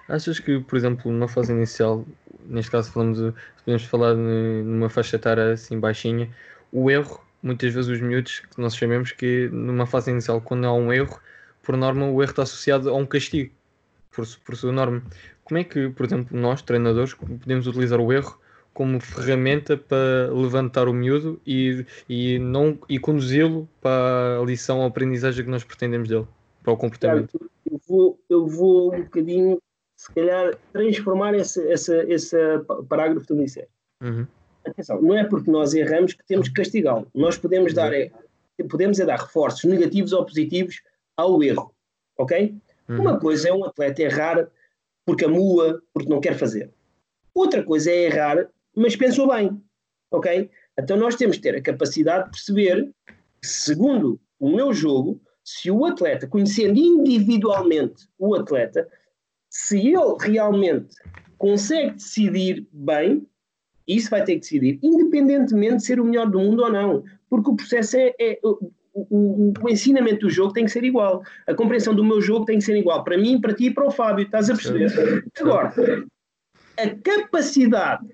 achas 0.09 0.39
que, 0.39 0.59
por 0.59 0.75
exemplo, 0.75 1.11
numa 1.11 1.27
fase 1.27 1.53
inicial, 1.53 2.03
neste 2.47 2.71
caso 2.71 2.91
falamos, 2.91 3.19
podemos 3.63 3.83
falar 3.83 4.15
numa 4.15 4.89
faixa 4.89 5.17
etária 5.17 5.53
assim 5.53 5.79
baixinha, 5.79 6.27
o 6.71 6.89
erro, 6.89 7.23
muitas 7.43 7.71
vezes 7.71 7.91
os 7.91 8.01
miúdos, 8.01 8.39
que 8.39 8.59
nós 8.59 8.75
chamamos 8.75 9.11
que 9.11 9.47
numa 9.51 9.85
fase 9.85 10.09
inicial, 10.09 10.41
quando 10.41 10.65
há 10.65 10.73
um 10.73 10.91
erro, 10.91 11.21
por 11.63 11.75
norma 11.75 12.05
o 12.05 12.21
erro 12.21 12.31
está 12.31 12.43
associado 12.43 12.89
a 12.89 12.93
um 12.93 13.05
castigo, 13.05 13.51
por, 14.11 14.27
por 14.45 14.55
sua 14.55 14.71
norma. 14.71 15.01
Como 15.43 15.57
é 15.57 15.63
que, 15.63 15.89
por 15.89 16.05
exemplo, 16.05 16.37
nós, 16.37 16.61
treinadores, 16.61 17.13
podemos 17.13 17.65
utilizar 17.65 17.99
o 17.99 18.13
erro 18.13 18.37
como 18.73 18.99
ferramenta 18.99 19.77
para 19.77 20.31
levantar 20.33 20.87
o 20.87 20.93
miúdo 20.93 21.39
e, 21.45 21.85
e, 22.09 22.39
não, 22.39 22.77
e 22.89 22.99
conduzi-lo 22.99 23.67
para 23.81 24.39
a 24.41 24.43
lição, 24.43 24.83
a 24.83 24.87
aprendizagem 24.87 25.45
que 25.45 25.51
nós 25.51 25.63
pretendemos 25.63 26.09
dele, 26.09 26.27
para 26.61 26.73
o 26.73 26.77
comportamento. 26.77 27.39
Eu 27.69 27.79
vou, 27.87 28.19
eu 28.29 28.47
vou 28.47 28.95
um 28.95 29.03
bocadinho, 29.03 29.61
se 29.95 30.11
calhar, 30.13 30.57
transformar 30.71 31.33
esse, 31.35 31.61
esse, 31.71 31.95
esse 32.05 32.35
parágrafo 32.89 33.21
que 33.21 33.27
tu 33.27 33.35
me 33.35 33.45
disseste. 33.45 33.69
Uhum. 34.01 34.27
Atenção, 34.65 35.01
não 35.01 35.17
é 35.17 35.23
porque 35.23 35.51
nós 35.51 35.73
erramos 35.73 36.13
que 36.13 36.25
temos 36.25 36.47
que 36.47 36.55
castigá-lo. 36.55 37.07
Nós 37.13 37.37
podemos 37.37 37.73
dar, 37.73 37.93
é, 37.93 38.11
podemos 38.69 38.99
é 38.99 39.05
dar 39.05 39.19
reforços 39.19 39.65
negativos 39.65 40.13
ou 40.13 40.25
positivos 40.25 40.81
ao 41.17 41.41
erro, 41.43 41.73
ok? 42.17 42.55
Uhum. 42.89 43.01
Uma 43.01 43.19
coisa 43.19 43.49
é 43.49 43.53
um 43.53 43.63
atleta 43.65 44.01
errar 44.01 44.47
porque 45.05 45.25
amua, 45.25 45.81
porque 45.93 46.09
não 46.09 46.21
quer 46.21 46.37
fazer. 46.37 46.71
Outra 47.33 47.63
coisa 47.63 47.91
é 47.91 48.05
errar 48.05 48.47
mas 48.75 48.95
pensou 48.95 49.27
bem, 49.27 49.61
ok? 50.11 50.49
Então 50.77 50.97
nós 50.97 51.15
temos 51.15 51.37
que 51.37 51.43
ter 51.43 51.55
a 51.55 51.61
capacidade 51.61 52.25
de 52.25 52.31
perceber, 52.31 52.91
segundo 53.43 54.19
o 54.39 54.49
meu 54.49 54.73
jogo, 54.73 55.21
se 55.43 55.69
o 55.69 55.85
atleta, 55.85 56.27
conhecendo 56.27 56.79
individualmente 56.79 58.07
o 58.17 58.33
atleta, 58.33 58.87
se 59.49 59.77
ele 59.77 60.15
realmente 60.19 60.95
consegue 61.37 61.91
decidir 61.91 62.67
bem, 62.71 63.27
isso 63.87 64.09
vai 64.09 64.23
ter 64.23 64.35
que 64.35 64.39
decidir, 64.39 64.79
independentemente 64.81 65.77
de 65.77 65.85
ser 65.85 65.99
o 65.99 66.05
melhor 66.05 66.29
do 66.29 66.39
mundo 66.39 66.63
ou 66.63 66.71
não, 66.71 67.03
porque 67.29 67.51
o 67.51 67.55
processo 67.55 67.97
é, 67.97 68.15
é 68.19 68.39
o, 68.93 69.07
o, 69.09 69.53
o, 69.61 69.69
ensinamento 69.69 70.27
do 70.27 70.29
jogo 70.29 70.53
tem 70.53 70.65
que 70.65 70.71
ser 70.71 70.83
igual, 70.83 71.23
a 71.47 71.53
compreensão 71.53 71.95
do 71.95 72.03
meu 72.03 72.21
jogo 72.21 72.45
tem 72.45 72.59
que 72.59 72.63
ser 72.63 72.77
igual, 72.77 73.03
para 73.03 73.17
mim, 73.17 73.41
para 73.41 73.53
ti 73.53 73.65
e 73.65 73.73
para 73.73 73.87
o 73.87 73.91
Fábio, 73.91 74.25
estás 74.25 74.49
a 74.49 74.55
perceber? 74.55 75.25
Agora, 75.39 75.73
a 76.77 76.89
capacidade 77.03 78.07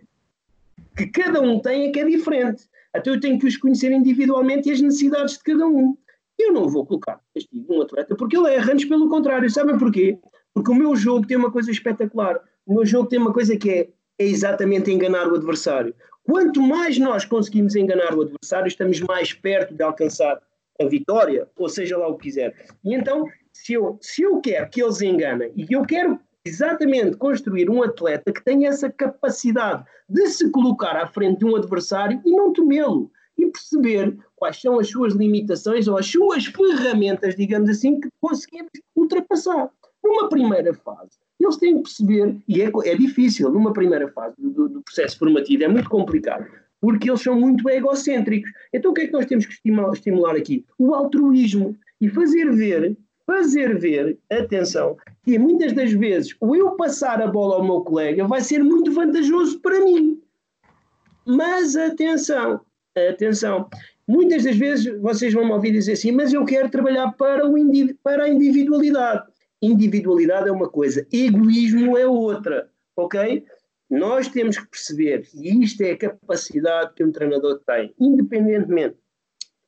que 0.95 1.07
cada 1.07 1.41
um 1.41 1.59
tem 1.59 1.87
é 1.87 1.91
que 1.91 1.99
é 1.99 2.05
diferente. 2.05 2.63
Então 2.95 3.13
eu 3.13 3.19
tenho 3.19 3.39
que 3.39 3.47
os 3.47 3.55
conhecer 3.55 3.91
individualmente 3.91 4.69
e 4.69 4.71
as 4.71 4.81
necessidades 4.81 5.37
de 5.37 5.43
cada 5.43 5.65
um. 5.65 5.95
Eu 6.37 6.53
não 6.53 6.67
vou 6.67 6.85
colocar 6.85 7.19
castigo 7.33 7.73
num 7.73 7.81
atleta 7.81 8.15
porque 8.15 8.37
ele 8.37 8.53
erra, 8.53 8.73
antes 8.73 8.85
pelo 8.85 9.09
contrário. 9.09 9.49
Sabem 9.49 9.77
porquê? 9.77 10.17
Porque 10.53 10.71
o 10.71 10.75
meu 10.75 10.95
jogo 10.95 11.27
tem 11.27 11.37
uma 11.37 11.51
coisa 11.51 11.71
espetacular. 11.71 12.39
O 12.65 12.73
meu 12.73 12.85
jogo 12.85 13.07
tem 13.07 13.19
uma 13.19 13.33
coisa 13.33 13.55
que 13.57 13.69
é, 13.69 13.89
é 14.17 14.25
exatamente 14.25 14.91
enganar 14.91 15.27
o 15.27 15.35
adversário. 15.35 15.93
Quanto 16.23 16.61
mais 16.61 16.97
nós 16.97 17.25
conseguimos 17.25 17.75
enganar 17.75 18.13
o 18.13 18.21
adversário, 18.21 18.67
estamos 18.67 18.99
mais 19.01 19.33
perto 19.33 19.73
de 19.73 19.83
alcançar 19.83 20.39
a 20.79 20.85
vitória, 20.85 21.47
ou 21.57 21.69
seja 21.69 21.97
lá 21.97 22.07
o 22.07 22.15
que 22.15 22.23
quiser. 22.23 22.55
E 22.83 22.93
então, 22.93 23.25
se 23.51 23.73
eu, 23.73 23.97
se 24.01 24.21
eu 24.21 24.39
quero 24.39 24.69
que 24.69 24.81
eles 24.81 25.01
enganem 25.01 25.51
e 25.55 25.65
eu 25.69 25.85
quero 25.85 26.19
exatamente 26.45 27.17
construir 27.17 27.69
um 27.69 27.83
atleta 27.83 28.31
que 28.31 28.43
tenha 28.43 28.69
essa 28.69 28.89
capacidade 28.89 29.83
de 30.07 30.27
se 30.27 30.49
colocar 30.49 30.95
à 30.95 31.07
frente 31.07 31.39
de 31.39 31.45
um 31.45 31.55
adversário 31.55 32.21
e 32.25 32.31
não 32.31 32.53
temê-lo 32.53 33.11
e 33.37 33.45
perceber 33.47 34.17
quais 34.35 34.59
são 34.59 34.79
as 34.79 34.89
suas 34.89 35.13
limitações 35.13 35.87
ou 35.87 35.97
as 35.97 36.07
suas 36.07 36.45
ferramentas, 36.45 37.35
digamos 37.35 37.69
assim, 37.69 37.99
que 37.99 38.09
conseguimos 38.19 38.71
ultrapassar. 38.95 39.69
Numa 40.03 40.29
primeira 40.29 40.73
fase, 40.73 41.17
eles 41.39 41.57
têm 41.57 41.77
que 41.77 41.83
perceber, 41.83 42.37
e 42.47 42.61
é, 42.61 42.71
é 42.85 42.95
difícil, 42.95 43.49
numa 43.51 43.73
primeira 43.73 44.07
fase 44.09 44.35
do, 44.37 44.69
do, 44.69 44.81
processo 44.81 45.17
formativo, 45.19 45.63
é 45.63 45.67
muito 45.67 45.89
complicado, 45.89 46.45
porque 46.81 47.09
eles 47.09 47.21
são 47.21 47.39
muito 47.39 47.69
egocêntricos. 47.69 48.51
Então 48.73 48.91
o 48.91 48.93
que 48.93 49.01
é 49.01 49.07
que 49.07 49.13
nós 49.13 49.25
temos 49.25 49.45
que 49.45 49.53
estimular, 49.53 50.35
aqui? 50.35 50.65
O 50.77 50.93
altruísmo 50.93 51.75
e 51.99 52.09
fazer 52.09 52.51
ver 52.51 52.97
fazer 53.29 53.77
ver, 53.77 54.17
atenção, 54.27 54.97
que 55.23 55.37
muitas 55.37 55.71
das 55.73 55.91
vezes 55.91 56.35
o 56.41 56.55
eu 56.55 56.71
passar 56.71 57.21
a 57.21 57.27
bola 57.27 57.57
ao 57.57 57.63
meu 57.63 57.81
colega 57.81 58.25
vai 58.25 58.41
ser 58.41 58.63
muito 58.63 58.91
vantajoso 58.91 59.59
para 59.59 59.85
mim. 59.85 60.19
Mas 61.27 61.75
atenção, 61.75 62.59
atenção, 62.97 63.69
muitas 64.07 64.43
das 64.45 64.57
vezes 64.57 64.99
vocês 64.99 65.31
vão 65.31 65.45
me 65.45 65.51
ouvir 65.51 65.71
dizer 65.71 65.91
assim, 65.91 66.11
mas 66.11 66.33
eu 66.33 66.43
quero 66.43 66.71
trabalhar 66.71 67.11
para, 67.11 67.47
o 67.47 67.53
para 68.01 68.23
a 68.23 68.29
individualidade. 68.29 69.27
Individualidade 69.61 70.49
é 70.49 70.51
uma 70.51 70.67
coisa, 70.67 71.05
egoísmo 71.13 71.95
é 71.99 72.07
outra, 72.07 72.67
ok? 72.97 73.45
Nós 73.89 74.27
temos 74.27 74.57
que 74.57 74.67
perceber, 74.67 75.27
e 75.33 75.63
isto 75.63 75.81
é 75.81 75.91
a 75.91 75.97
capacidade 75.97 76.93
que 76.93 77.03
um 77.03 77.11
treinador 77.11 77.59
tem, 77.65 77.93
independentemente 77.99 78.95
de 78.95 79.01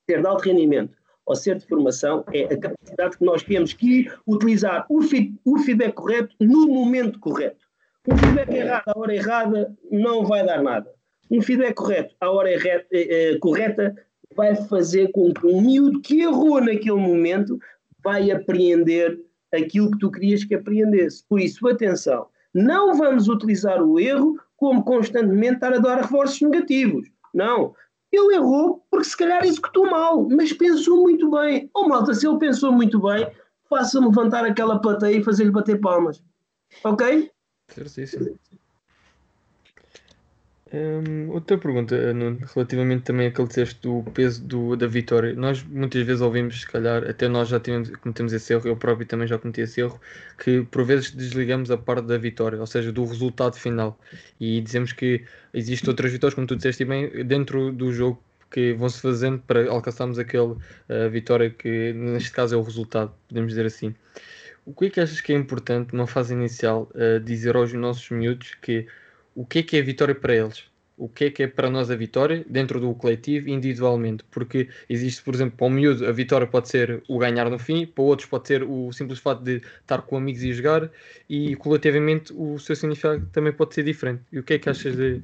ter 0.06 0.20
de 0.20 0.26
alto 0.26 0.44
rendimento 0.44 0.96
ou 1.26 1.34
ser 1.34 1.56
de 1.58 1.66
formação 1.66 2.24
é 2.32 2.44
a 2.44 2.58
capacidade 2.58 3.18
que 3.18 3.24
nós 3.24 3.42
temos 3.42 3.72
que 3.72 4.10
utilizar 4.26 4.86
o, 4.88 5.02
fi, 5.02 5.34
o 5.44 5.58
feedback 5.58 5.94
correto 5.94 6.34
no 6.40 6.68
momento 6.68 7.18
correto. 7.18 7.64
Um 8.08 8.16
feedback 8.16 8.52
errado 8.52 8.88
à 8.88 8.98
hora 8.98 9.14
errada 9.14 9.76
não 9.90 10.24
vai 10.24 10.44
dar 10.44 10.62
nada. 10.62 10.90
Um 11.30 11.40
feedback 11.40 11.74
correto 11.74 12.14
à 12.20 12.30
hora 12.30 12.50
erreta, 12.50 12.86
eh, 12.92 13.32
eh, 13.32 13.38
correta 13.38 13.94
vai 14.34 14.54
fazer 14.54 15.10
com 15.12 15.32
que 15.32 15.46
um 15.46 15.60
miúdo 15.60 16.00
que 16.00 16.22
errou 16.22 16.60
naquele 16.60 16.92
momento 16.92 17.58
vai 18.02 18.30
apreender 18.30 19.20
aquilo 19.52 19.90
que 19.90 19.98
tu 19.98 20.10
querias 20.10 20.44
que 20.44 20.54
apreendesse. 20.54 21.24
Por 21.28 21.40
isso, 21.40 21.66
atenção, 21.68 22.26
não 22.54 22.94
vamos 22.94 23.28
utilizar 23.28 23.82
o 23.82 23.98
erro 23.98 24.38
como 24.56 24.84
constantemente 24.84 25.54
estar 25.54 25.72
a 25.72 25.78
dar 25.78 26.00
reforços 26.02 26.40
negativos. 26.40 27.08
Não. 27.32 27.74
Ele 28.10 28.34
errou 28.34 28.84
porque 28.90 29.06
se 29.06 29.16
calhar 29.16 29.44
executou 29.44 29.90
mal, 29.90 30.28
mas 30.28 30.52
pensou 30.52 31.02
muito 31.02 31.30
bem. 31.30 31.70
Oh 31.74 31.88
malta, 31.88 32.12
se 32.12 32.26
ele 32.26 32.38
pensou 32.38 32.70
muito 32.70 33.00
bem, 33.00 33.26
faça-me 33.68 34.06
levantar 34.06 34.44
aquela 34.44 34.78
plateia 34.80 35.16
e 35.16 35.24
fazer-lhe 35.24 35.50
bater 35.50 35.80
palmas. 35.80 36.22
Ok? 36.84 37.30
Certíssimo. 37.68 38.38
Hum, 40.74 41.28
outra 41.28 41.58
pergunta, 41.58 42.14
Nuno, 42.14 42.38
relativamente 42.54 43.02
também 43.02 43.26
àquele 43.26 43.48
texto 43.48 44.02
do 44.02 44.10
peso 44.10 44.42
do, 44.42 44.74
da 44.74 44.86
vitória. 44.86 45.34
Nós 45.34 45.62
muitas 45.62 46.02
vezes 46.02 46.22
ouvimos, 46.22 46.62
se 46.62 46.66
calhar, 46.66 47.04
até 47.04 47.28
nós 47.28 47.48
já 47.48 47.60
tivemos, 47.60 47.90
cometemos 47.96 48.32
esse 48.32 48.54
erro, 48.54 48.66
eu 48.66 48.74
próprio 48.74 49.06
também 49.06 49.28
já 49.28 49.38
cometi 49.38 49.60
esse 49.60 49.82
erro, 49.82 50.00
que 50.42 50.62
por 50.70 50.82
vezes 50.84 51.10
desligamos 51.10 51.70
a 51.70 51.76
parte 51.76 52.06
da 52.06 52.16
vitória, 52.16 52.58
ou 52.58 52.66
seja, 52.66 52.90
do 52.90 53.04
resultado 53.04 53.56
final. 53.56 53.98
E 54.40 54.62
dizemos 54.62 54.94
que 54.94 55.22
existem 55.52 55.90
outras 55.90 56.10
vitórias, 56.10 56.34
como 56.34 56.46
tu 56.46 56.56
disseste 56.56 56.86
bem, 56.86 57.22
dentro 57.22 57.70
do 57.70 57.92
jogo 57.92 58.22
que 58.50 58.72
vão-se 58.72 59.00
fazendo 59.00 59.40
para 59.40 59.68
alcançarmos 59.70 60.18
aquele 60.18 60.52
uh, 60.52 61.10
vitória 61.10 61.50
que 61.50 61.92
neste 61.92 62.32
caso 62.32 62.54
é 62.54 62.58
o 62.58 62.62
resultado, 62.62 63.12
podemos 63.28 63.50
dizer 63.50 63.66
assim. 63.66 63.94
O 64.64 64.72
que 64.72 64.86
é 64.86 64.90
que 64.90 65.00
achas 65.00 65.20
que 65.20 65.32
é 65.34 65.36
importante 65.36 65.94
numa 65.94 66.06
fase 66.06 66.32
inicial 66.32 66.90
uh, 66.94 67.20
dizer 67.20 67.56
aos 67.56 67.72
nossos 67.74 68.08
miúdos 68.10 68.54
que 68.62 68.86
o 69.34 69.44
que 69.44 69.60
é 69.60 69.62
que 69.62 69.76
é 69.76 69.80
a 69.80 69.84
vitória 69.84 70.14
para 70.14 70.34
eles? 70.34 70.64
O 70.96 71.08
que 71.08 71.24
é 71.24 71.30
que 71.30 71.42
é 71.42 71.46
para 71.46 71.70
nós 71.70 71.90
a 71.90 71.96
vitória 71.96 72.44
dentro 72.48 72.78
do 72.78 72.94
coletivo 72.94 73.48
individualmente? 73.48 74.24
Porque 74.30 74.68
existe, 74.88 75.22
por 75.22 75.34
exemplo, 75.34 75.56
para 75.56 75.66
o 75.66 75.70
miúdo 75.70 76.06
a 76.06 76.12
vitória 76.12 76.46
pode 76.46 76.68
ser 76.68 77.02
o 77.08 77.18
ganhar 77.18 77.48
no 77.50 77.58
fim, 77.58 77.86
para 77.86 78.04
outros 78.04 78.28
pode 78.28 78.46
ser 78.46 78.62
o 78.62 78.92
simples 78.92 79.18
fato 79.18 79.42
de 79.42 79.62
estar 79.80 80.02
com 80.02 80.16
amigos 80.16 80.42
e 80.42 80.52
jogar, 80.52 80.90
e 81.28 81.56
coletivamente 81.56 82.32
o 82.36 82.58
seu 82.58 82.76
significado 82.76 83.26
também 83.32 83.52
pode 83.52 83.74
ser 83.74 83.82
diferente. 83.82 84.22
E 84.30 84.38
o 84.38 84.42
que 84.42 84.54
é 84.54 84.58
que 84.58 84.68
achas 84.68 84.94
de, 84.94 85.22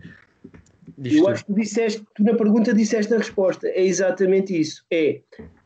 disto? 0.96 1.18
Eu 1.18 1.28
acho 1.28 1.44
que 1.44 1.52
tu 1.52 1.60
disseste, 1.60 2.02
tu 2.14 2.24
na 2.24 2.34
pergunta 2.34 2.72
disseste 2.72 3.12
a 3.14 3.18
resposta, 3.18 3.68
é 3.68 3.84
exatamente 3.84 4.58
isso. 4.58 4.84
É 4.90 5.20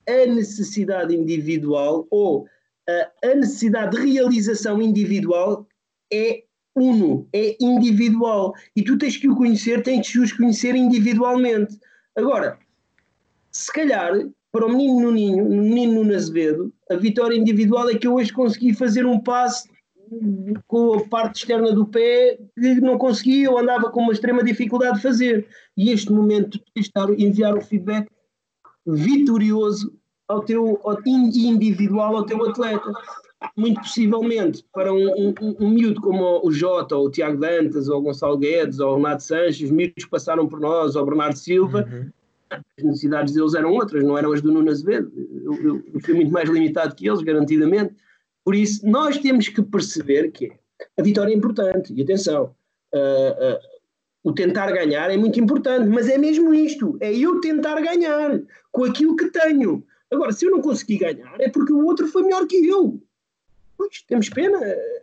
a 0.06 0.26
necessidade 0.26 1.14
individual 1.14 2.06
ou 2.10 2.46
a 3.22 3.34
necessidade 3.34 3.96
de 3.96 4.12
realização 4.12 4.82
individual 4.82 5.66
é 6.12 6.42
uno, 6.74 7.26
é 7.32 7.56
individual. 7.60 8.54
E 8.74 8.82
tu 8.82 8.96
tens 8.98 9.16
que 9.16 9.28
o 9.28 9.36
conhecer, 9.36 9.82
tens 9.82 10.10
que 10.10 10.18
os 10.18 10.32
conhecer 10.32 10.74
individualmente. 10.74 11.78
Agora, 12.16 12.58
se 13.50 13.72
calhar, 13.72 14.12
para 14.50 14.66
o 14.66 14.68
menino 14.68 15.00
Nuninho, 15.00 15.44
no 15.48 15.62
menino 15.62 15.94
Nuno 15.94 16.14
Azevedo, 16.14 16.72
a 16.90 16.96
vitória 16.96 17.36
individual 17.36 17.88
é 17.88 17.94
que 17.94 18.06
eu 18.06 18.14
hoje 18.14 18.32
consegui 18.32 18.74
fazer 18.74 19.06
um 19.06 19.18
passe 19.18 19.70
com 20.66 20.94
a 20.94 21.08
parte 21.08 21.36
externa 21.36 21.72
do 21.72 21.86
pé 21.86 22.38
que 22.54 22.74
não 22.80 22.98
conseguia, 22.98 23.46
eu 23.46 23.56
andava 23.56 23.90
com 23.90 24.02
uma 24.02 24.12
extrema 24.12 24.44
dificuldade 24.44 24.96
de 24.96 25.02
fazer. 25.02 25.46
E 25.76 25.90
este 25.90 26.12
momento 26.12 26.58
de 26.58 26.82
estar 26.82 27.08
enviar 27.10 27.56
o 27.56 27.62
feedback 27.62 28.08
vitorioso 28.86 29.94
ao 30.28 30.42
teu 30.42 30.80
ao, 30.84 30.98
individual 31.06 32.16
ao 32.16 32.26
teu 32.26 32.44
atleta 32.44 32.92
muito 33.56 33.80
possivelmente 33.80 34.64
para 34.72 34.92
um, 34.92 35.08
um, 35.08 35.34
um, 35.60 35.70
miúdo 35.70 36.00
como 36.00 36.40
o 36.44 36.50
Jota, 36.50 36.96
ou 36.96 37.06
o 37.06 37.10
Tiago 37.10 37.38
Dantas, 37.38 37.88
ou 37.88 37.98
o 37.98 38.02
Gonçalo 38.02 38.38
Guedes, 38.38 38.78
ou 38.78 38.92
o 38.92 38.96
Renato 38.96 39.22
Sanches, 39.22 39.62
os 39.62 39.70
miúdos 39.70 40.04
que 40.04 40.10
passaram 40.10 40.46
por 40.48 40.60
nós, 40.60 40.96
ou 40.96 41.02
o 41.02 41.06
Bernardo 41.06 41.36
Silva, 41.36 41.88
uhum. 41.90 42.10
as 42.50 42.84
necessidades 42.84 43.34
deles 43.34 43.54
eram 43.54 43.72
outras, 43.72 44.04
não 44.04 44.16
eram 44.16 44.32
as 44.32 44.40
do 44.40 44.52
Nuno 44.52 44.70
Azevedo. 44.70 45.12
Eu, 45.16 45.54
eu, 45.54 45.82
eu 45.94 46.00
fui 46.00 46.14
muito 46.14 46.32
mais 46.32 46.48
limitado 46.48 46.94
que 46.94 47.08
eles, 47.08 47.22
garantidamente. 47.22 47.94
Por 48.44 48.54
isso, 48.54 48.86
nós 48.88 49.18
temos 49.18 49.48
que 49.48 49.62
perceber 49.62 50.30
que 50.30 50.52
a 50.98 51.02
vitória 51.02 51.32
é 51.32 51.36
importante. 51.36 51.92
E 51.94 52.02
atenção, 52.02 52.54
uh, 52.94 53.54
uh, 53.54 53.58
o 54.24 54.32
tentar 54.32 54.70
ganhar 54.72 55.10
é 55.10 55.16
muito 55.16 55.40
importante, 55.40 55.88
mas 55.88 56.08
é 56.08 56.18
mesmo 56.18 56.52
isto: 56.54 56.96
é 57.00 57.12
eu 57.12 57.40
tentar 57.40 57.80
ganhar 57.80 58.40
com 58.70 58.84
aquilo 58.84 59.16
que 59.16 59.30
tenho. 59.30 59.84
Agora, 60.12 60.32
se 60.32 60.44
eu 60.44 60.50
não 60.50 60.60
conseguir 60.60 60.98
ganhar, 60.98 61.40
é 61.40 61.48
porque 61.48 61.72
o 61.72 61.84
outro 61.84 62.06
foi 62.06 62.22
melhor 62.22 62.46
que 62.46 62.66
eu. 62.66 63.00
Pois, 63.82 64.02
temos 64.02 64.28
pena, 64.28 64.58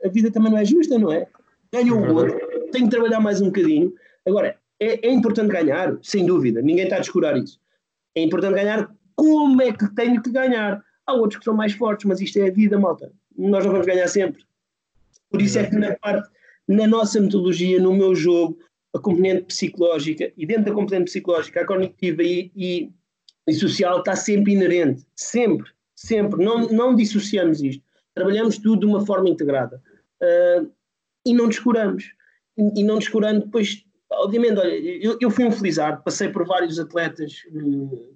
a 0.05 0.07
vida 0.07 0.31
também 0.31 0.51
não 0.51 0.57
é 0.57 0.63
justa, 0.63 0.97
não 0.97 1.11
é? 1.11 1.27
Ganho 1.71 1.97
o 1.97 2.15
outro, 2.15 2.39
tenho 2.71 2.85
que 2.85 2.91
trabalhar 2.91 3.19
mais 3.19 3.41
um 3.41 3.47
bocadinho. 3.47 3.93
Agora, 4.25 4.57
é, 4.79 5.05
é 5.05 5.11
importante 5.11 5.51
ganhar, 5.51 5.97
sem 6.01 6.25
dúvida, 6.25 6.61
ninguém 6.61 6.85
está 6.85 6.95
a 6.95 6.99
descurar 6.99 7.37
isso. 7.37 7.59
É 8.15 8.23
importante 8.23 8.55
ganhar 8.55 8.89
como 9.17 9.61
é 9.61 9.73
que 9.73 9.93
tenho 9.95 10.21
que 10.21 10.31
ganhar. 10.31 10.81
Há 11.05 11.13
outros 11.13 11.39
que 11.39 11.43
são 11.43 11.53
mais 11.53 11.73
fortes, 11.73 12.05
mas 12.05 12.21
isto 12.21 12.39
é 12.39 12.47
a 12.47 12.51
vida, 12.51 12.79
malta. 12.79 13.11
Nós 13.37 13.65
não 13.65 13.73
vamos 13.73 13.85
ganhar 13.85 14.07
sempre. 14.07 14.45
Por 15.29 15.41
isso 15.41 15.59
é 15.59 15.69
que 15.69 15.75
na 15.75 15.93
parte, 15.97 16.29
na 16.65 16.87
nossa 16.87 17.19
metodologia, 17.19 17.81
no 17.81 17.93
meu 17.93 18.15
jogo, 18.15 18.57
a 18.95 18.99
componente 18.99 19.43
psicológica 19.47 20.31
e 20.37 20.45
dentro 20.45 20.65
da 20.65 20.71
componente 20.71 21.11
psicológica, 21.11 21.59
a 21.59 21.65
cognitiva 21.65 22.23
e, 22.23 22.49
e, 22.55 22.89
e 23.45 23.53
social 23.53 23.99
está 23.99 24.15
sempre 24.15 24.53
inerente. 24.53 25.05
Sempre, 25.17 25.69
sempre. 25.93 26.43
Não, 26.43 26.69
não 26.69 26.95
dissociamos 26.95 27.61
isto. 27.61 27.88
Trabalhamos 28.19 28.57
tudo 28.57 28.81
de 28.81 28.85
uma 28.85 29.05
forma 29.05 29.29
integrada. 29.29 29.81
Uh, 30.21 30.69
e 31.25 31.33
não 31.33 31.47
descuramos. 31.47 32.11
E, 32.57 32.81
e, 32.81 32.83
não 32.83 32.99
descurando, 32.99 33.45
depois, 33.45 33.83
obviamente, 34.11 34.59
olha, 34.59 34.67
eu, 34.67 35.17
eu 35.21 35.31
fui 35.31 35.45
um 35.45 35.51
felizardo, 35.51 36.03
passei 36.03 36.27
por 36.27 36.45
vários 36.45 36.77
atletas 36.79 37.43
uh, 37.53 38.09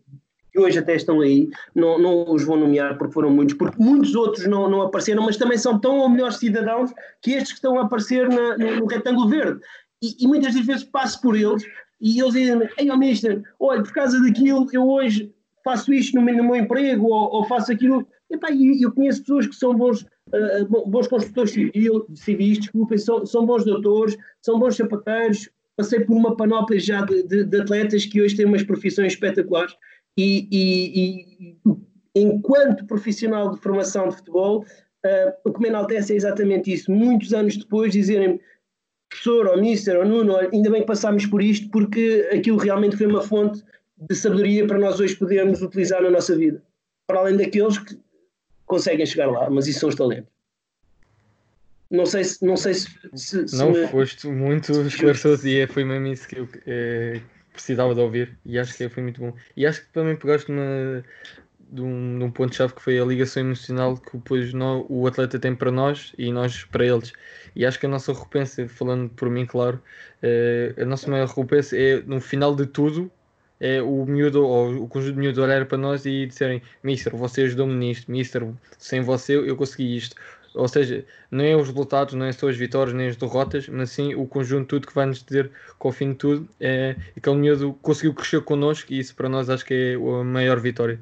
que 0.51 0.59
hoje 0.59 0.77
até 0.77 0.95
estão 0.95 1.21
aí, 1.21 1.49
não, 1.73 1.97
não 1.97 2.31
os 2.31 2.43
vou 2.43 2.57
nomear 2.57 2.97
porque 2.97 3.13
foram 3.13 3.31
muitos, 3.31 3.55
porque 3.55 3.81
muitos 3.81 4.13
outros 4.13 4.45
não, 4.45 4.69
não 4.69 4.81
apareceram, 4.81 5.23
mas 5.23 5.37
também 5.37 5.57
são 5.57 5.79
tão 5.79 5.97
ou 5.99 6.09
melhores 6.09 6.35
cidadãos 6.35 6.91
que 7.21 7.31
estes 7.31 7.53
que 7.53 7.57
estão 7.57 7.79
a 7.79 7.83
aparecer 7.83 8.29
na, 8.29 8.57
no, 8.57 8.75
no 8.81 8.85
retângulo 8.85 9.29
verde. 9.29 9.59
E, 10.01 10.23
e, 10.23 10.27
muitas 10.27 10.53
das 10.53 10.65
vezes 10.65 10.83
passo 10.83 11.21
por 11.21 11.35
eles 11.35 11.63
e 11.99 12.19
eles 12.19 12.33
dizem-me, 12.33 12.69
ei, 12.77 12.91
oh, 12.91 12.97
mister, 12.97 13.41
olha, 13.59 13.81
por 13.81 13.93
causa 13.93 14.21
daquilo, 14.21 14.67
eu 14.73 14.87
hoje 14.87 15.33
faço 15.63 15.93
isto 15.93 16.15
no 16.15 16.21
meu, 16.21 16.35
no 16.35 16.43
meu 16.43 16.57
emprego 16.57 17.07
ou, 17.07 17.35
ou, 17.35 17.45
faço 17.45 17.71
aquilo. 17.71 18.05
Epá, 18.33 18.51
e 18.51 18.81
eu 18.81 18.91
conheço 18.91 19.21
pessoas 19.21 19.45
que 19.45 19.55
são 19.55 19.75
bons, 19.75 20.01
uh, 20.01 20.87
bons 20.87 21.07
construtores 21.07 21.51
civis, 21.51 22.59
desculpem, 22.59 22.97
são, 22.97 23.23
são 23.25 23.45
bons 23.45 23.63
doutores, 23.63 24.17
são 24.41 24.59
bons 24.59 24.75
sapateiros. 24.75 25.49
Passei 25.77 25.99
por 25.99 26.15
uma 26.15 26.35
panóplia 26.35 26.79
já 26.79 27.05
de, 27.05 27.23
de, 27.23 27.43
de 27.43 27.61
atletas 27.61 28.05
que 28.05 28.21
hoje 28.21 28.35
têm 28.35 28.45
umas 28.45 28.63
profissões 28.63 29.13
espetaculares 29.13 29.75
e, 30.17 30.47
e, 30.51 31.57
e 32.15 32.21
enquanto 32.21 32.85
profissional 32.85 33.51
de 33.51 33.59
formação 33.59 34.09
de 34.09 34.15
futebol, 34.15 34.65
uh, 35.05 35.33
o 35.45 35.53
que 35.53 35.61
me 35.61 35.69
enaltece 35.69 36.13
é 36.13 36.15
exatamente 36.15 36.73
isso. 36.73 36.91
Muitos 36.91 37.33
anos 37.33 37.55
depois 37.55 37.91
dizerem 37.91 38.39
professor, 39.11 39.45
ou 39.45 39.61
mister, 39.61 39.95
ou 39.97 40.05
Nuno, 40.05 40.37
ainda 40.37 40.71
bem 40.71 40.81
que 40.81 40.87
passámos 40.87 41.27
por 41.27 41.39
isto, 41.41 41.69
porque 41.69 42.27
aquilo 42.33 42.57
realmente 42.57 42.97
foi 42.97 43.05
uma 43.05 43.21
fonte 43.21 43.63
de 43.95 44.15
sabedoria 44.15 44.65
para 44.65 44.79
nós 44.79 44.99
hoje 44.99 45.15
podermos 45.15 45.61
utilizar 45.61 46.01
na 46.01 46.09
nossa 46.09 46.35
vida. 46.35 46.63
Para 47.07 47.19
além 47.19 47.37
daqueles 47.37 47.77
que 47.77 47.95
conseguem 48.73 49.05
chegar 49.05 49.27
lá, 49.29 49.49
mas 49.51 49.67
isso 49.67 49.81
são 49.81 49.89
os 49.89 49.95
talentos. 49.95 50.31
Não 51.91 52.07
sei 52.07 52.23
se. 52.23 52.43
Não, 52.43 52.57
sei 52.57 52.73
se, 52.73 52.89
se, 53.13 53.47
se 53.47 53.55
não 53.55 53.71
me... 53.71 53.87
foste 53.87 54.27
muito 54.27 54.71
esclarecedor 54.81 55.45
e 55.45 55.67
foi 55.67 55.83
mesmo 55.83 56.07
isso 56.07 56.27
que 56.27 56.39
eu 56.39 56.47
é, 56.65 57.21
precisava 57.51 57.93
de 57.93 58.01
ouvir 58.01 58.35
e 58.43 58.57
acho 58.57 58.75
que 58.75 58.89
foi 58.89 59.03
muito 59.03 59.21
bom. 59.21 59.31
E 59.55 59.67
acho 59.67 59.81
que 59.81 59.93
também 59.93 60.15
pegaste 60.15 60.51
uma, 60.51 61.03
de 61.69 61.81
um, 61.81 62.23
um 62.23 62.31
ponto-chave 62.31 62.73
que 62.73 62.81
foi 62.81 62.99
a 62.99 63.05
ligação 63.05 63.43
emocional 63.43 63.95
que 63.95 64.17
depois 64.17 64.51
o 64.89 65.05
atleta 65.05 65.37
tem 65.37 65.53
para 65.55 65.71
nós 65.71 66.13
e 66.17 66.31
nós 66.31 66.63
para 66.63 66.83
eles. 66.83 67.13
E 67.55 67.63
acho 67.63 67.79
que 67.79 67.85
a 67.85 67.89
nossa 67.89 68.11
recompensa, 68.11 68.67
falando 68.67 69.09
por 69.09 69.29
mim, 69.29 69.45
claro, 69.45 69.79
é, 70.23 70.73
a 70.79 70.85
nossa 70.85 71.07
maior 71.11 71.27
recompensa 71.27 71.77
é 71.77 72.01
no 72.01 72.19
final 72.19 72.55
de 72.55 72.65
tudo 72.65 73.11
é 73.63 73.81
o 73.81 74.05
miúdo 74.05 74.45
ou 74.45 74.83
o 74.83 74.87
conjunto 74.89 75.13
de 75.13 75.19
miúdos 75.21 75.41
olhar 75.41 75.65
para 75.65 75.77
nós 75.77 76.05
e 76.05 76.25
disserem 76.25 76.61
Mister, 76.83 77.15
você 77.15 77.43
ajudou-me 77.43 77.73
nisto, 77.73 78.11
Mister, 78.11 78.45
sem 78.77 78.99
você 78.99 79.37
eu 79.37 79.55
consegui 79.55 79.95
isto. 79.95 80.17
Ou 80.53 80.67
seja, 80.67 81.05
não 81.31 81.45
é 81.45 81.55
os 81.55 81.69
resultados, 81.69 82.13
não 82.13 82.25
é 82.25 82.31
só 82.33 82.49
as 82.49 82.57
vitórias 82.57 82.93
nem 82.93 83.07
as 83.07 83.15
derrotas, 83.15 83.69
mas 83.69 83.89
sim 83.89 84.13
o 84.15 84.27
conjunto 84.27 84.63
de 84.63 84.67
tudo 84.67 84.87
que 84.87 84.93
vai 84.93 85.05
nos 85.05 85.23
dizer 85.23 85.49
que 85.49 85.87
ao 85.87 85.93
fim 85.93 86.09
de 86.09 86.15
tudo 86.15 86.47
é 86.59 86.97
aquele 87.15 87.37
miúdo 87.37 87.73
conseguiu 87.81 88.13
crescer 88.13 88.41
connosco 88.41 88.91
e 88.91 88.99
isso 88.99 89.15
para 89.15 89.29
nós 89.29 89.49
acho 89.49 89.65
que 89.65 89.73
é 89.73 89.95
a 89.95 90.23
maior 90.25 90.59
vitória. 90.59 90.99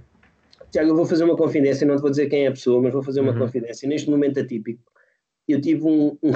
Tiago, 0.71 0.91
eu 0.91 0.95
vou 0.95 1.05
fazer 1.05 1.23
uma 1.23 1.35
confidência, 1.35 1.85
não 1.85 1.95
te 1.95 2.01
vou 2.01 2.11
dizer 2.11 2.29
quem 2.29 2.45
é 2.45 2.47
a 2.47 2.51
pessoa, 2.51 2.79
mas 2.79 2.93
vou 2.93 3.01
fazer 3.01 3.21
uma 3.21 3.33
uhum. 3.33 3.39
confidência. 3.39 3.89
Neste 3.89 4.07
momento 4.07 4.39
atípico, 4.39 4.83
eu 5.47 5.59
tive 5.59 5.83
um, 5.83 6.15
um, 6.21 6.31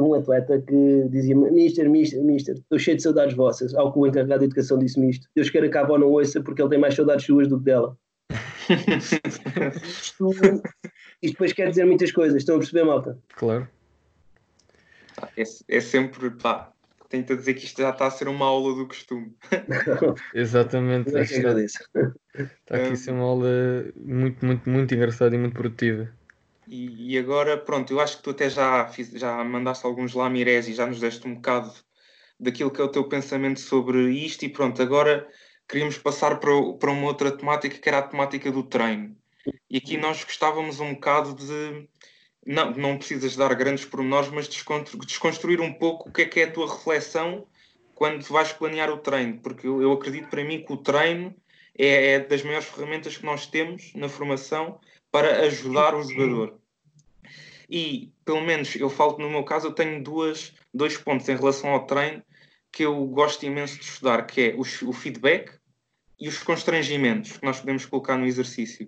um 0.00 0.14
atleta 0.14 0.60
que 0.60 1.08
dizia: 1.10 1.36
Mister, 1.36 1.88
Mister, 1.88 2.22
Mister, 2.22 2.54
estou 2.56 2.78
cheio 2.78 2.96
de 2.96 3.02
saudades 3.02 3.36
vossas. 3.36 3.74
Ao 3.74 3.92
que 3.92 3.98
o 3.98 4.06
encarregado 4.06 4.40
de 4.40 4.46
educação 4.46 4.78
disse-me 4.78 5.10
isto. 5.10 5.28
Deus 5.34 5.50
queira 5.50 5.68
que 5.68 5.76
a 5.76 5.82
avó 5.82 5.98
não 5.98 6.08
ouça 6.08 6.40
porque 6.40 6.62
ele 6.62 6.70
tem 6.70 6.78
mais 6.78 6.94
saudades 6.94 7.26
suas 7.26 7.48
do 7.48 7.58
que 7.58 7.64
dela. 7.64 7.96
isto, 8.70 10.30
isto 11.22 11.32
depois 11.32 11.52
quer 11.52 11.68
dizer 11.68 11.84
muitas 11.84 12.10
coisas, 12.12 12.38
estão 12.38 12.56
a 12.56 12.58
perceber, 12.58 12.84
malta? 12.84 13.18
Claro. 13.34 13.68
É, 15.36 15.42
é 15.68 15.80
sempre, 15.80 16.30
pá, 16.30 16.72
tenta 17.08 17.36
dizer 17.36 17.54
que 17.54 17.66
isto 17.66 17.82
já 17.82 17.90
está 17.90 18.06
a 18.06 18.10
ser 18.10 18.26
uma 18.28 18.46
aula 18.46 18.74
do 18.74 18.86
costume. 18.86 19.34
Exatamente. 20.34 21.14
É 21.14 21.24
que 21.26 21.36
agradeço. 21.36 21.78
Está 22.34 22.76
aqui 22.76 22.92
a 22.92 22.96
ser 22.96 23.10
uma 23.10 23.24
aula 23.24 23.48
muito, 23.96 24.44
muito, 24.44 24.70
muito 24.70 24.94
engraçada 24.94 25.34
e 25.34 25.38
muito 25.38 25.52
produtiva. 25.52 26.08
E, 26.72 27.12
e, 27.12 27.18
agora, 27.18 27.58
pronto, 27.58 27.92
eu 27.92 28.00
acho 28.00 28.16
que 28.16 28.22
tu 28.22 28.30
até 28.30 28.48
já, 28.48 28.86
fiz, 28.88 29.10
já 29.10 29.44
mandaste 29.44 29.84
alguns 29.84 30.14
lamirés 30.14 30.66
e 30.66 30.72
já 30.72 30.86
nos 30.86 30.98
deste 30.98 31.28
um 31.28 31.34
bocado 31.34 31.70
daquilo 32.40 32.70
que 32.70 32.80
é 32.80 32.84
o 32.84 32.88
teu 32.88 33.06
pensamento 33.06 33.60
sobre 33.60 34.10
isto. 34.12 34.46
E 34.46 34.48
pronto, 34.48 34.80
agora 34.80 35.28
queríamos 35.68 35.98
passar 35.98 36.40
para, 36.40 36.50
para 36.80 36.90
uma 36.90 37.08
outra 37.08 37.30
temática 37.30 37.78
que 37.78 37.86
era 37.86 37.98
a 37.98 38.02
temática 38.08 38.50
do 38.50 38.62
treino. 38.62 39.14
E 39.68 39.76
aqui 39.76 39.98
nós 39.98 40.24
gostávamos 40.24 40.80
um 40.80 40.94
bocado 40.94 41.34
de. 41.34 41.86
Não, 42.46 42.70
não 42.70 42.96
precisas 42.96 43.36
dar 43.36 43.54
grandes 43.54 43.84
pormenores, 43.84 44.30
mas 44.30 44.48
desconstruir 44.48 45.60
um 45.60 45.74
pouco 45.74 46.08
o 46.08 46.12
que 46.12 46.22
é 46.22 46.24
que 46.24 46.40
é 46.40 46.44
a 46.44 46.52
tua 46.52 46.72
reflexão 46.72 47.46
quando 47.94 48.24
vais 48.24 48.50
planear 48.50 48.90
o 48.90 48.96
treino, 48.96 49.38
porque 49.42 49.66
eu, 49.66 49.82
eu 49.82 49.92
acredito 49.92 50.28
para 50.28 50.42
mim 50.42 50.64
que 50.64 50.72
o 50.72 50.78
treino 50.78 51.36
é, 51.78 52.12
é 52.12 52.20
das 52.20 52.42
maiores 52.42 52.66
ferramentas 52.66 53.18
que 53.18 53.26
nós 53.26 53.46
temos 53.46 53.92
na 53.94 54.08
formação 54.08 54.80
para 55.10 55.42
ajudar 55.42 55.94
o 55.94 56.02
jogador. 56.02 56.61
E, 57.72 58.12
pelo 58.22 58.42
menos, 58.42 58.76
eu 58.76 58.90
falo 58.90 59.14
que 59.16 59.22
no 59.22 59.30
meu 59.30 59.44
caso, 59.44 59.68
eu 59.68 59.72
tenho 59.72 60.04
duas, 60.04 60.52
dois 60.74 60.98
pontos 60.98 61.26
em 61.26 61.34
relação 61.34 61.70
ao 61.70 61.86
treino 61.86 62.22
que 62.70 62.82
eu 62.82 63.02
gosto 63.06 63.46
imenso 63.46 63.78
de 63.78 63.84
estudar, 63.86 64.26
que 64.26 64.50
é 64.50 64.54
o, 64.54 64.60
o 64.60 64.92
feedback 64.92 65.50
e 66.20 66.28
os 66.28 66.42
constrangimentos 66.42 67.38
que 67.38 67.46
nós 67.46 67.60
podemos 67.60 67.86
colocar 67.86 68.18
no 68.18 68.26
exercício. 68.26 68.86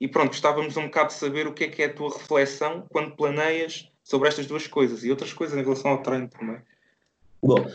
E 0.00 0.06
pronto, 0.06 0.32
estávamos 0.32 0.76
um 0.76 0.84
bocado 0.84 1.08
de 1.08 1.14
saber 1.14 1.48
o 1.48 1.52
que 1.52 1.64
é 1.64 1.68
que 1.68 1.82
é 1.82 1.86
a 1.86 1.92
tua 1.92 2.16
reflexão 2.16 2.86
quando 2.88 3.16
planeias 3.16 3.90
sobre 4.04 4.28
estas 4.28 4.46
duas 4.46 4.64
coisas 4.68 5.02
e 5.02 5.10
outras 5.10 5.32
coisas 5.32 5.58
em 5.58 5.62
relação 5.64 5.90
ao 5.90 6.02
treino 6.02 6.28
também. 6.28 6.62
Bom, 7.42 7.66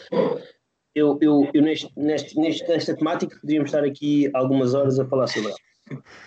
eu, 0.96 1.18
eu, 1.22 1.50
eu 1.54 1.62
neste, 1.62 1.92
neste, 1.98 2.38
nesta 2.38 2.96
temática 2.96 3.38
poderíamos 3.42 3.72
estar 3.72 3.84
aqui 3.84 4.32
algumas 4.34 4.74
horas 4.74 4.98
a 5.00 5.06
falar 5.06 5.28
sobre 5.28 5.50
ela 5.50 5.58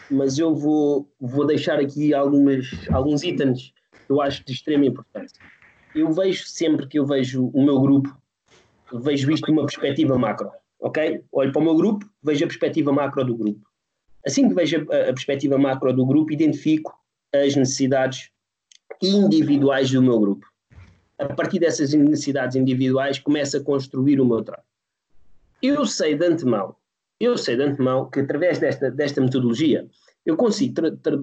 mas 0.08 0.38
eu 0.38 0.54
vou, 0.54 1.10
vou 1.20 1.44
deixar 1.44 1.80
aqui 1.80 2.14
algumas, 2.14 2.66
alguns 2.92 3.24
itens 3.24 3.72
eu 4.08 4.20
acho 4.20 4.44
de 4.44 4.52
extrema 4.52 4.86
importância. 4.86 5.38
Eu 5.94 6.12
vejo 6.12 6.44
sempre 6.46 6.86
que 6.86 6.98
eu 6.98 7.06
vejo 7.06 7.46
o 7.48 7.64
meu 7.64 7.80
grupo, 7.80 8.16
vejo 8.92 9.30
isto 9.30 9.46
de 9.46 9.52
uma 9.52 9.66
perspectiva 9.66 10.18
macro, 10.18 10.50
ok? 10.80 11.22
Olho 11.32 11.52
para 11.52 11.60
o 11.60 11.64
meu 11.64 11.76
grupo, 11.76 12.08
vejo 12.22 12.44
a 12.44 12.48
perspectiva 12.48 12.92
macro 12.92 13.24
do 13.24 13.36
grupo. 13.36 13.60
Assim 14.26 14.48
que 14.48 14.54
vejo 14.54 14.86
a, 14.90 15.10
a 15.10 15.12
perspectiva 15.12 15.58
macro 15.58 15.92
do 15.92 16.04
grupo, 16.04 16.32
identifico 16.32 16.94
as 17.34 17.56
necessidades 17.56 18.30
individuais 19.02 19.90
do 19.90 20.02
meu 20.02 20.18
grupo. 20.18 20.46
A 21.18 21.26
partir 21.26 21.58
dessas 21.58 21.92
necessidades 21.92 22.56
individuais, 22.56 23.18
começo 23.18 23.56
a 23.56 23.60
construir 23.60 24.20
o 24.20 24.26
meu 24.26 24.42
trabalho. 24.42 24.66
Eu 25.60 25.84
sei 25.84 26.14
de 26.14 26.24
antemão 26.24 26.76
eu 27.20 27.36
sei 27.36 27.56
de 27.56 27.62
antemão 27.62 28.08
que 28.08 28.20
através 28.20 28.58
desta, 28.58 28.90
desta 28.90 29.20
metodologia 29.20 29.88
eu 30.24 30.36
consigo, 30.36 30.74
tra 30.74 30.96
tra 30.96 31.18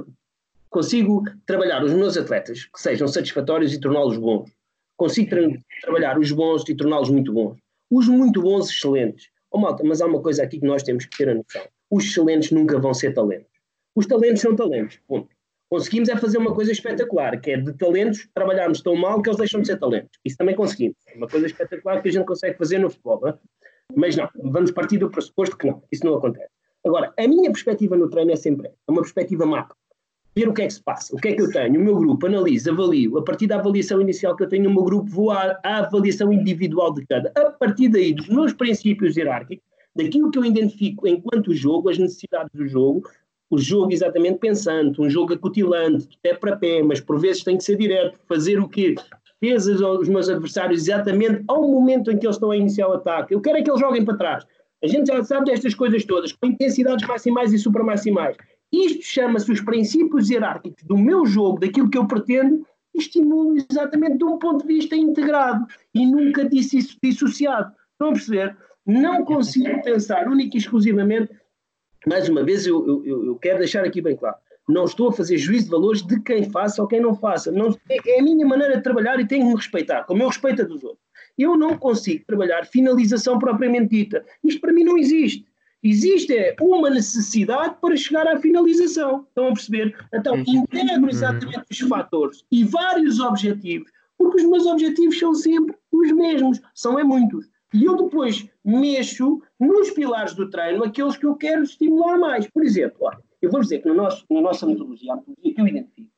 consigo 0.76 1.24
trabalhar 1.46 1.82
os 1.86 1.94
meus 1.94 2.18
atletas 2.18 2.66
que 2.66 2.82
sejam 2.82 3.08
satisfatórios 3.08 3.72
e 3.72 3.80
torná-los 3.80 4.18
bons. 4.18 4.52
Consigo 4.98 5.30
tra 5.30 5.42
trabalhar 5.82 6.20
os 6.20 6.34
bons 6.34 6.68
e 6.68 6.76
torná-los 6.76 7.10
muito 7.10 7.32
bons. 7.32 7.58
Os 7.90 8.10
muito 8.10 8.42
bons, 8.42 8.70
excelentes. 8.70 9.30
Oh, 9.50 9.58
malta, 9.58 9.86
mas 9.86 10.02
há 10.02 10.06
uma 10.06 10.22
coisa 10.22 10.44
aqui 10.44 10.60
que 10.60 10.66
nós 10.66 10.84
temos 10.84 11.06
que 11.06 11.18
ter 11.18 11.30
a 11.30 11.36
noção. 11.36 11.62
Os 11.90 12.04
excelentes 12.04 12.52
nunca 12.52 12.78
vão 12.78 12.94
ser 12.94 13.14
talentos. 13.14 13.48
Os 13.96 14.06
talentos 14.06 14.42
são 14.42 14.54
talentos. 14.54 15.00
Ponto. 15.08 15.30
Conseguimos 15.70 16.10
é 16.10 16.18
fazer 16.18 16.40
uma 16.40 16.54
coisa 16.54 16.74
espetacular, 16.74 17.40
que 17.40 17.52
é 17.52 17.58
de 17.58 17.72
talentos 17.72 18.28
trabalharmos 18.34 18.82
tão 18.82 18.98
mal 18.98 19.22
que 19.22 19.30
eles 19.30 19.38
deixam 19.38 19.62
de 19.62 19.68
ser 19.68 19.80
talentos. 19.80 20.20
Isso 20.26 20.36
também 20.36 20.56
conseguimos. 20.56 20.98
É 21.08 21.16
uma 21.16 21.28
coisa 21.30 21.46
espetacular 21.46 22.02
que 22.02 22.10
a 22.10 22.12
gente 22.12 22.26
consegue 22.26 22.58
fazer 22.58 22.80
no 22.80 22.90
futebol. 22.90 23.22
Não 23.22 23.30
é? 23.30 23.38
Mas 23.96 24.18
não, 24.18 24.30
vamos 24.44 24.72
partir 24.72 24.98
do 24.98 25.10
pressuposto 25.10 25.58
que 25.58 25.68
não, 25.68 25.82
isso 25.90 26.06
não 26.06 26.16
acontece. 26.16 26.52
Agora, 26.86 27.14
a 27.18 27.28
minha 27.30 27.50
perspectiva 27.50 27.96
no 27.96 28.10
treino 28.10 28.34
é 28.34 28.36
sempre 28.36 28.68
é 28.68 28.92
uma 28.92 29.02
perspectiva 29.02 29.46
macro. 29.46 29.78
Ver 30.38 30.50
o 30.50 30.54
que 30.54 30.64
é 30.64 30.68
que 30.68 30.74
se 30.74 30.84
passa, 30.84 31.16
o 31.16 31.18
que 31.18 31.30
é 31.30 31.34
que 31.34 31.42
eu 31.42 31.50
tenho, 31.50 31.80
o 31.80 31.84
meu 31.84 31.96
grupo, 31.96 32.28
analiso, 32.28 32.70
avalio. 32.70 33.18
A 33.18 33.24
partir 33.24 33.48
da 33.48 33.56
avaliação 33.56 34.02
inicial 34.02 34.36
que 34.36 34.44
eu 34.44 34.50
tenho 34.50 34.66
no 34.66 34.74
meu 34.74 34.84
grupo, 34.84 35.10
vou 35.10 35.32
à, 35.32 35.58
à 35.64 35.78
avaliação 35.78 36.34
individual 36.34 36.94
de 36.94 37.06
cada. 37.06 37.32
A 37.38 37.52
partir 37.52 37.88
daí, 37.88 38.14
dos 38.14 38.28
meus 38.28 38.52
princípios 38.52 39.16
hierárquicos, 39.16 39.66
daquilo 39.96 40.30
que 40.30 40.38
eu 40.38 40.44
identifico 40.44 41.08
enquanto 41.08 41.54
jogo, 41.54 41.90
as 41.90 41.98
necessidades 41.98 42.52
do 42.54 42.68
jogo, 42.68 43.04
o 43.50 43.58
jogo 43.58 43.94
exatamente 43.94 44.40
pensante, 44.40 45.02
um 45.02 45.10
jogo 45.10 45.34
acutilante, 45.34 46.08
de 46.08 46.18
pé 46.22 46.34
para 46.34 46.58
pé, 46.58 46.84
mas 46.84 47.00
por 47.00 47.18
vezes 47.18 47.44
tem 47.44 47.58
que 47.58 47.64
ser 47.64 47.78
direto, 47.78 48.20
fazer 48.28 48.60
o 48.60 48.68
quê? 48.68 48.96
Defesas 49.40 49.82
aos 49.82 50.10
meus 50.10 50.28
adversários 50.28 50.82
exatamente 50.82 51.44
ao 51.48 51.62
momento 51.62 52.12
em 52.12 52.18
que 52.18 52.26
eles 52.26 52.36
estão 52.36 52.52
a 52.52 52.58
iniciar 52.58 52.90
o 52.90 52.94
ataque. 52.94 53.34
Eu 53.34 53.40
quero 53.40 53.58
é 53.58 53.62
que 53.62 53.70
eles 53.70 53.80
joguem 53.80 54.04
para 54.04 54.18
trás. 54.18 54.46
A 54.84 54.88
gente 54.88 55.08
já 55.08 55.24
sabe 55.24 55.46
destas 55.46 55.74
coisas 55.74 56.04
todas, 56.04 56.34
com 56.34 56.48
intensidades 56.48 57.08
maximais 57.08 57.54
e 57.54 57.58
supramaximais. 57.58 58.36
Isto 58.72 59.04
chama-se 59.04 59.52
os 59.52 59.62
princípios 59.62 60.30
hierárquicos 60.30 60.84
do 60.84 60.98
meu 60.98 61.26
jogo, 61.26 61.60
daquilo 61.60 61.90
que 61.90 61.98
eu 61.98 62.08
pretendo, 62.08 62.66
estimulo 62.94 63.56
exatamente 63.70 64.18
de 64.18 64.24
um 64.24 64.38
ponto 64.38 64.66
de 64.66 64.74
vista 64.74 64.96
integrado 64.96 65.66
e 65.94 66.06
nunca 66.06 66.48
dissociado. 66.48 67.74
Estão 67.92 68.10
a 68.10 68.14
perceber? 68.14 68.58
Não 68.86 69.24
consigo 69.26 69.82
pensar 69.82 70.28
única 70.28 70.56
e 70.56 70.60
exclusivamente 70.60 71.32
mais 72.06 72.30
uma 72.30 72.44
vez, 72.44 72.68
eu, 72.68 73.04
eu, 73.04 73.26
eu, 73.26 73.36
quero 73.36 73.60
deixar 73.60 73.84
aqui 73.84 74.00
bem 74.02 74.16
claro: 74.16 74.36
não 74.70 74.86
estou 74.86 75.10
a 75.10 75.14
fazer 75.14 75.38
juízo 75.38 75.66
de 75.66 75.72
valores 75.72 76.02
de 76.04 76.20
quem 76.22 76.50
faça 76.50 76.82
ou 76.82 76.88
quem 76.88 77.02
não 77.02 77.16
faça. 77.16 77.52
Não, 77.52 77.76
é, 77.90 77.98
é 78.16 78.20
a 78.20 78.24
minha 78.24 78.46
maneira 78.46 78.78
de 78.78 78.84
trabalhar 78.84 79.20
e 79.20 79.28
tenho 79.28 79.44
que 79.44 79.50
me 79.50 79.56
respeitar, 79.56 80.04
como 80.04 80.22
eu 80.22 80.28
respeito 80.28 80.62
a 80.62 80.66
dos 80.66 80.84
outros. 80.84 81.04
Eu 81.38 81.58
não 81.58 81.78
consigo 81.78 82.24
trabalhar 82.26 82.66
finalização 82.66 83.40
propriamente 83.40 83.90
dita. 83.90 84.24
Isto 84.44 84.62
para 84.62 84.72
mim 84.72 84.84
não 84.84 84.98
existe. 84.98 85.46
Existe 85.88 86.36
é, 86.36 86.56
uma 86.60 86.90
necessidade 86.90 87.76
para 87.80 87.96
chegar 87.96 88.28
à 88.28 88.40
finalização. 88.40 89.24
Estão 89.28 89.50
a 89.50 89.54
perceber? 89.54 89.96
Então, 90.12 90.34
uhum. 90.34 90.44
integro 90.48 91.08
exatamente 91.08 91.64
os 91.70 91.80
fatores 91.82 92.44
e 92.52 92.64
vários 92.64 93.20
objetivos, 93.20 93.92
porque 94.18 94.42
os 94.42 94.50
meus 94.50 94.66
objetivos 94.66 95.20
são 95.20 95.36
sempre 95.36 95.76
os 95.92 96.12
mesmos, 96.12 96.60
são 96.74 96.98
é 96.98 97.04
muitos. 97.04 97.48
E 97.72 97.86
eu 97.86 97.96
depois 97.96 98.50
mexo 98.64 99.44
nos 99.60 99.92
pilares 99.92 100.34
do 100.34 100.50
treino 100.50 100.84
aqueles 100.84 101.18
que 101.18 101.26
eu 101.28 101.36
quero 101.36 101.62
estimular 101.62 102.18
mais. 102.18 102.48
Por 102.48 102.64
exemplo, 102.64 102.98
olha, 103.02 103.20
eu 103.40 103.52
vou 103.52 103.62
dizer 103.62 103.84
que 103.84 103.88
no 103.88 103.94
nosso, 103.94 104.26
na 104.32 104.42
nossa 104.42 104.66
metodologia, 104.66 105.14
a 105.14 105.18
metodologia 105.18 105.54
que 105.54 105.62
eu 105.62 105.68
identifico, 105.68 106.10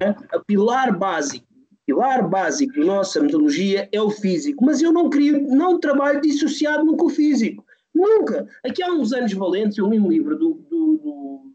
né, 0.00 0.16
a 0.32 0.40
pilar 0.40 0.98
básico, 0.98 1.46
pilar 1.86 2.28
básico 2.28 2.80
da 2.80 2.84
nossa 2.84 3.20
metodologia 3.20 3.88
é 3.92 4.02
o 4.02 4.10
físico, 4.10 4.64
mas 4.64 4.82
eu 4.82 4.92
não 4.92 5.08
crio, 5.08 5.40
não 5.54 5.78
trabalho 5.78 6.20
dissociado 6.20 6.84
no 6.84 6.96
com 6.96 7.06
o 7.06 7.10
físico. 7.10 7.64
Nunca. 7.94 8.48
Aqui 8.64 8.82
há 8.82 8.92
uns 8.92 9.12
anos 9.12 9.32
valentes, 9.32 9.78
eu 9.78 9.88
li 9.88 10.00
um 10.00 10.08
livro 10.08 10.36
do, 10.36 10.54
do, 10.68 10.96
do 10.98 11.52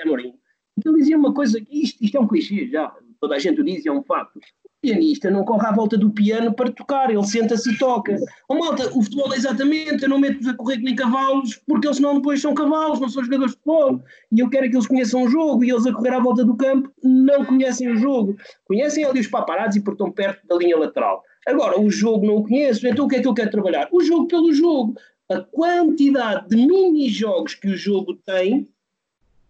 Amorim, 0.00 0.34
que 0.80 0.88
ele 0.88 0.98
dizia 0.98 1.16
uma 1.16 1.32
coisa, 1.32 1.58
isto, 1.70 2.04
isto 2.04 2.16
é 2.16 2.20
um 2.20 2.28
clichê 2.28 2.68
já, 2.68 2.94
toda 3.20 3.34
a 3.34 3.38
gente 3.38 3.60
o 3.60 3.64
diz, 3.64 3.84
é 3.86 3.90
um 3.90 4.02
facto 4.02 4.38
pianista 4.80 5.30
não 5.30 5.44
corre 5.44 5.66
à 5.66 5.72
volta 5.72 5.96
do 5.96 6.10
piano 6.10 6.52
para 6.52 6.70
tocar, 6.70 7.10
ele 7.10 7.24
senta-se 7.24 7.72
e 7.72 7.78
toca. 7.78 8.16
Oh, 8.48 8.54
malta, 8.54 8.86
o 8.96 9.02
futebol 9.02 9.32
é 9.32 9.36
exatamente, 9.36 10.02
eu 10.02 10.08
não 10.08 10.18
meto-vos 10.18 10.48
a 10.48 10.54
correr 10.54 10.76
nem 10.78 10.94
cavalos, 10.94 11.56
porque 11.66 11.86
eles 11.86 11.96
senão 11.96 12.16
depois 12.16 12.40
são 12.40 12.54
cavalos, 12.54 13.00
não 13.00 13.08
são 13.08 13.24
jogadores 13.24 13.52
de 13.52 13.58
futebol. 13.58 14.02
E 14.32 14.40
eu 14.40 14.48
quero 14.48 14.70
que 14.70 14.76
eles 14.76 14.86
conheçam 14.86 15.24
o 15.24 15.28
jogo, 15.28 15.64
e 15.64 15.70
eles 15.70 15.86
a 15.86 15.92
correr 15.92 16.14
à 16.14 16.20
volta 16.20 16.44
do 16.44 16.56
campo 16.56 16.90
não 17.02 17.44
conhecem 17.44 17.90
o 17.90 17.96
jogo. 17.96 18.36
Conhecem 18.66 19.04
ali 19.04 19.20
os 19.20 19.26
paparazzi 19.26 19.80
porque 19.80 20.02
estão 20.02 20.12
perto 20.12 20.46
da 20.46 20.56
linha 20.56 20.78
lateral. 20.78 21.22
Agora, 21.48 21.80
o 21.80 21.90
jogo 21.90 22.26
não 22.26 22.36
o 22.36 22.42
conheço, 22.42 22.86
então 22.86 23.06
o 23.06 23.08
que 23.08 23.16
é 23.16 23.22
que 23.22 23.26
eu 23.26 23.32
quero 23.32 23.50
trabalhar? 23.50 23.88
O 23.90 24.02
jogo 24.02 24.28
pelo 24.28 24.52
jogo. 24.52 24.94
A 25.30 25.40
quantidade 25.40 26.46
de 26.46 26.56
mini-jogos 26.56 27.54
que 27.54 27.68
o 27.68 27.76
jogo 27.76 28.14
tem, 28.14 28.68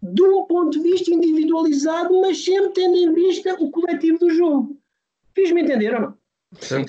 de 0.00 0.22
um 0.22 0.44
ponto 0.44 0.70
de 0.70 0.80
vista 0.80 1.12
individualizado, 1.12 2.20
mas 2.20 2.44
sempre 2.44 2.70
tendo 2.70 2.96
em 2.96 3.12
vista 3.12 3.52
o 3.54 3.68
coletivo 3.72 4.16
do 4.18 4.30
jogo. 4.30 4.76
Fiz-me 5.34 5.62
entender 5.62 5.92
ou 5.94 6.00
não? 6.00 6.18
Sim. 6.60 6.84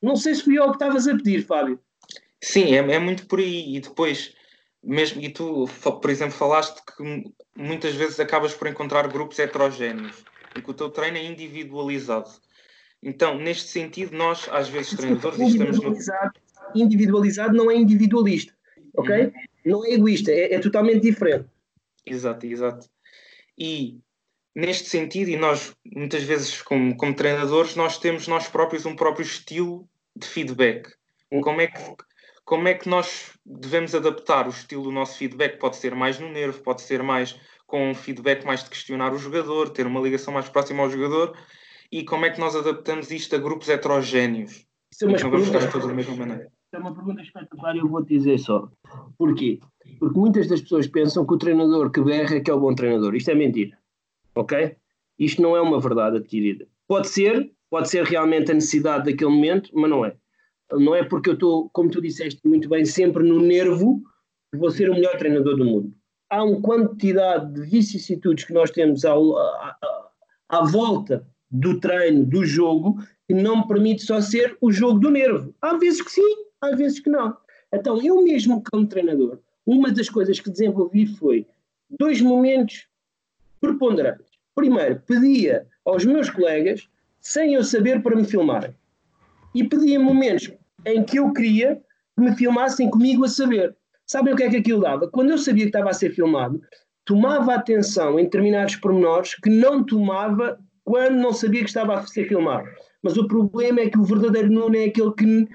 Não 0.00 0.14
sei 0.14 0.36
se 0.36 0.44
fui 0.44 0.56
eu 0.58 0.66
que 0.66 0.76
estavas 0.76 1.08
a 1.08 1.16
pedir, 1.16 1.44
Fábio. 1.44 1.80
Sim, 2.40 2.72
é, 2.74 2.78
é 2.78 2.98
muito 3.00 3.26
por 3.26 3.40
aí. 3.40 3.76
E 3.76 3.80
depois, 3.80 4.32
mesmo, 4.82 5.20
e 5.20 5.28
tu, 5.28 5.68
por 6.00 6.08
exemplo, 6.08 6.34
falaste 6.34 6.80
que 6.96 7.32
muitas 7.56 7.96
vezes 7.96 8.20
acabas 8.20 8.54
por 8.54 8.68
encontrar 8.68 9.08
grupos 9.08 9.40
heterogéneos 9.40 10.22
e 10.56 10.62
que 10.62 10.70
o 10.70 10.74
teu 10.74 10.88
treino 10.88 11.16
é 11.16 11.24
individualizado. 11.24 12.30
Então, 13.02 13.38
neste 13.38 13.68
sentido, 13.68 14.16
nós, 14.16 14.48
às 14.50 14.68
vezes, 14.68 14.96
treinadores, 14.96 15.38
individualizado, 15.38 16.32
estamos 16.36 16.74
no... 16.74 16.82
individualizado 16.82 17.56
não 17.56 17.70
é 17.70 17.76
individualista, 17.76 18.54
ok? 18.94 19.24
Uhum. 19.24 19.32
Não 19.64 19.84
é 19.84 19.92
egoísta, 19.92 20.30
é, 20.30 20.54
é 20.54 20.58
totalmente 20.58 21.00
diferente. 21.00 21.46
Exato, 22.04 22.46
exato. 22.46 22.88
E 23.58 23.98
neste 24.54 24.88
sentido, 24.88 25.30
e 25.30 25.36
nós 25.36 25.74
muitas 25.84 26.22
vezes, 26.22 26.60
como, 26.62 26.96
como 26.96 27.14
treinadores, 27.14 27.76
nós 27.76 27.98
temos 27.98 28.26
nós 28.26 28.48
próprios 28.48 28.84
um 28.86 28.96
próprio 28.96 29.24
estilo 29.24 29.88
de 30.16 30.26
feedback. 30.26 30.90
Como 31.42 31.60
é 31.60 31.66
que 31.66 31.80
como 32.50 32.66
é 32.66 32.74
que 32.74 32.88
nós 32.88 33.30
devemos 33.46 33.94
adaptar 33.94 34.48
o 34.48 34.50
estilo 34.50 34.82
do 34.82 34.90
nosso 34.90 35.16
feedback? 35.16 35.56
Pode 35.60 35.76
ser 35.76 35.94
mais 35.94 36.18
no 36.18 36.28
nervo, 36.28 36.60
pode 36.62 36.82
ser 36.82 37.00
mais 37.00 37.38
com 37.64 37.90
um 37.90 37.94
feedback 37.94 38.44
mais 38.44 38.64
de 38.64 38.70
questionar 38.70 39.14
o 39.14 39.18
jogador, 39.18 39.70
ter 39.70 39.86
uma 39.86 40.00
ligação 40.00 40.34
mais 40.34 40.48
próxima 40.48 40.82
ao 40.82 40.90
jogador. 40.90 41.38
E 41.92 42.04
como 42.04 42.24
é 42.24 42.30
que 42.30 42.40
nós 42.40 42.54
adaptamos 42.54 43.10
isto 43.10 43.34
a 43.34 43.38
grupos 43.38 43.68
heterogéneos? 43.68 44.66
Isso 44.92 45.04
é 45.04 45.08
uma 45.08 45.18
não 45.18 45.30
vamos 45.30 45.46
estar 45.46 45.70
todos 45.70 45.88
da 45.88 45.94
mesma 45.94 46.16
maneira. 46.16 46.50
É 46.72 46.78
uma 46.78 46.94
pergunta 46.94 47.20
espetacular 47.20 47.74
e 47.74 47.80
eu 47.80 47.88
vou 47.88 48.04
te 48.04 48.16
dizer 48.16 48.38
só. 48.38 48.68
Porquê? 49.18 49.58
Porque 49.98 50.18
muitas 50.18 50.46
das 50.46 50.60
pessoas 50.60 50.86
pensam 50.86 51.26
que 51.26 51.34
o 51.34 51.38
treinador 51.38 51.90
que 51.90 52.00
berra 52.00 52.36
é 52.36 52.40
que 52.40 52.50
é 52.50 52.54
o 52.54 52.60
bom 52.60 52.74
treinador. 52.74 53.14
Isto 53.16 53.32
é 53.32 53.34
mentira 53.34 53.80
ok? 54.34 54.76
Isto 55.18 55.42
não 55.42 55.56
é 55.56 55.60
uma 55.60 55.80
verdade 55.80 56.16
adquirida. 56.16 56.66
Pode 56.88 57.08
ser, 57.08 57.52
pode 57.68 57.88
ser 57.88 58.04
realmente 58.04 58.50
a 58.50 58.54
necessidade 58.54 59.10
daquele 59.10 59.30
momento, 59.30 59.70
mas 59.74 59.90
não 59.90 60.04
é. 60.04 60.16
Não 60.72 60.94
é 60.94 61.04
porque 61.04 61.30
eu 61.30 61.34
estou, 61.34 61.68
como 61.70 61.90
tu 61.90 62.00
disseste 62.00 62.40
muito 62.46 62.68
bem, 62.68 62.84
sempre 62.84 63.22
no 63.22 63.40
nervo 63.40 64.00
que 64.50 64.58
vou 64.58 64.70
ser 64.70 64.90
o 64.90 64.94
melhor 64.94 65.16
treinador 65.18 65.56
do 65.56 65.64
mundo. 65.64 65.92
Há 66.30 66.44
uma 66.44 66.60
quantidade 66.60 67.52
de 67.52 67.62
vicissitudes 67.62 68.44
que 68.44 68.52
nós 68.52 68.70
temos 68.70 69.04
ao, 69.04 69.36
à, 69.36 69.76
à 70.48 70.64
volta 70.64 71.26
do 71.50 71.80
treino, 71.80 72.24
do 72.24 72.44
jogo, 72.44 73.02
que 73.26 73.34
não 73.34 73.58
me 73.58 73.68
permite 73.68 74.02
só 74.02 74.20
ser 74.20 74.56
o 74.60 74.70
jogo 74.70 75.00
do 75.00 75.10
nervo. 75.10 75.54
Há 75.60 75.76
vezes 75.76 76.02
que 76.02 76.10
sim, 76.10 76.36
há 76.60 76.74
vezes 76.74 77.00
que 77.00 77.10
não. 77.10 77.36
Então, 77.72 78.00
eu 78.02 78.22
mesmo 78.22 78.62
como 78.70 78.86
treinador, 78.86 79.38
uma 79.66 79.90
das 79.90 80.08
coisas 80.08 80.40
que 80.40 80.50
desenvolvi 80.50 81.06
foi 81.06 81.46
dois 81.88 82.20
momentos 82.20 82.86
preponderantes. 83.60 84.26
Primeiro, 84.54 85.00
pedia 85.06 85.66
aos 85.84 86.04
meus 86.04 86.28
colegas, 86.30 86.88
sem 87.20 87.54
eu 87.54 87.64
saber, 87.64 88.02
para 88.02 88.16
me 88.16 88.24
filmarem. 88.24 88.74
E 89.54 89.64
pedia 89.64 89.98
momentos 89.98 90.52
em 90.86 91.02
que 91.02 91.18
eu 91.18 91.32
queria 91.32 91.80
que 92.16 92.22
me 92.22 92.34
filmassem 92.34 92.90
comigo 92.90 93.24
a 93.24 93.28
saber. 93.28 93.76
Sabem 94.06 94.34
o 94.34 94.36
que 94.36 94.42
é 94.42 94.50
que 94.50 94.56
aquilo 94.56 94.80
dava? 94.80 95.08
Quando 95.08 95.30
eu 95.30 95.38
sabia 95.38 95.64
que 95.64 95.68
estava 95.68 95.90
a 95.90 95.94
ser 95.94 96.10
filmado, 96.10 96.60
tomava 97.04 97.54
atenção 97.54 98.18
em 98.18 98.24
determinados 98.24 98.76
pormenores 98.76 99.34
que 99.34 99.50
não 99.50 99.84
tomava 99.84 100.58
quando 100.90 101.14
não 101.14 101.32
sabia 101.32 101.60
que 101.60 101.68
estava 101.68 101.94
a 101.94 102.04
ser 102.04 102.26
filmado. 102.26 102.68
Mas 103.00 103.16
o 103.16 103.28
problema 103.28 103.78
é 103.78 103.88
que 103.88 103.96
o 103.96 104.02
verdadeiro 104.02 104.50
Nuno 104.50 104.76
é 104.76 104.86
aquele 104.86 105.12
que 105.12 105.48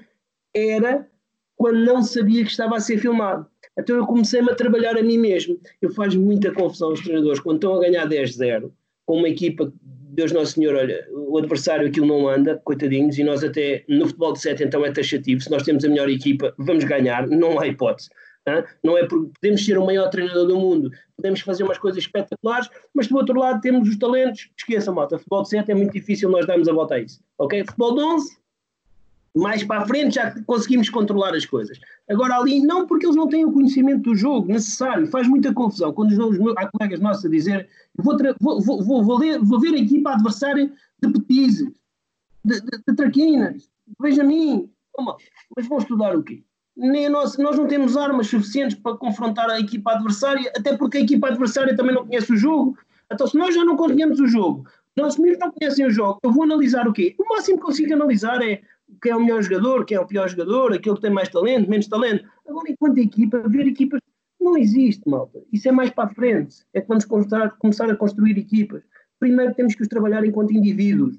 era 0.54 1.06
quando 1.54 1.84
não 1.84 2.02
sabia 2.02 2.42
que 2.42 2.50
estava 2.50 2.74
a 2.76 2.80
ser 2.80 2.96
filmado. 2.96 3.46
Então 3.78 3.96
eu 3.96 4.06
comecei-me 4.06 4.50
a 4.50 4.54
trabalhar 4.54 4.96
a 4.96 5.02
mim 5.02 5.18
mesmo. 5.18 5.60
Eu 5.82 5.90
faz 5.90 6.14
muita 6.14 6.50
confusão 6.52 6.90
os 6.90 7.02
treinadores 7.02 7.38
quando 7.38 7.56
estão 7.56 7.74
a 7.74 7.80
ganhar 7.80 8.08
10-0 8.08 8.70
com 9.04 9.18
uma 9.18 9.28
equipa, 9.28 9.70
Deus 9.82 10.32
Nosso 10.32 10.54
Senhor, 10.54 10.74
olha, 10.74 11.06
o 11.12 11.36
adversário 11.36 11.86
aquilo 11.86 12.06
não 12.06 12.26
anda, 12.26 12.58
coitadinhos, 12.64 13.18
e 13.18 13.22
nós 13.22 13.44
até 13.44 13.84
no 13.86 14.06
futebol 14.06 14.32
de 14.32 14.40
7 14.40 14.64
então 14.64 14.84
é 14.86 14.90
taxativo, 14.90 15.42
se 15.42 15.50
nós 15.50 15.62
temos 15.62 15.84
a 15.84 15.88
melhor 15.88 16.08
equipa, 16.08 16.54
vamos 16.56 16.84
ganhar, 16.84 17.28
não 17.28 17.60
há 17.60 17.66
hipótese. 17.68 18.08
Não 18.82 18.96
é 18.96 19.06
porque 19.06 19.30
podemos 19.40 19.64
ser 19.64 19.76
o 19.76 19.84
maior 19.84 20.08
treinador 20.08 20.46
do 20.46 20.56
mundo, 20.56 20.90
podemos 21.16 21.40
fazer 21.40 21.64
umas 21.64 21.78
coisas 21.78 22.02
espetaculares, 22.02 22.68
mas 22.94 23.08
do 23.08 23.16
outro 23.16 23.38
lado 23.38 23.60
temos 23.60 23.88
os 23.88 23.96
talentos. 23.96 24.50
Esqueçam, 24.56 24.94
malta, 24.94 25.18
futebol 25.18 25.42
de 25.42 25.48
7 25.48 25.70
é 25.70 25.74
muito 25.74 25.92
difícil 25.92 26.30
nós 26.30 26.46
darmos 26.46 26.68
a 26.68 26.72
volta 26.72 26.94
a 26.94 27.00
isso. 27.00 27.20
Ok? 27.38 27.64
Futebol 27.64 27.94
de 27.94 28.02
11, 28.02 28.38
mais 29.36 29.62
para 29.62 29.82
a 29.82 29.86
frente 29.86 30.14
já 30.14 30.34
conseguimos 30.44 30.88
controlar 30.88 31.34
as 31.34 31.44
coisas. 31.44 31.78
Agora 32.08 32.38
ali 32.38 32.60
não, 32.60 32.86
porque 32.86 33.04
eles 33.04 33.16
não 33.16 33.28
têm 33.28 33.44
o 33.44 33.52
conhecimento 33.52 34.02
do 34.02 34.14
jogo 34.14 34.50
necessário, 34.50 35.06
faz 35.08 35.28
muita 35.28 35.52
confusão. 35.52 35.92
Quando 35.92 36.10
os 36.10 36.38
meus, 36.38 36.56
há 36.56 36.66
colegas 36.68 37.00
nossos 37.00 37.24
a 37.24 37.28
dizer 37.28 37.68
vou, 37.96 38.16
vou, 38.40 38.60
vou, 38.60 39.04
vou, 39.04 39.18
ler, 39.18 39.38
vou 39.40 39.60
ver 39.60 39.74
a 39.74 39.78
equipa 39.78 40.12
adversária 40.12 40.72
de 41.02 41.12
petizes, 41.12 41.70
de, 42.44 42.60
de, 42.60 42.82
de 42.88 42.96
traquinas, 42.96 43.68
veja 44.00 44.24
mim, 44.24 44.70
mas 45.54 45.66
vão 45.66 45.78
estudar 45.78 46.16
o 46.16 46.22
quê? 46.22 46.42
Nem 46.76 47.08
nós, 47.08 47.38
nós 47.38 47.56
não 47.56 47.66
temos 47.66 47.96
armas 47.96 48.26
suficientes 48.26 48.76
para 48.76 48.96
confrontar 48.96 49.48
a 49.48 49.58
equipa 49.58 49.92
adversária, 49.92 50.52
até 50.56 50.76
porque 50.76 50.98
a 50.98 51.00
equipa 51.00 51.28
adversária 51.28 51.74
também 51.74 51.94
não 51.94 52.06
conhece 52.06 52.32
o 52.32 52.36
jogo. 52.36 52.76
Então, 53.10 53.26
se 53.26 53.36
nós 53.36 53.54
já 53.54 53.64
não 53.64 53.76
conhecemos 53.76 54.20
o 54.20 54.26
jogo, 54.26 54.66
nossos 54.96 55.18
amigos 55.18 55.38
não 55.38 55.50
conhecem 55.52 55.86
o 55.86 55.90
jogo, 55.90 56.18
eu 56.22 56.32
vou 56.32 56.44
analisar 56.44 56.86
o 56.88 56.92
quê? 56.92 57.14
O 57.18 57.28
máximo 57.28 57.58
que 57.58 57.64
consigo 57.64 57.92
analisar 57.92 58.42
é 58.42 58.60
quem 59.02 59.12
é 59.12 59.16
o 59.16 59.20
melhor 59.20 59.42
jogador, 59.42 59.84
quem 59.84 59.96
é 59.96 60.00
o 60.00 60.06
pior 60.06 60.28
jogador, 60.28 60.72
aquele 60.72 60.94
que 60.94 61.02
tem 61.02 61.10
mais 61.10 61.28
talento, 61.28 61.68
menos 61.68 61.86
talento. 61.86 62.24
Agora, 62.48 62.70
enquanto 62.70 62.98
equipa, 62.98 63.42
ver 63.48 63.66
equipas 63.66 64.00
não 64.40 64.56
existe, 64.56 65.02
malta. 65.08 65.42
Isso 65.52 65.68
é 65.68 65.72
mais 65.72 65.90
para 65.90 66.08
a 66.08 66.14
frente. 66.14 66.64
É 66.72 66.80
que 66.80 66.88
vamos 66.88 67.04
começar, 67.04 67.50
começar 67.58 67.90
a 67.90 67.96
construir 67.96 68.38
equipas. 68.38 68.82
Primeiro 69.18 69.54
temos 69.54 69.74
que 69.74 69.82
os 69.82 69.88
trabalhar 69.88 70.24
enquanto 70.24 70.52
indivíduos. 70.52 71.18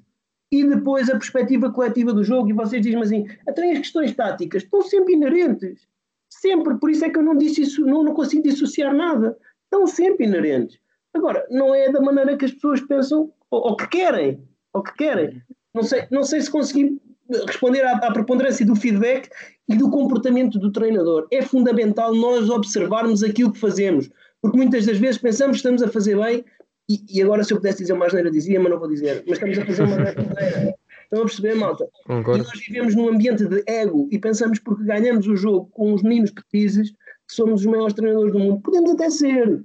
E 0.52 0.64
depois 0.64 1.10
a 1.10 1.14
perspectiva 1.14 1.72
coletiva 1.72 2.14
do 2.14 2.24
jogo. 2.24 2.50
E 2.50 2.54
vocês 2.54 2.82
dizem 2.82 3.02
assim, 3.02 3.28
até 3.48 3.72
as 3.72 3.80
questões 3.80 4.16
táticas 4.16 4.64
estão 4.64 4.82
sempre 4.82 5.14
inerentes. 5.14 5.88
Sempre. 6.30 6.78
Por 6.78 6.90
isso 6.90 7.06
é 7.06 7.10
que 7.10 7.18
eu 7.18 7.24
não, 7.24 7.38
disse 7.38 7.62
isso, 7.62 7.86
não, 7.86 8.04
não 8.04 8.14
consigo 8.14 8.44
dissociar 8.44 8.96
nada. 8.96 9.38
Estão 9.66 9.86
sempre 9.88 10.26
inerentes. 10.26 10.80
Agora, 11.14 11.46
não 11.50 11.74
é 11.74 11.92
da 11.92 12.00
maneira 12.00 12.38
que 12.38 12.46
as 12.46 12.52
pessoas 12.52 12.82
pensam 12.82 13.32
ou, 13.50 13.70
ou 13.70 13.76
que 13.76 13.88
querem. 13.88 14.42
Ou 14.74 14.84
que 14.84 14.94
querem. 14.94 15.42
Não 15.74 15.84
sei, 15.84 16.08
não 16.12 16.24
sei 16.24 16.42
se 16.42 16.50
consegui 16.50 17.00
responder 17.46 17.82
à, 17.82 17.98
à, 17.98 18.12
preponderância 18.12 18.66
do 18.66 18.76
feedback 18.76 19.30
e 19.68 19.76
do 19.76 19.90
comportamento 19.90 20.58
do 20.58 20.72
treinador. 20.72 21.28
É 21.32 21.42
fundamental 21.42 22.14
nós 22.16 22.50
observarmos 22.50 23.24
aquilo 23.24 23.52
que 23.52 23.60
fazemos, 23.60 24.10
porque 24.42 24.58
muitas 24.58 24.86
das 24.86 24.98
vezes 24.98 25.18
pensamos 25.18 25.58
que 25.58 25.58
estamos 25.58 25.84
a 25.84 25.88
fazer 25.88 26.18
bem 26.18 26.46
e, 26.90 27.04
e 27.10 27.22
agora 27.22 27.44
se 27.44 27.54
eu 27.54 27.58
pudesse 27.58 27.80
dizer 27.80 27.94
uma 27.94 28.06
asneira 28.06 28.32
dizia, 28.32 28.60
mas 28.60 28.72
não 28.72 28.80
vou 28.80 28.88
dizer, 28.88 29.24
mas 29.28 29.38
estamos 29.38 29.58
a 29.58 29.66
fazer 29.66 29.84
uma 29.84 29.96
asneira. 30.10 30.76
Estão 31.04 31.22
a 31.22 31.26
perceber, 31.26 31.56
malta? 31.56 31.88
Concordo. 32.06 32.44
E 32.44 32.48
nós 32.48 32.60
vivemos 32.60 32.96
num 32.96 33.10
ambiente 33.10 33.46
de 33.46 33.64
ego 33.66 34.10
e 34.12 34.20
pensamos 34.20 34.60
porque 34.60 34.84
ganhamos 34.84 35.26
o 35.28 35.36
jogo 35.36 35.68
com 35.68 35.94
os 35.94 36.04
meninos 36.04 36.32
petizes 36.32 36.92
que 36.92 37.34
somos 37.34 37.62
os 37.62 37.66
maiores 37.66 37.94
treinadores 37.94 38.34
do 38.34 38.40
mundo. 38.40 38.62
Podemos 38.62 38.92
até 38.92 39.10
ser, 39.10 39.64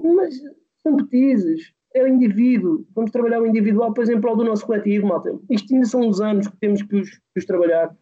mas 0.00 0.34
são 0.82 0.96
petizes 0.96 1.72
é 1.96 2.02
o 2.02 2.08
indivíduo. 2.08 2.86
Vamos 2.94 3.10
trabalhar 3.10 3.40
o 3.40 3.46
individual, 3.46 3.92
por 3.92 4.04
exemplo, 4.04 4.20
prol 4.20 4.36
do 4.36 4.44
nosso 4.44 4.66
coletivo, 4.66 5.06
malta. 5.06 5.36
Isto 5.50 5.74
ainda 5.74 5.86
são 5.86 6.02
uns 6.02 6.20
anos 6.20 6.46
que 6.46 6.56
temos 6.58 6.82
que 6.82 6.96
os, 6.96 7.10
que 7.10 7.38
os 7.38 7.44
trabalhar. 7.44 7.96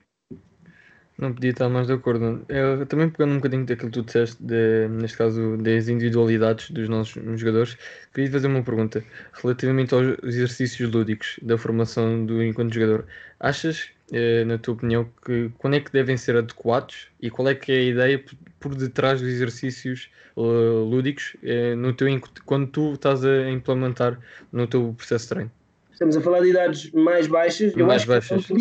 Não 1.17 1.33
podia 1.33 1.51
estar 1.51 1.69
mais 1.69 1.87
de 1.87 1.93
acordo. 1.93 2.45
Eu, 2.49 2.85
também 2.87 3.09
pegando 3.09 3.33
um 3.33 3.37
bocadinho 3.37 3.65
daquilo 3.65 3.91
que 3.91 4.01
tu 4.01 4.05
disseste, 4.05 4.43
de, 4.43 4.89
neste 4.89 5.17
caso 5.17 5.57
das 5.59 5.89
individualidades 5.89 6.71
dos 6.71 6.89
nossos 6.89 7.23
jogadores, 7.39 7.77
queria 8.13 8.31
fazer 8.33 8.49
uma 8.49 8.63
pergunta 8.65 9.05
relativamente 9.33 9.95
aos 9.95 10.19
exercícios 10.25 10.91
lúdicos 10.91 11.39
da 11.41 11.57
formação 11.57 12.27
do 12.27 12.43
enquanto 12.43 12.75
jogador. 12.75 13.07
Achas, 13.39 13.91
eh, 14.13 14.45
na 14.45 14.59
tua 14.59 14.75
opinião, 14.75 15.09
que 15.25 15.51
quando 15.59 15.75
é 15.75 15.81
que 15.81 15.93
devem 15.93 16.17
ser 16.17 16.37
adequados 16.37 17.09
e 17.21 17.31
qual 17.31 17.49
é 17.49 17.55
que 17.55 17.71
é 17.71 17.77
a 17.77 17.83
ideia 17.83 18.25
por 18.59 18.75
detrás 18.75 19.21
dos 19.21 19.31
exercícios 19.31 20.11
uh, 20.37 20.85
lúdicos 20.85 21.37
uh, 21.43 21.77
no 21.77 21.93
teu, 21.93 22.09
quando 22.45 22.67
tu 22.69 22.95
estás 22.95 23.25
a 23.25 23.49
implementar 23.51 24.19
no 24.53 24.67
teu 24.67 24.93
processo 24.97 25.27
de 25.27 25.29
treino? 25.29 25.51
Estamos 25.95 26.17
a 26.17 26.21
falar 26.21 26.41
de 26.41 26.51
idades 26.51 26.91
mais 26.91 27.29
baixas. 27.29 27.73
Eu, 27.77 27.87
mais 27.87 28.03
acho, 28.03 28.09
baixas. 28.09 28.47
Que, 28.47 28.55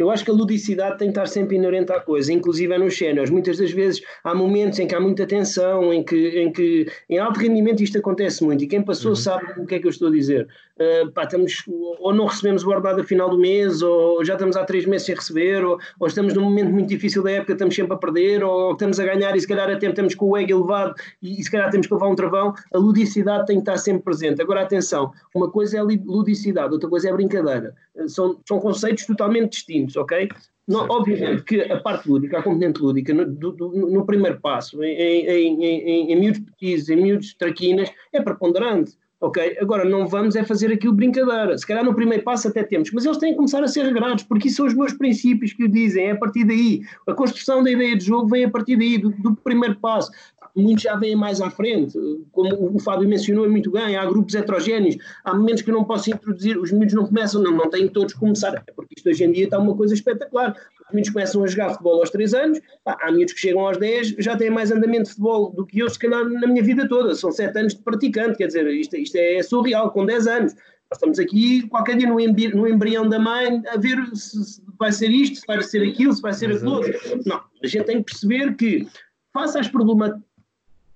eu 0.00 0.10
acho 0.10 0.24
que 0.24 0.30
a 0.32 0.34
ludicidade 0.34 0.98
tem 0.98 1.08
que 1.08 1.12
estar 1.12 1.26
sempre 1.26 1.56
inerente 1.56 1.92
à 1.92 2.00
coisa, 2.00 2.32
inclusive 2.32 2.74
é 2.74 2.78
nos 2.78 2.98
séniores. 2.98 3.30
Muitas 3.30 3.56
das 3.56 3.70
vezes 3.70 4.02
há 4.24 4.34
momentos 4.34 4.80
em 4.80 4.86
que 4.88 4.94
há 4.94 5.00
muita 5.00 5.24
tensão, 5.24 5.94
em 5.94 6.02
que 6.02 6.40
em, 6.40 6.52
que, 6.52 6.86
em 7.08 7.18
alto 7.18 7.38
rendimento 7.38 7.82
isto 7.82 7.98
acontece 7.98 8.42
muito, 8.42 8.64
e 8.64 8.66
quem 8.66 8.82
passou 8.82 9.12
uhum. 9.12 9.16
sabe 9.16 9.60
o 9.60 9.64
que 9.64 9.76
é 9.76 9.78
que 9.78 9.86
eu 9.86 9.90
estou 9.90 10.08
a 10.08 10.10
dizer. 10.10 10.48
Uh, 10.82 11.10
pá, 11.12 11.22
estamos, 11.22 11.62
ou 12.00 12.12
não 12.12 12.26
recebemos 12.26 12.64
o 12.64 12.70
ordenado 12.70 13.02
a 13.02 13.04
final 13.04 13.30
do 13.30 13.38
mês, 13.38 13.82
ou 13.82 14.24
já 14.24 14.32
estamos 14.32 14.56
há 14.56 14.64
três 14.64 14.84
meses 14.84 15.06
sem 15.06 15.14
receber, 15.14 15.64
ou, 15.64 15.78
ou, 16.00 16.06
estamos 16.08 16.34
num 16.34 16.42
momento 16.42 16.70
muito 16.70 16.88
difícil 16.88 17.22
da 17.22 17.30
época, 17.30 17.52
estamos 17.52 17.74
sempre 17.74 17.94
a 17.94 17.96
perder, 17.96 18.42
ou 18.42 18.72
estamos 18.72 18.98
a 18.98 19.04
ganhar 19.04 19.36
e 19.36 19.40
se 19.40 19.46
calhar 19.46 19.70
até 19.70 19.86
estamos 19.86 20.14
com 20.14 20.30
o 20.30 20.36
ego 20.36 20.50
elevado 20.50 20.94
e, 21.22 21.40
e 21.40 21.44
se 21.44 21.50
calhar 21.50 21.70
temos 21.70 21.86
que 21.86 21.94
levar 21.94 22.08
um 22.08 22.16
travão. 22.16 22.54
A 22.74 22.78
ludicidade 22.78 23.46
tem 23.46 23.56
que 23.56 23.62
estar 23.62 23.76
sempre 23.76 24.02
presente. 24.02 24.42
Agora, 24.42 24.62
atenção, 24.62 25.12
uma 25.34 25.50
coisa 25.50 25.76
é 25.76 25.80
a 25.80 25.84
ludicidade, 25.84 26.72
outra 26.72 26.88
coisa 26.88 27.08
é 27.08 27.12
a 27.12 27.14
brincadeira. 27.14 27.74
São, 28.08 28.40
são 28.46 28.58
conceitos 28.58 29.06
totalmente 29.06 29.52
distintos, 29.52 29.96
ok? 29.96 30.28
Não, 30.66 30.86
obviamente 30.88 31.42
que 31.42 31.60
a 31.60 31.80
parte 31.80 32.08
lúdica, 32.08 32.38
a 32.38 32.42
componente 32.42 32.80
lúdica, 32.80 33.12
no, 33.12 33.26
do, 33.26 33.68
no 33.68 34.06
primeiro 34.06 34.40
passo, 34.40 34.82
em, 34.82 35.26
em, 35.26 35.64
em, 35.64 36.12
em 36.12 36.20
miúdos 36.20 36.40
petis, 36.40 36.88
em 36.88 36.96
miúdos 36.96 37.34
traquinas, 37.34 37.90
é 38.12 38.22
preponderante. 38.22 38.96
Ok? 39.22 39.56
Agora, 39.60 39.84
não 39.84 40.08
vamos 40.08 40.34
é 40.34 40.42
fazer 40.42 40.72
aquilo 40.72 40.92
brincadeira. 40.92 41.56
Se 41.56 41.64
calhar 41.64 41.84
no 41.84 41.94
primeiro 41.94 42.24
passo 42.24 42.48
até 42.48 42.64
temos, 42.64 42.90
mas 42.90 43.04
eles 43.04 43.18
têm 43.18 43.30
que 43.30 43.36
começar 43.36 43.62
a 43.62 43.68
ser 43.68 43.84
regrados, 43.84 44.24
porque 44.24 44.48
isso 44.48 44.56
são 44.56 44.66
os 44.66 44.74
meus 44.74 44.92
princípios 44.92 45.52
que 45.52 45.62
o 45.62 45.68
dizem, 45.68 46.06
é 46.06 46.10
a 46.10 46.16
partir 46.16 46.42
daí. 46.42 46.82
A 47.06 47.14
construção 47.14 47.62
da 47.62 47.70
ideia 47.70 47.96
de 47.96 48.04
jogo 48.04 48.26
vem 48.26 48.44
a 48.44 48.50
partir 48.50 48.76
daí, 48.76 48.98
do, 48.98 49.10
do 49.10 49.36
primeiro 49.36 49.76
passo 49.76 50.10
muitos 50.54 50.82
já 50.82 50.96
vêm 50.96 51.16
mais 51.16 51.40
à 51.40 51.50
frente, 51.50 51.98
como 52.30 52.76
o 52.76 52.78
Fábio 52.78 53.08
mencionou 53.08 53.48
muito 53.48 53.70
bem, 53.70 53.96
há 53.96 54.04
grupos 54.04 54.34
heterogéneos, 54.34 54.96
há 55.24 55.34
momentos 55.34 55.62
que 55.62 55.70
eu 55.70 55.74
não 55.74 55.84
posso 55.84 56.10
introduzir, 56.10 56.58
os 56.58 56.70
miúdos 56.70 56.94
não 56.94 57.06
começam, 57.06 57.42
não, 57.42 57.52
não 57.52 57.70
têm 57.70 57.88
todos 57.88 58.12
que 58.12 58.20
começar, 58.20 58.62
porque 58.76 58.94
isto 58.96 59.08
hoje 59.08 59.24
em 59.24 59.32
dia 59.32 59.44
está 59.44 59.58
uma 59.58 59.74
coisa 59.74 59.94
espetacular, 59.94 60.54
os 60.88 60.94
miúdos 60.94 61.10
começam 61.10 61.42
a 61.42 61.46
jogar 61.46 61.70
futebol 61.70 62.00
aos 62.00 62.10
3 62.10 62.34
anos, 62.34 62.60
pá, 62.84 62.96
há 63.00 63.10
miúdos 63.10 63.32
que 63.32 63.40
chegam 63.40 63.66
aos 63.66 63.78
10, 63.78 64.16
já 64.18 64.36
têm 64.36 64.50
mais 64.50 64.70
andamento 64.70 65.04
de 65.04 65.10
futebol 65.10 65.50
do 65.50 65.64
que 65.64 65.78
eu, 65.78 65.88
se 65.88 65.98
calhar, 65.98 66.24
na 66.24 66.46
minha 66.46 66.62
vida 66.62 66.88
toda, 66.88 67.14
são 67.14 67.32
7 67.32 67.58
anos 67.58 67.74
de 67.74 67.82
praticante, 67.82 68.36
quer 68.36 68.46
dizer, 68.46 68.66
isto, 68.68 68.96
isto 68.96 69.16
é 69.16 69.42
surreal, 69.42 69.90
com 69.90 70.04
10 70.04 70.26
anos, 70.26 70.54
nós 70.92 70.98
estamos 70.98 71.18
aqui 71.18 71.66
qualquer 71.68 71.96
dia 71.96 72.06
no, 72.06 72.16
no 72.16 72.68
embrião 72.68 73.08
da 73.08 73.18
mãe 73.18 73.62
a 73.68 73.78
ver 73.78 73.96
se, 74.14 74.62
vai 74.78 74.92
ser 74.92 75.08
isto, 75.08 75.36
se 75.36 75.46
vai 75.46 75.62
ser 75.62 75.88
aquilo, 75.88 76.12
se 76.12 76.20
vai 76.20 76.34
ser 76.34 76.52
aquilo. 76.52 76.82
Não, 77.24 77.40
a 77.62 77.66
gente 77.66 77.84
tem 77.84 77.96
que 78.02 78.10
perceber 78.12 78.54
que, 78.56 78.86
face 79.32 79.58
às 79.58 79.68
problemáticas 79.68 80.22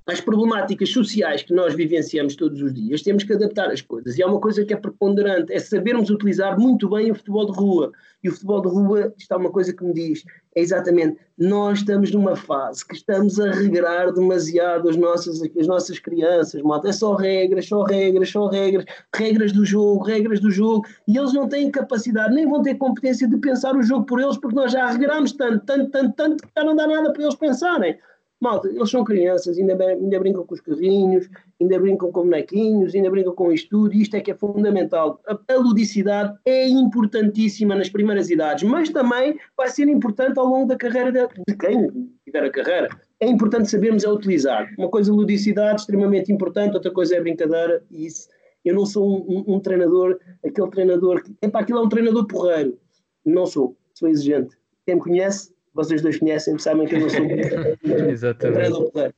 às 0.07 0.21
problemáticas 0.21 0.91
sociais 0.91 1.43
que 1.43 1.53
nós 1.53 1.75
vivenciamos 1.75 2.37
todos 2.37 2.63
os 2.63 2.73
dias, 2.73 3.03
temos 3.03 3.25
que 3.25 3.33
adaptar 3.33 3.71
as 3.71 3.81
coisas. 3.83 4.17
E 4.17 4.23
há 4.23 4.27
uma 4.27 4.41
coisa 4.41 4.65
que 4.65 4.73
é 4.73 4.77
preponderante, 4.77 5.53
é 5.53 5.59
sabermos 5.59 6.11
utilizar 6.11 6.59
muito 6.59 6.89
bem 6.89 7.11
o 7.11 7.15
futebol 7.15 7.51
de 7.51 7.59
rua. 7.59 7.93
E 8.23 8.29
o 8.29 8.33
futebol 8.33 8.63
de 8.63 8.69
rua, 8.69 9.13
está 9.19 9.35
é 9.35 9.39
uma 9.39 9.51
coisa 9.51 9.73
que 9.73 9.85
me 9.85 9.93
diz, 9.93 10.25
é 10.55 10.61
exatamente, 10.61 11.19
nós 11.37 11.81
estamos 11.81 12.13
numa 12.13 12.37
fase 12.37 12.87
que 12.87 12.95
estamos 12.95 13.39
a 13.41 13.51
regrar 13.51 14.13
demasiado 14.13 14.89
as 14.89 14.97
nossas, 14.97 15.43
as 15.43 15.67
nossas 15.67 15.99
crianças, 15.99 16.63
malta. 16.63 16.89
É 16.89 16.93
só 16.93 17.15
regras, 17.15 17.67
só 17.67 17.83
regras, 17.83 18.31
só 18.31 18.47
regras, 18.47 18.85
regras 19.15 19.53
do 19.53 19.65
jogo, 19.65 20.05
regras 20.05 20.41
do 20.41 20.51
jogo. 20.51 20.87
E 21.07 21.19
eles 21.19 21.33
não 21.33 21.49
têm 21.49 21.71
capacidade, 21.71 22.35
nem 22.35 22.49
vão 22.49 22.63
ter 22.63 22.77
competência 22.77 23.29
de 23.29 23.37
pensar 23.39 23.77
o 23.77 23.83
jogo 23.83 24.07
por 24.07 24.21
eles, 24.21 24.39
porque 24.39 24.57
nós 24.57 24.71
já 24.71 24.89
regramos 24.89 25.33
tanto, 25.33 25.67
tanto, 25.67 25.91
tanto, 25.91 26.15
tanto, 26.15 26.43
que 26.45 26.51
já 26.57 26.65
não 26.65 26.77
dá 26.77 26.87
nada 26.87 27.13
para 27.13 27.23
eles 27.23 27.35
pensarem. 27.35 27.99
Malta, 28.41 28.69
eles 28.69 28.91
são 28.91 29.03
crianças, 29.03 29.59
ainda, 29.59 29.73
ainda 29.83 30.21
brincam 30.21 30.45
com 30.45 30.55
os 30.55 30.61
carrinhos, 30.61 31.29
ainda 31.61 31.79
brincam 31.79 32.13
com 32.13 32.23
bonequinhos, 32.23 32.95
ainda 32.95 33.11
brincam 33.11 33.35
com 33.35 33.51
isto 33.51 33.71
tudo, 33.71 33.95
e 33.95 34.03
isto 34.03 34.15
é 34.15 34.21
que 34.21 34.31
é 34.31 34.35
fundamental. 34.35 35.21
A, 35.27 35.39
a, 35.55 35.57
ludicidade 35.57 36.39
é 36.45 36.69
importantíssima 36.69 37.75
nas 37.75 37.89
primeiras 37.89 38.29
idades, 38.29 38.69
mas 38.69 38.91
também 38.91 39.39
vai 39.57 39.69
ser 39.69 39.89
importante 39.89 40.39
ao 40.39 40.47
longo 40.47 40.67
da 40.67 40.77
carreira 40.77 41.11
de, 41.11 41.27
de 41.49 41.57
quem 41.57 42.11
tiver 42.25 42.45
a 42.45 42.51
carreira. 42.51 42.89
É 43.21 43.27
importante 43.27 43.71
sabermos 43.71 44.05
a 44.05 44.13
utilizar. 44.13 44.71
Uma 44.77 44.91
coisa 44.91 45.11
é 45.11 45.15
ludicidade, 45.15 45.81
extremamente 45.81 46.31
importante, 46.31 46.75
outra 46.75 46.91
coisa 46.91 47.17
é 47.17 47.21
brincadeira, 47.21 47.83
e 47.91 48.07
isso. 48.07 48.29
Eu 48.63 48.75
não 48.75 48.85
sou 48.85 49.09
um, 49.09 49.45
um, 49.49 49.55
um 49.55 49.61
treinador, 49.61 50.19
aquele 50.45 50.69
treinador 50.71 51.23
que. 51.23 51.35
Epá, 51.41 51.61
aquilo 51.61 51.79
é 51.79 51.83
um 51.83 51.89
treinador 51.89 52.27
porreiro. 52.27 52.77
Não 53.25 53.47
sou, 53.47 53.77
sou 53.95 54.09
exigente. 54.09 54.57
Quem 54.85 54.97
me 54.97 55.01
conhece 55.01 55.56
vocês 55.77 56.03
dois 56.03 56.19
conhecem, 56.19 56.59
sabem 56.59 56.89
que 56.89 56.95
eu 56.95 57.01
não 57.01 57.11
sou 57.11 57.21
Exatamente. 58.11 59.13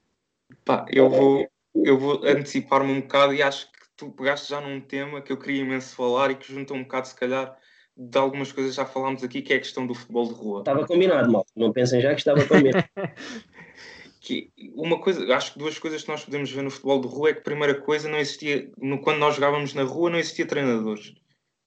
Pá, 0.64 0.84
eu 0.90 1.08
vou, 1.08 1.48
eu 1.74 1.98
vou 1.98 2.20
antecipar-me 2.24 2.92
um 2.92 3.00
bocado 3.00 3.32
e 3.32 3.42
acho 3.42 3.66
que 3.66 3.78
tu 3.96 4.10
pegaste 4.10 4.50
já 4.50 4.60
num 4.60 4.80
tema 4.80 5.22
que 5.22 5.32
eu 5.32 5.38
queria 5.38 5.62
imenso 5.62 5.94
falar 5.94 6.30
e 6.30 6.34
que 6.34 6.52
junta 6.52 6.74
um 6.74 6.82
bocado, 6.82 7.08
se 7.08 7.14
calhar, 7.14 7.56
de 7.96 8.18
algumas 8.18 8.52
coisas 8.52 8.74
já 8.74 8.84
falámos 8.84 9.22
aqui, 9.22 9.40
que 9.40 9.52
é 9.52 9.56
a 9.56 9.60
questão 9.60 9.86
do 9.86 9.94
futebol 9.94 10.26
de 10.26 10.34
rua. 10.34 10.60
Estava 10.60 10.86
combinado, 10.86 11.30
mal. 11.30 11.46
Não 11.56 11.72
pensem 11.72 12.00
já 12.00 12.10
que 12.10 12.20
estava 12.20 12.44
combinado. 12.44 12.84
que 14.20 14.50
uma 14.74 15.00
coisa, 15.00 15.24
acho 15.34 15.52
que 15.52 15.58
duas 15.58 15.78
coisas 15.78 16.02
que 16.02 16.08
nós 16.08 16.24
podemos 16.24 16.50
ver 16.50 16.62
no 16.62 16.70
futebol 16.70 17.00
de 17.00 17.08
rua 17.08 17.30
é 17.30 17.34
que, 17.34 17.40
primeira 17.40 17.74
coisa, 17.74 18.08
não 18.08 18.18
existia, 18.18 18.70
no, 18.76 19.00
quando 19.00 19.18
nós 19.18 19.36
jogávamos 19.36 19.74
na 19.74 19.84
rua, 19.84 20.10
não 20.10 20.18
existia 20.18 20.46
treinadores. 20.46 21.14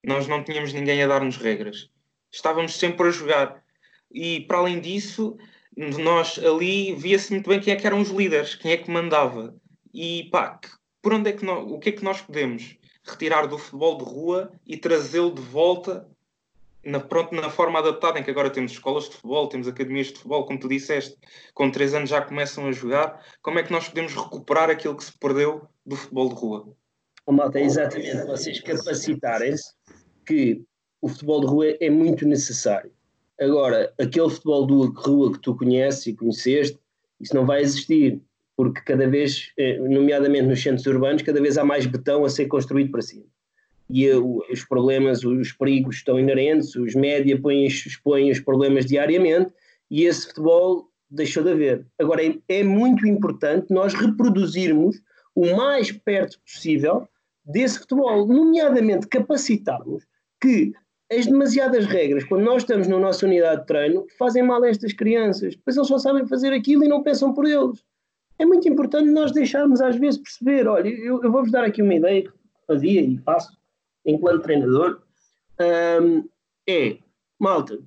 Nós 0.06 0.28
não 0.28 0.44
tínhamos 0.44 0.74
ninguém 0.74 1.02
a 1.02 1.08
dar-nos 1.08 1.38
regras. 1.38 1.90
Estávamos 2.32 2.78
sempre 2.78 3.08
a 3.08 3.12
jogar 3.12 3.61
e 4.14 4.42
para 4.42 4.58
além 4.58 4.80
disso, 4.80 5.38
nós 5.76 6.40
ali 6.40 6.94
via-se 6.96 7.32
muito 7.32 7.50
bem 7.50 7.60
quem 7.60 7.74
é 7.74 7.76
que 7.76 7.88
eram 7.88 8.02
os 8.02 8.10
líderes, 8.10 8.56
quem 8.56 8.72
é 8.72 8.78
que 8.78 8.92
mandava. 8.92 9.56
E 9.94 10.26
pá, 10.32 10.60
por 11.02 11.14
onde 11.14 11.30
é 11.30 11.34
que 11.34 11.46
nós, 11.46 11.70
o 11.70 11.80
que 11.80 11.90
é 11.90 11.92
que 11.92 12.04
nós 12.04 12.22
podemos 12.22 12.78
retirar 13.04 13.48
do 13.48 13.58
futebol 13.58 13.98
de 13.98 14.04
rua 14.04 14.52
e 14.66 14.78
trazê-lo 14.78 15.34
de 15.34 15.42
volta 15.42 16.08
na, 16.84 17.00
pronto, 17.00 17.34
na 17.36 17.50
forma 17.50 17.80
adaptada, 17.80 18.20
em 18.20 18.24
que 18.24 18.32
agora 18.32 18.50
temos 18.50 18.72
escolas 18.72 19.06
de 19.06 19.12
futebol, 19.16 19.48
temos 19.48 19.68
academias 19.68 20.08
de 20.08 20.14
futebol, 20.14 20.46
como 20.46 20.60
tu 20.60 20.68
disseste, 20.68 21.16
com 21.54 21.70
3 21.70 21.94
anos 21.94 22.10
já 22.10 22.22
começam 22.22 22.68
a 22.68 22.72
jogar. 22.72 23.24
Como 23.42 23.60
é 23.60 23.64
que 23.64 23.72
nós 23.72 23.88
podemos 23.88 24.14
recuperar 24.14 24.70
aquilo 24.70 24.96
que 24.96 25.04
se 25.04 25.18
perdeu 25.18 25.68
do 25.86 25.96
futebol 25.96 26.30
de 26.30 26.36
rua? 26.36 26.76
Oh, 27.26 27.32
malta, 27.32 27.60
é 27.60 27.64
exatamente 27.64 28.26
vocês 28.26 28.60
capacitarem-se 28.62 29.74
que 30.26 30.62
o 31.02 31.08
futebol 31.08 31.42
de 31.42 31.48
rua 31.48 31.66
é 31.80 31.90
muito 31.90 32.28
necessário. 32.28 32.92
Agora, 33.42 33.92
aquele 34.00 34.30
futebol 34.30 34.68
de 34.68 35.00
rua 35.02 35.34
que 35.34 35.40
tu 35.40 35.56
conheces 35.56 36.06
e 36.06 36.14
conheceste, 36.14 36.80
isso 37.20 37.36
não 37.36 37.44
vai 37.44 37.62
existir, 37.62 38.22
porque 38.56 38.82
cada 38.82 39.08
vez, 39.08 39.52
eh, 39.58 39.80
nomeadamente 39.80 40.48
nos 40.48 40.62
centros 40.62 40.86
urbanos, 40.86 41.24
cada 41.24 41.42
vez 41.42 41.58
há 41.58 41.66
mais 41.66 41.88
betão 41.88 42.24
a 42.24 42.30
ser 42.30 42.46
construído 42.46 42.92
para 42.92 43.02
cima. 43.02 43.26
e 43.94 44.10
os 44.10 44.64
problemas, 44.64 45.26
os 45.26 45.52
perigos 45.52 45.98
estão 45.98 46.18
inerentes, 46.18 46.76
os 46.76 46.96
média 46.96 47.38
põem, 47.42 47.66
expõem 47.66 48.32
os 48.32 48.40
problemas 48.40 48.86
diariamente 48.86 49.52
e 49.90 50.06
esse 50.06 50.28
futebol 50.28 50.88
deixou 51.10 51.44
de 51.44 51.52
haver. 51.52 51.86
Agora, 52.00 52.26
é, 52.26 52.38
é 52.48 52.64
muito 52.64 53.06
importante 53.06 53.74
nós 53.74 53.94
reproduzirmos 53.94 55.02
o 55.36 55.54
mais 55.58 55.92
perto 55.92 56.40
possível 56.40 57.06
desse 57.44 57.80
futebol, 57.80 58.26
nomeadamente 58.26 59.08
capacitarmos 59.08 60.06
que 60.40 60.74
as 61.12 61.26
demasiadas 61.26 61.86
regras, 61.86 62.24
quando 62.24 62.44
nós 62.44 62.64
estamos 62.64 62.88
na 62.88 62.98
nossa 62.98 63.26
unidade 63.26 63.62
de 63.62 63.68
treino, 63.68 64.08
fazem 64.18 64.42
mal 64.42 64.64
a 64.64 64.70
estas 64.70 64.94
crianças. 64.94 65.56
Depois 65.56 65.76
eles 65.76 65.88
só 65.88 65.98
sabem 65.98 66.26
fazer 66.26 66.54
aquilo 66.54 66.86
e 66.86 66.88
não 66.88 67.04
pensam 67.04 67.34
por 67.34 67.46
eles. 67.46 67.84
É 68.40 68.46
muito 68.46 68.68
importante 68.68 69.12
nós 69.12 69.32
deixarmos 69.32 69.82
às 69.82 69.98
vezes 69.98 70.22
perceber, 70.22 70.68
olha, 70.68 70.88
eu, 70.88 71.22
eu 71.22 71.32
vou-vos 71.32 71.52
dar 71.52 71.64
aqui 71.66 71.82
uma 71.82 71.94
ideia 71.94 72.24
que 72.24 72.32
fazia 72.66 73.02
e 73.02 73.18
faço 73.18 73.52
enquanto 74.06 74.42
treinador, 74.42 75.02
um, 76.02 76.28
é, 76.68 76.98
malta, 77.38 77.80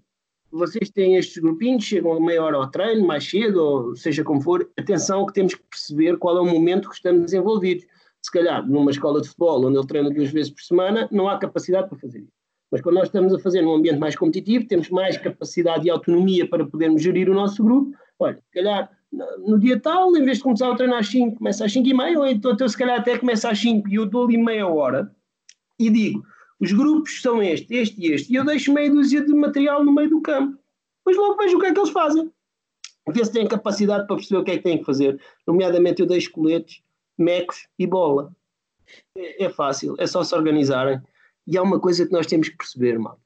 vocês 0.52 0.90
têm 0.90 1.16
estes 1.16 1.42
grupinhos, 1.42 1.82
chegam 1.82 2.12
a 2.12 2.20
meia 2.20 2.42
hora 2.42 2.56
ao 2.56 2.70
treino, 2.70 3.04
mais 3.04 3.28
cedo, 3.28 3.56
ou 3.56 3.96
seja 3.96 4.22
como 4.22 4.40
for, 4.40 4.70
atenção 4.78 5.26
que 5.26 5.32
temos 5.32 5.54
que 5.54 5.62
perceber 5.64 6.16
qual 6.18 6.36
é 6.36 6.40
o 6.40 6.46
momento 6.46 6.88
que 6.88 6.94
estamos 6.94 7.32
envolvidos. 7.32 7.84
Se 8.22 8.30
calhar, 8.30 8.64
numa 8.64 8.90
escola 8.90 9.20
de 9.20 9.28
futebol, 9.28 9.66
onde 9.66 9.76
ele 9.76 9.86
treina 9.86 10.10
duas 10.10 10.30
vezes 10.30 10.52
por 10.52 10.62
semana, 10.62 11.08
não 11.10 11.28
há 11.28 11.38
capacidade 11.38 11.88
para 11.88 11.98
fazer 11.98 12.20
isso. 12.20 12.43
Mas 12.74 12.80
quando 12.80 12.96
nós 12.96 13.06
estamos 13.06 13.32
a 13.32 13.38
fazer 13.38 13.62
num 13.62 13.76
ambiente 13.76 14.00
mais 14.00 14.16
competitivo, 14.16 14.66
temos 14.66 14.90
mais 14.90 15.16
capacidade 15.16 15.86
e 15.86 15.90
autonomia 15.90 16.44
para 16.44 16.66
podermos 16.66 17.00
gerir 17.00 17.30
o 17.30 17.32
nosso 17.32 17.62
grupo. 17.62 17.96
Olha, 18.18 18.34
se 18.34 18.50
calhar 18.52 18.90
no 19.46 19.60
dia 19.60 19.78
tal, 19.78 20.16
em 20.16 20.24
vez 20.24 20.38
de 20.38 20.42
começar 20.42 20.68
o 20.68 20.74
treino 20.74 20.96
às 20.96 21.06
5, 21.06 21.36
começa 21.36 21.64
às 21.64 21.72
5 21.72 21.88
e 21.88 21.94
meia, 21.94 22.18
ou 22.18 22.26
então, 22.26 22.50
então 22.50 22.68
se 22.68 22.76
calhar 22.76 22.98
até 22.98 23.16
começa 23.16 23.48
às 23.48 23.60
5 23.60 23.88
e 23.88 23.94
eu 23.94 24.06
dou 24.06 24.24
ali 24.24 24.36
meia 24.36 24.66
hora 24.66 25.08
e 25.78 25.88
digo, 25.88 26.24
os 26.58 26.72
grupos 26.72 27.22
são 27.22 27.40
este, 27.40 27.72
este 27.76 28.00
e 28.00 28.12
este, 28.12 28.32
e 28.32 28.34
eu 28.34 28.44
deixo 28.44 28.72
meia 28.72 28.90
dúzia 28.90 29.24
de 29.24 29.32
material 29.32 29.84
no 29.84 29.94
meio 29.94 30.10
do 30.10 30.20
campo. 30.20 30.58
Depois 30.98 31.16
logo 31.16 31.36
vejo 31.36 31.56
o 31.56 31.60
que 31.60 31.66
é 31.66 31.72
que 31.72 31.78
eles 31.78 31.90
fazem. 31.90 32.28
Ver 33.08 33.24
se 33.24 33.32
têm 33.32 33.46
capacidade 33.46 34.08
para 34.08 34.16
perceber 34.16 34.40
o 34.40 34.44
que 34.44 34.50
é 34.50 34.56
que 34.56 34.64
têm 34.64 34.78
que 34.78 34.84
fazer. 34.84 35.20
Nomeadamente 35.46 36.02
eu 36.02 36.08
deixo 36.08 36.32
coletes, 36.32 36.82
mecos 37.16 37.68
e 37.78 37.86
bola. 37.86 38.34
É, 39.16 39.44
é 39.44 39.48
fácil, 39.48 39.94
é 39.96 40.08
só 40.08 40.24
se 40.24 40.34
organizarem. 40.34 41.00
E 41.46 41.58
há 41.58 41.62
uma 41.62 41.78
coisa 41.78 42.06
que 42.06 42.12
nós 42.12 42.26
temos 42.26 42.48
que 42.48 42.56
perceber, 42.56 42.98
mal. 42.98 43.18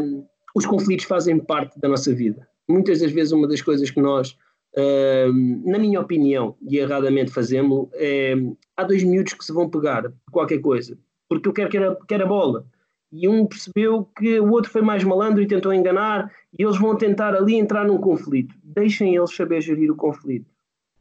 Um, 0.00 0.26
os 0.54 0.66
conflitos 0.66 1.06
fazem 1.06 1.38
parte 1.38 1.78
da 1.78 1.88
nossa 1.88 2.14
vida. 2.14 2.48
Muitas 2.68 3.00
das 3.00 3.12
vezes, 3.12 3.32
uma 3.32 3.48
das 3.48 3.62
coisas 3.62 3.90
que 3.90 4.00
nós, 4.00 4.36
um, 4.76 5.62
na 5.64 5.78
minha 5.78 6.00
opinião, 6.00 6.56
e 6.60 6.78
erradamente 6.78 7.30
fazemos, 7.30 7.88
é 7.94 8.34
há 8.76 8.84
dois 8.84 9.02
miúdos 9.02 9.32
que 9.32 9.44
se 9.44 9.52
vão 9.52 9.68
pegar 9.68 10.12
qualquer 10.30 10.58
coisa, 10.58 10.98
porque 11.28 11.48
eu 11.48 11.52
quero 11.52 11.70
que 11.70 11.76
era, 11.76 11.96
que 11.96 12.14
era 12.14 12.26
bola. 12.26 12.66
E 13.10 13.26
um 13.26 13.46
percebeu 13.46 14.04
que 14.16 14.38
o 14.38 14.50
outro 14.50 14.70
foi 14.70 14.82
mais 14.82 15.02
malandro 15.02 15.42
e 15.42 15.46
tentou 15.46 15.72
enganar, 15.72 16.30
e 16.58 16.62
eles 16.62 16.78
vão 16.78 16.94
tentar 16.94 17.34
ali 17.34 17.54
entrar 17.54 17.86
num 17.86 17.98
conflito. 17.98 18.54
Deixem 18.62 19.16
eles 19.16 19.34
saber 19.34 19.62
gerir 19.62 19.90
o 19.90 19.96
conflito. 19.96 20.50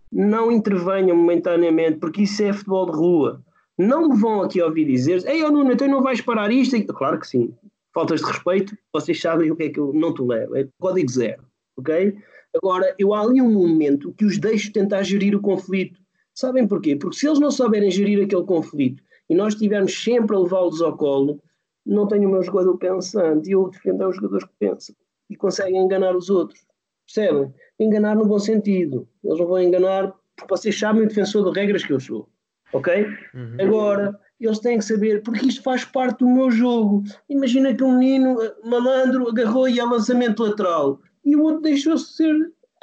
Não 0.10 0.50
intervenham 0.50 1.18
momentaneamente, 1.18 2.00
porque 2.00 2.22
isso 2.22 2.42
é 2.44 2.54
futebol 2.54 2.86
de 2.86 2.98
rua 2.98 3.44
não 3.78 4.10
me 4.10 4.20
vão 4.20 4.42
aqui 4.42 4.62
ouvir 4.62 4.86
dizer 4.86 5.24
Ei, 5.28 5.44
oh 5.44 5.52
Nuno, 5.52 5.72
então 5.72 5.88
não 5.88 6.02
vais 6.02 6.20
parar 6.20 6.52
isto? 6.52 6.84
Claro 6.94 7.20
que 7.20 7.28
sim. 7.28 7.54
Faltas 7.94 8.22
de 8.22 8.26
respeito, 8.26 8.78
vocês 8.92 9.22
sabem 9.22 9.52
o 9.52 9.56
que 9.56 9.64
é 9.64 9.70
que 9.70 9.80
eu 9.80 9.94
não 9.94 10.14
tolero. 10.14 10.56
É 10.56 10.68
código 10.80 11.12
zero, 11.12 11.44
ok? 11.78 12.18
Agora, 12.56 12.96
eu 12.98 13.14
há 13.14 13.22
ali 13.22 13.42
um 13.42 13.52
momento 13.52 14.14
que 14.14 14.26
os 14.26 14.40
deixo 14.40 14.72
tentar 14.72 15.04
gerir 15.04 15.36
o 15.36 15.42
conflito. 15.42 16.00
Sabem 16.34 16.68
porquê? 16.68 16.96
Porque 16.96 17.18
se 17.18 17.28
eles 17.28 17.40
não 17.40 17.52
souberem 17.52 17.92
gerir 17.92 18.24
aquele 18.24 18.44
conflito 18.44 19.04
e 19.30 19.36
nós 19.36 19.54
estivermos 19.54 20.04
sempre 20.04 20.36
a 20.36 20.40
levá-los 20.40 20.82
ao 20.82 20.98
colo, 20.98 21.40
não 21.86 22.08
tenho 22.08 22.28
o 22.28 22.32
meu 22.32 22.44
jogador 22.44 22.78
pensante 22.78 23.50
e 23.50 23.54
eu 23.54 23.70
defendo 23.70 24.08
os 24.08 24.16
jogadores 24.16 24.46
que 24.46 24.54
pensam 24.60 24.96
e 25.30 25.36
conseguem 25.36 25.82
enganar 25.82 26.16
os 26.16 26.30
outros. 26.30 26.66
Percebem? 27.06 27.54
Enganar 27.80 28.16
no 28.16 28.26
bom 28.26 28.40
sentido. 28.40 29.08
Eles 29.24 29.40
não 29.40 29.48
vão 29.48 29.62
enganar 29.62 30.14
porque 30.36 30.54
vocês 30.54 30.78
sabem 30.78 31.04
o 31.04 31.08
defensor 31.08 31.52
de 31.52 31.60
regras 31.60 31.84
que 31.84 31.94
eu 31.94 32.00
sou 32.00 32.28
ok? 32.74 33.08
Uhum. 33.34 33.58
Agora, 33.60 34.20
eles 34.40 34.60
têm 34.60 34.78
que 34.78 34.86
saber, 34.86 35.24
porque 35.24 35.48
isto 35.48 35.64
faz 35.64 35.84
parte 35.84 36.20
do 36.20 36.30
meu 36.30 36.52
jogo. 36.52 37.04
Imagina 37.30 37.74
que 37.74 37.84
um 37.84 37.98
menino 37.98 38.38
malandro 38.64 39.30
agarrou 39.30 39.68
e 39.68 39.80
é 39.80 39.84
lançamento 39.84 40.44
lateral 40.44 41.00
e 41.28 41.36
o 41.36 41.44
outro 41.44 41.62
deixou-se 41.62 42.14
ser. 42.14 42.34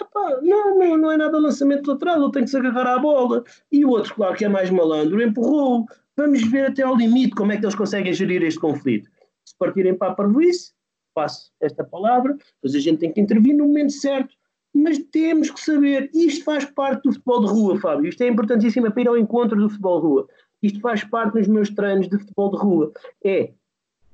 Epá, 0.00 0.40
não, 0.42 0.78
não, 0.78 0.96
não 0.96 1.12
é 1.12 1.16
nada 1.16 1.38
lançamento 1.38 1.86
lateral, 1.86 2.22
ele 2.22 2.32
tem 2.32 2.44
que 2.44 2.50
se 2.50 2.56
agarrar 2.56 2.94
à 2.94 2.98
bola. 2.98 3.42
E 3.72 3.84
o 3.84 3.90
outro, 3.90 4.14
claro 4.14 4.36
que 4.36 4.44
é 4.44 4.48
mais 4.48 4.68
malandro, 4.68 5.22
empurrou. 5.22 5.86
Vamos 6.16 6.42
ver 6.50 6.66
até 6.66 6.82
ao 6.82 6.96
limite 6.96 7.34
como 7.34 7.52
é 7.52 7.56
que 7.56 7.64
eles 7.64 7.74
conseguem 7.74 8.12
gerir 8.12 8.42
este 8.42 8.60
conflito. 8.60 9.08
Se 9.44 9.56
partirem 9.56 9.96
para 9.96 10.12
a 10.12 10.14
parvoíce, 10.14 10.72
passo 11.14 11.50
esta 11.60 11.84
palavra, 11.84 12.36
mas 12.62 12.74
a 12.74 12.80
gente 12.80 12.98
tem 12.98 13.12
que 13.12 13.20
intervir 13.20 13.56
no 13.56 13.66
momento 13.66 13.92
certo 13.92 14.34
mas 14.74 14.98
temos 14.98 15.50
que 15.50 15.60
saber, 15.60 16.10
isto 16.12 16.44
faz 16.44 16.64
parte 16.64 17.04
do 17.04 17.12
futebol 17.12 17.44
de 17.44 17.52
rua, 17.52 17.78
Fábio, 17.78 18.08
isto 18.08 18.22
é 18.22 18.28
importantíssimo 18.28 18.90
para 18.90 19.02
ir 19.02 19.08
ao 19.08 19.16
encontro 19.16 19.56
do 19.56 19.68
futebol 19.68 20.00
de 20.00 20.06
rua. 20.06 20.28
Isto 20.62 20.80
faz 20.80 21.04
parte 21.04 21.34
dos 21.38 21.46
meus 21.46 21.70
treinos 21.70 22.08
de 22.08 22.18
futebol 22.18 22.50
de 22.50 22.56
rua. 22.56 22.92
É, 23.24 23.52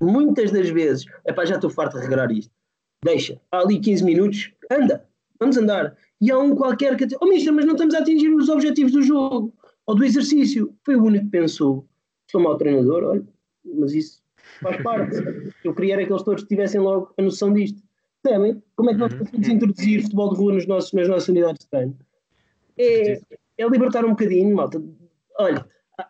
muitas 0.00 0.50
das 0.50 0.68
vezes, 0.68 1.06
epá, 1.26 1.44
já 1.44 1.54
estou 1.54 1.70
farto 1.70 1.96
de 1.96 2.02
regrar 2.02 2.30
isto. 2.30 2.52
Deixa, 3.02 3.40
há 3.50 3.60
ali 3.60 3.80
15 3.80 4.04
minutos, 4.04 4.52
anda, 4.70 5.06
vamos 5.38 5.56
andar. 5.56 5.96
E 6.20 6.30
há 6.30 6.38
um 6.38 6.54
qualquer 6.54 6.96
que 6.96 7.06
diz, 7.06 7.16
oh 7.22 7.26
mister, 7.26 7.52
mas 7.52 7.64
não 7.64 7.72
estamos 7.72 7.94
a 7.94 8.00
atingir 8.00 8.28
os 8.28 8.50
objetivos 8.50 8.92
do 8.92 9.02
jogo, 9.02 9.54
ou 9.86 9.94
do 9.94 10.04
exercício. 10.04 10.74
Foi 10.84 10.96
o 10.96 11.04
único 11.04 11.24
que 11.24 11.30
pensou, 11.30 11.86
sou 12.30 12.40
mau 12.40 12.58
treinador, 12.58 13.04
olha, 13.04 13.24
mas 13.64 13.94
isso 13.94 14.22
faz 14.60 14.82
parte. 14.82 15.16
Eu 15.64 15.74
queria 15.74 15.94
era 15.94 16.06
que 16.06 16.12
eles 16.12 16.22
todos 16.22 16.44
tivessem 16.44 16.80
logo 16.80 17.12
a 17.16 17.22
noção 17.22 17.52
disto. 17.52 17.82
Percebem? 18.22 18.62
Como 18.76 18.90
é 18.90 18.92
que 18.92 18.98
nós 18.98 19.12
uhum. 19.12 19.18
conseguimos 19.18 19.48
introduzir 19.48 20.02
futebol 20.02 20.30
de 20.30 20.36
rua 20.36 20.52
nos 20.54 20.66
nossos, 20.66 20.92
nas 20.92 21.08
nossas 21.08 21.28
unidades 21.28 21.60
de 21.60 21.70
treino? 21.70 21.98
É, 22.78 23.20
é 23.58 23.68
libertar 23.68 24.04
um 24.04 24.10
bocadinho, 24.10 24.54
malta. 24.54 24.82
Olha, 25.38 25.66
há, 25.98 26.06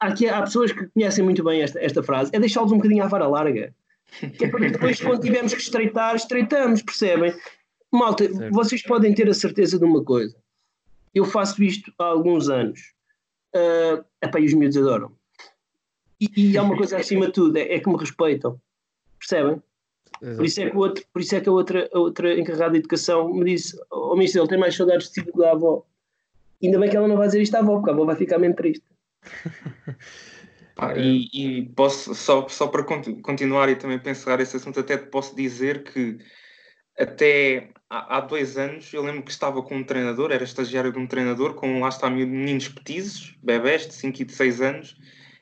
aqui, 0.00 0.28
há 0.28 0.42
pessoas 0.42 0.72
que 0.72 0.86
conhecem 0.88 1.24
muito 1.24 1.42
bem 1.42 1.62
esta, 1.62 1.80
esta 1.80 2.02
frase, 2.02 2.30
é 2.34 2.40
deixá-los 2.40 2.72
um 2.72 2.76
bocadinho 2.76 3.04
à 3.04 3.08
vara 3.08 3.26
larga. 3.26 3.74
Que 4.38 4.44
é 4.44 4.48
para 4.48 4.70
depois, 4.70 5.00
quando 5.00 5.20
tivermos 5.20 5.52
que 5.52 5.60
estreitar, 5.60 6.14
estreitamos, 6.14 6.82
percebem? 6.82 7.34
Malta, 7.92 8.32
certo. 8.32 8.54
vocês 8.54 8.82
podem 8.82 9.14
ter 9.14 9.28
a 9.28 9.34
certeza 9.34 9.78
de 9.78 9.84
uma 9.84 10.04
coisa. 10.04 10.36
Eu 11.14 11.24
faço 11.24 11.62
isto 11.62 11.92
há 11.98 12.04
alguns 12.04 12.48
anos. 12.48 12.94
Uh, 13.54 14.04
epá, 14.22 14.38
e 14.38 14.44
os 14.44 14.54
miúdos 14.54 14.76
adoram. 14.76 15.12
E, 16.20 16.52
e 16.52 16.58
há 16.58 16.62
uma 16.62 16.76
coisa 16.76 16.98
acima 16.98 17.26
de 17.26 17.32
tudo, 17.32 17.56
é, 17.56 17.74
é 17.74 17.80
que 17.80 17.88
me 17.88 17.96
respeitam. 17.96 18.60
Percebem? 19.18 19.62
Por 20.20 20.44
isso 20.44 20.60
é 20.60 20.70
que, 20.70 20.76
o 20.76 20.80
outro, 20.80 21.04
por 21.12 21.22
isso 21.22 21.36
é 21.36 21.40
que 21.40 21.48
a, 21.48 21.52
outra, 21.52 21.88
a 21.92 21.98
outra 21.98 22.38
encarregada 22.38 22.72
de 22.72 22.78
educação 22.78 23.32
me 23.32 23.44
disse: 23.44 23.78
Ó 23.90 24.12
oh, 24.12 24.16
Mister, 24.16 24.40
ele 24.40 24.48
tem 24.48 24.58
mais 24.58 24.74
saudades 24.74 25.08
de 25.08 25.14
si 25.14 25.22
do 25.22 25.32
que 25.32 25.38
da 25.38 25.52
avó. 25.52 25.84
Ainda 26.62 26.78
bem 26.78 26.88
que 26.88 26.96
ela 26.96 27.08
não 27.08 27.16
vai 27.16 27.26
dizer 27.26 27.42
isto 27.42 27.54
à 27.54 27.58
avó, 27.58 27.76
porque 27.76 27.90
a 27.90 27.92
avó 27.92 28.04
vai 28.04 28.16
ficar 28.16 28.38
meio 28.38 28.54
triste. 28.54 28.84
Ah, 30.78 30.92
e, 30.94 31.30
e, 31.32 31.62
posso, 31.70 32.14
só, 32.14 32.46
só 32.48 32.68
para 32.68 32.84
continuar 32.84 33.70
e 33.70 33.76
também 33.76 33.98
para 33.98 34.10
encerrar 34.10 34.42
esse 34.42 34.56
assunto, 34.56 34.78
até 34.78 34.98
posso 34.98 35.34
dizer 35.34 35.84
que 35.84 36.18
até 36.98 37.70
há, 37.88 38.18
há, 38.18 38.20
dois 38.20 38.58
anos 38.58 38.92
eu 38.92 39.02
lembro 39.02 39.22
que 39.22 39.30
estava 39.30 39.62
com 39.62 39.76
um 39.76 39.84
treinador, 39.84 40.32
era 40.32 40.44
estagiário 40.44 40.92
de 40.92 40.98
um 40.98 41.06
treinador, 41.06 41.54
com 41.54 41.80
lá 41.80 41.88
está 41.88 42.10
meninos 42.10 42.68
petizes, 42.68 43.34
bebés 43.42 43.86
de 43.86 43.94
5 43.94 44.20
e 44.20 44.24
de 44.26 44.32
6 44.34 44.60
anos, 44.60 44.96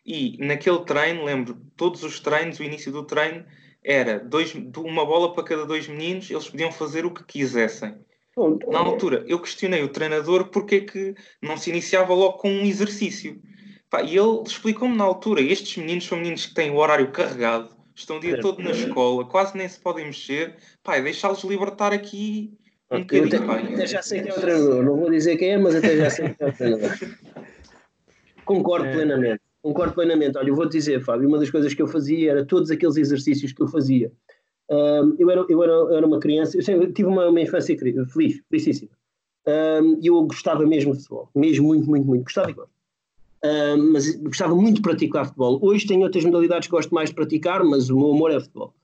e 0.06 0.36
naquele 0.38 0.84
treino, 0.84 1.24
lembro, 1.24 1.60
todos 1.76 2.04
os 2.04 2.20
treinos, 2.20 2.60
o 2.60 2.62
início 2.62 2.92
do 2.92 3.02
treino, 3.02 3.44
era 3.84 4.18
dois, 4.18 4.54
uma 4.54 5.04
bola 5.04 5.34
para 5.34 5.44
cada 5.44 5.66
dois 5.66 5.86
meninos, 5.86 6.30
eles 6.30 6.48
podiam 6.48 6.72
fazer 6.72 7.04
o 7.04 7.12
que 7.12 7.22
quisessem. 7.24 7.94
Na 8.68 8.80
altura, 8.80 9.24
eu 9.28 9.38
questionei 9.38 9.82
o 9.84 9.88
treinador 9.88 10.48
porque 10.48 10.76
é 10.76 10.80
que 10.80 11.14
não 11.40 11.56
se 11.56 11.70
iniciava 11.70 12.12
logo 12.14 12.38
com 12.38 12.50
um 12.50 12.64
exercício. 12.64 13.40
Pá, 13.88 14.02
e 14.02 14.16
ele 14.16 14.42
explicou-me 14.44 14.96
na 14.96 15.04
altura: 15.04 15.40
estes 15.40 15.76
meninos 15.76 16.06
são 16.06 16.18
meninos 16.18 16.46
que 16.46 16.54
têm 16.54 16.70
o 16.70 16.76
horário 16.78 17.12
carregado, 17.12 17.68
estão 17.94 18.16
o 18.16 18.20
dia 18.20 18.40
todo 18.40 18.60
na 18.60 18.72
escola, 18.72 19.24
quase 19.24 19.56
nem 19.56 19.68
se 19.68 19.78
podem 19.78 20.06
mexer. 20.06 20.56
Pá, 20.82 20.98
deixá-los 20.98 21.44
libertar 21.44 21.92
aqui 21.92 22.58
um 22.90 23.02
okay, 23.02 23.20
bocadinho. 23.20 23.50
Eu 23.50 23.52
até, 23.52 23.74
até 23.74 23.86
já 23.86 24.02
sei 24.02 24.22
quem 24.22 24.32
é 24.32 24.34
o 24.34 24.40
treinador, 24.40 24.82
não 24.82 24.96
vou 24.96 25.10
dizer 25.10 25.36
quem 25.36 25.50
é, 25.50 25.58
mas 25.58 25.76
até 25.76 25.96
já 25.96 26.10
sei 26.10 26.34
quem 26.34 26.46
é 26.46 26.50
o 26.50 26.52
treinador. 26.52 26.90
Concordo 28.44 28.86
é. 28.86 28.92
plenamente. 28.92 29.43
Concordo 29.64 29.94
plenamente. 29.94 30.36
Olha, 30.36 30.50
eu 30.50 30.54
vou-te 30.54 30.72
dizer, 30.72 31.02
Fábio, 31.02 31.26
uma 31.26 31.38
das 31.38 31.50
coisas 31.50 31.72
que 31.72 31.80
eu 31.80 31.88
fazia 31.88 32.32
era 32.32 32.44
todos 32.44 32.70
aqueles 32.70 32.98
exercícios 32.98 33.50
que 33.50 33.62
eu 33.62 33.66
fazia. 33.66 34.12
Um, 34.70 35.16
eu, 35.18 35.30
era, 35.30 35.46
eu, 35.48 35.62
era, 35.62 35.72
eu 35.72 35.96
era 35.96 36.06
uma 36.06 36.20
criança, 36.20 36.58
eu 36.58 36.62
sempre, 36.62 36.92
tive 36.92 37.08
uma, 37.08 37.28
uma 37.28 37.40
infância 37.40 37.74
feliz, 37.78 38.42
felicíssima. 38.50 38.90
Um, 39.46 39.98
e 40.02 40.08
eu 40.08 40.22
gostava 40.24 40.66
mesmo 40.66 40.92
de 40.92 40.98
futebol, 40.98 41.30
mesmo 41.34 41.68
muito, 41.68 41.88
muito, 41.88 42.06
muito. 42.06 42.24
Gostava 42.24 42.50
igual. 42.50 42.68
Um, 43.42 43.92
mas 43.92 44.14
gostava 44.16 44.54
muito 44.54 44.76
de 44.76 44.82
praticar 44.82 45.24
futebol. 45.24 45.58
Hoje 45.62 45.86
tenho 45.86 46.02
outras 46.02 46.24
modalidades 46.26 46.68
que 46.68 46.72
gosto 46.72 46.94
mais 46.94 47.08
de 47.08 47.14
praticar, 47.14 47.64
mas 47.64 47.88
o 47.88 47.96
meu 47.98 48.12
amor 48.12 48.32
é 48.32 48.40
futebol. 48.40 48.74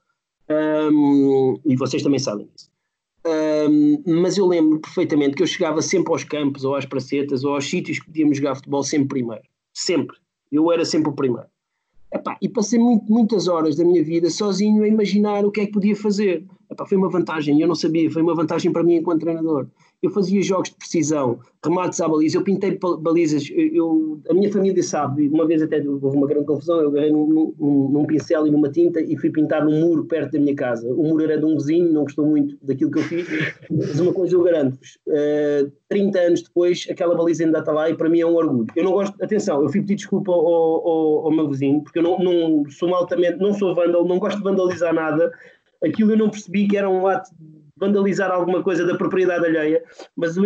Um, 0.49 1.59
e 1.63 1.75
vocês 1.75 2.01
também 2.01 2.17
sabem 2.17 2.49
disso. 2.55 2.71
Um, 3.69 4.01
mas 4.07 4.35
eu 4.35 4.47
lembro 4.47 4.79
perfeitamente 4.79 5.35
que 5.35 5.43
eu 5.43 5.47
chegava 5.47 5.79
sempre 5.79 6.11
aos 6.11 6.23
campos, 6.23 6.63
ou 6.63 6.73
às 6.73 6.87
pracetas, 6.87 7.43
ou 7.43 7.53
aos 7.53 7.69
sítios 7.69 7.99
que 7.99 8.07
podíamos 8.07 8.37
jogar 8.37 8.55
futebol 8.55 8.83
sempre 8.83 9.09
primeiro. 9.09 9.43
Sempre. 9.73 10.17
Eu 10.51 10.71
era 10.71 10.83
sempre 10.85 11.09
o 11.09 11.15
primeiro. 11.15 11.47
Epá, 12.13 12.37
e 12.41 12.49
passei 12.49 12.77
muito, 12.77 13.05
muitas 13.09 13.47
horas 13.47 13.77
da 13.77 13.85
minha 13.85 14.03
vida 14.03 14.29
sozinho 14.29 14.83
a 14.83 14.87
imaginar 14.87 15.45
o 15.45 15.51
que 15.51 15.61
é 15.61 15.65
que 15.65 15.71
podia 15.71 15.95
fazer. 15.95 16.45
Epá, 16.71 16.85
foi 16.85 16.97
uma 16.97 17.09
vantagem, 17.09 17.59
eu 17.61 17.67
não 17.67 17.75
sabia, 17.75 18.09
foi 18.09 18.21
uma 18.21 18.33
vantagem 18.33 18.71
para 18.71 18.83
mim 18.83 18.95
enquanto 18.95 19.21
treinador 19.21 19.67
eu 20.01 20.09
fazia 20.09 20.41
jogos 20.41 20.69
de 20.69 20.75
precisão, 20.75 21.39
remates 21.63 22.01
à 22.01 22.07
baliza, 22.07 22.37
eu 22.37 22.43
pintei 22.43 22.77
balizas, 22.99 23.47
eu, 23.55 24.19
a 24.27 24.33
minha 24.33 24.51
família 24.51 24.81
sabe, 24.81 25.27
uma 25.29 25.45
vez 25.45 25.61
até 25.61 25.77
houve 25.77 26.17
uma 26.17 26.25
grande 26.25 26.45
confusão, 26.45 26.81
eu 26.81 26.89
agarrei 26.89 27.11
num, 27.11 27.53
num, 27.59 27.89
num, 27.89 28.05
pincel 28.05 28.47
e 28.47 28.51
numa 28.51 28.69
tinta 28.69 28.99
e 28.99 29.15
fui 29.15 29.29
pintar 29.29 29.67
um 29.67 29.79
muro 29.79 30.05
perto 30.05 30.31
da 30.31 30.39
minha 30.39 30.55
casa. 30.55 30.91
O 30.91 31.03
muro 31.03 31.23
era 31.23 31.37
de 31.37 31.45
um 31.45 31.55
vizinho, 31.55 31.93
não 31.93 32.03
gostou 32.03 32.25
muito 32.25 32.57
daquilo 32.63 32.89
que 32.89 32.97
eu 32.97 33.03
fiz, 33.03 33.27
mas 33.69 33.99
uma 33.99 34.11
coisa 34.11 34.35
eu 34.35 34.41
garanto-vos, 34.41 34.97
uh, 35.07 35.11
eh, 35.11 35.67
30 35.87 36.19
anos 36.19 36.41
depois 36.41 36.87
aquela 36.89 37.15
baliza 37.15 37.43
ainda 37.43 37.59
está 37.59 37.71
lá 37.71 37.89
e 37.89 37.95
para 37.95 38.09
mim 38.09 38.21
é 38.21 38.25
um 38.25 38.35
orgulho. 38.35 38.65
Eu 38.75 38.83
não 38.83 38.93
gosto, 38.93 39.23
atenção, 39.23 39.61
eu 39.61 39.69
fui 39.69 39.81
pedir 39.81 39.95
desculpa 39.95 40.31
ao, 40.31 40.47
ao, 40.47 41.25
ao 41.25 41.31
meu 41.31 41.47
vizinho, 41.47 41.83
porque 41.83 41.99
eu 41.99 42.03
não, 42.03 42.17
não 42.17 42.63
sou 42.71 42.93
altamente, 42.95 43.37
não 43.37 43.53
sou 43.53 43.75
vândalo, 43.75 44.07
não 44.07 44.17
gosto 44.17 44.37
de 44.37 44.43
vandalizar 44.43 44.95
nada, 44.95 45.31
aquilo 45.83 46.11
eu 46.11 46.17
não 46.17 46.29
percebi 46.29 46.67
que 46.67 46.77
era 46.77 46.89
um 46.89 47.07
ato 47.07 47.29
vandalizar 47.81 48.29
alguma 48.29 48.61
coisa 48.61 48.85
da 48.85 48.95
propriedade 48.95 49.43
alheia, 49.43 49.83
mas 50.15 50.37
o 50.37 50.43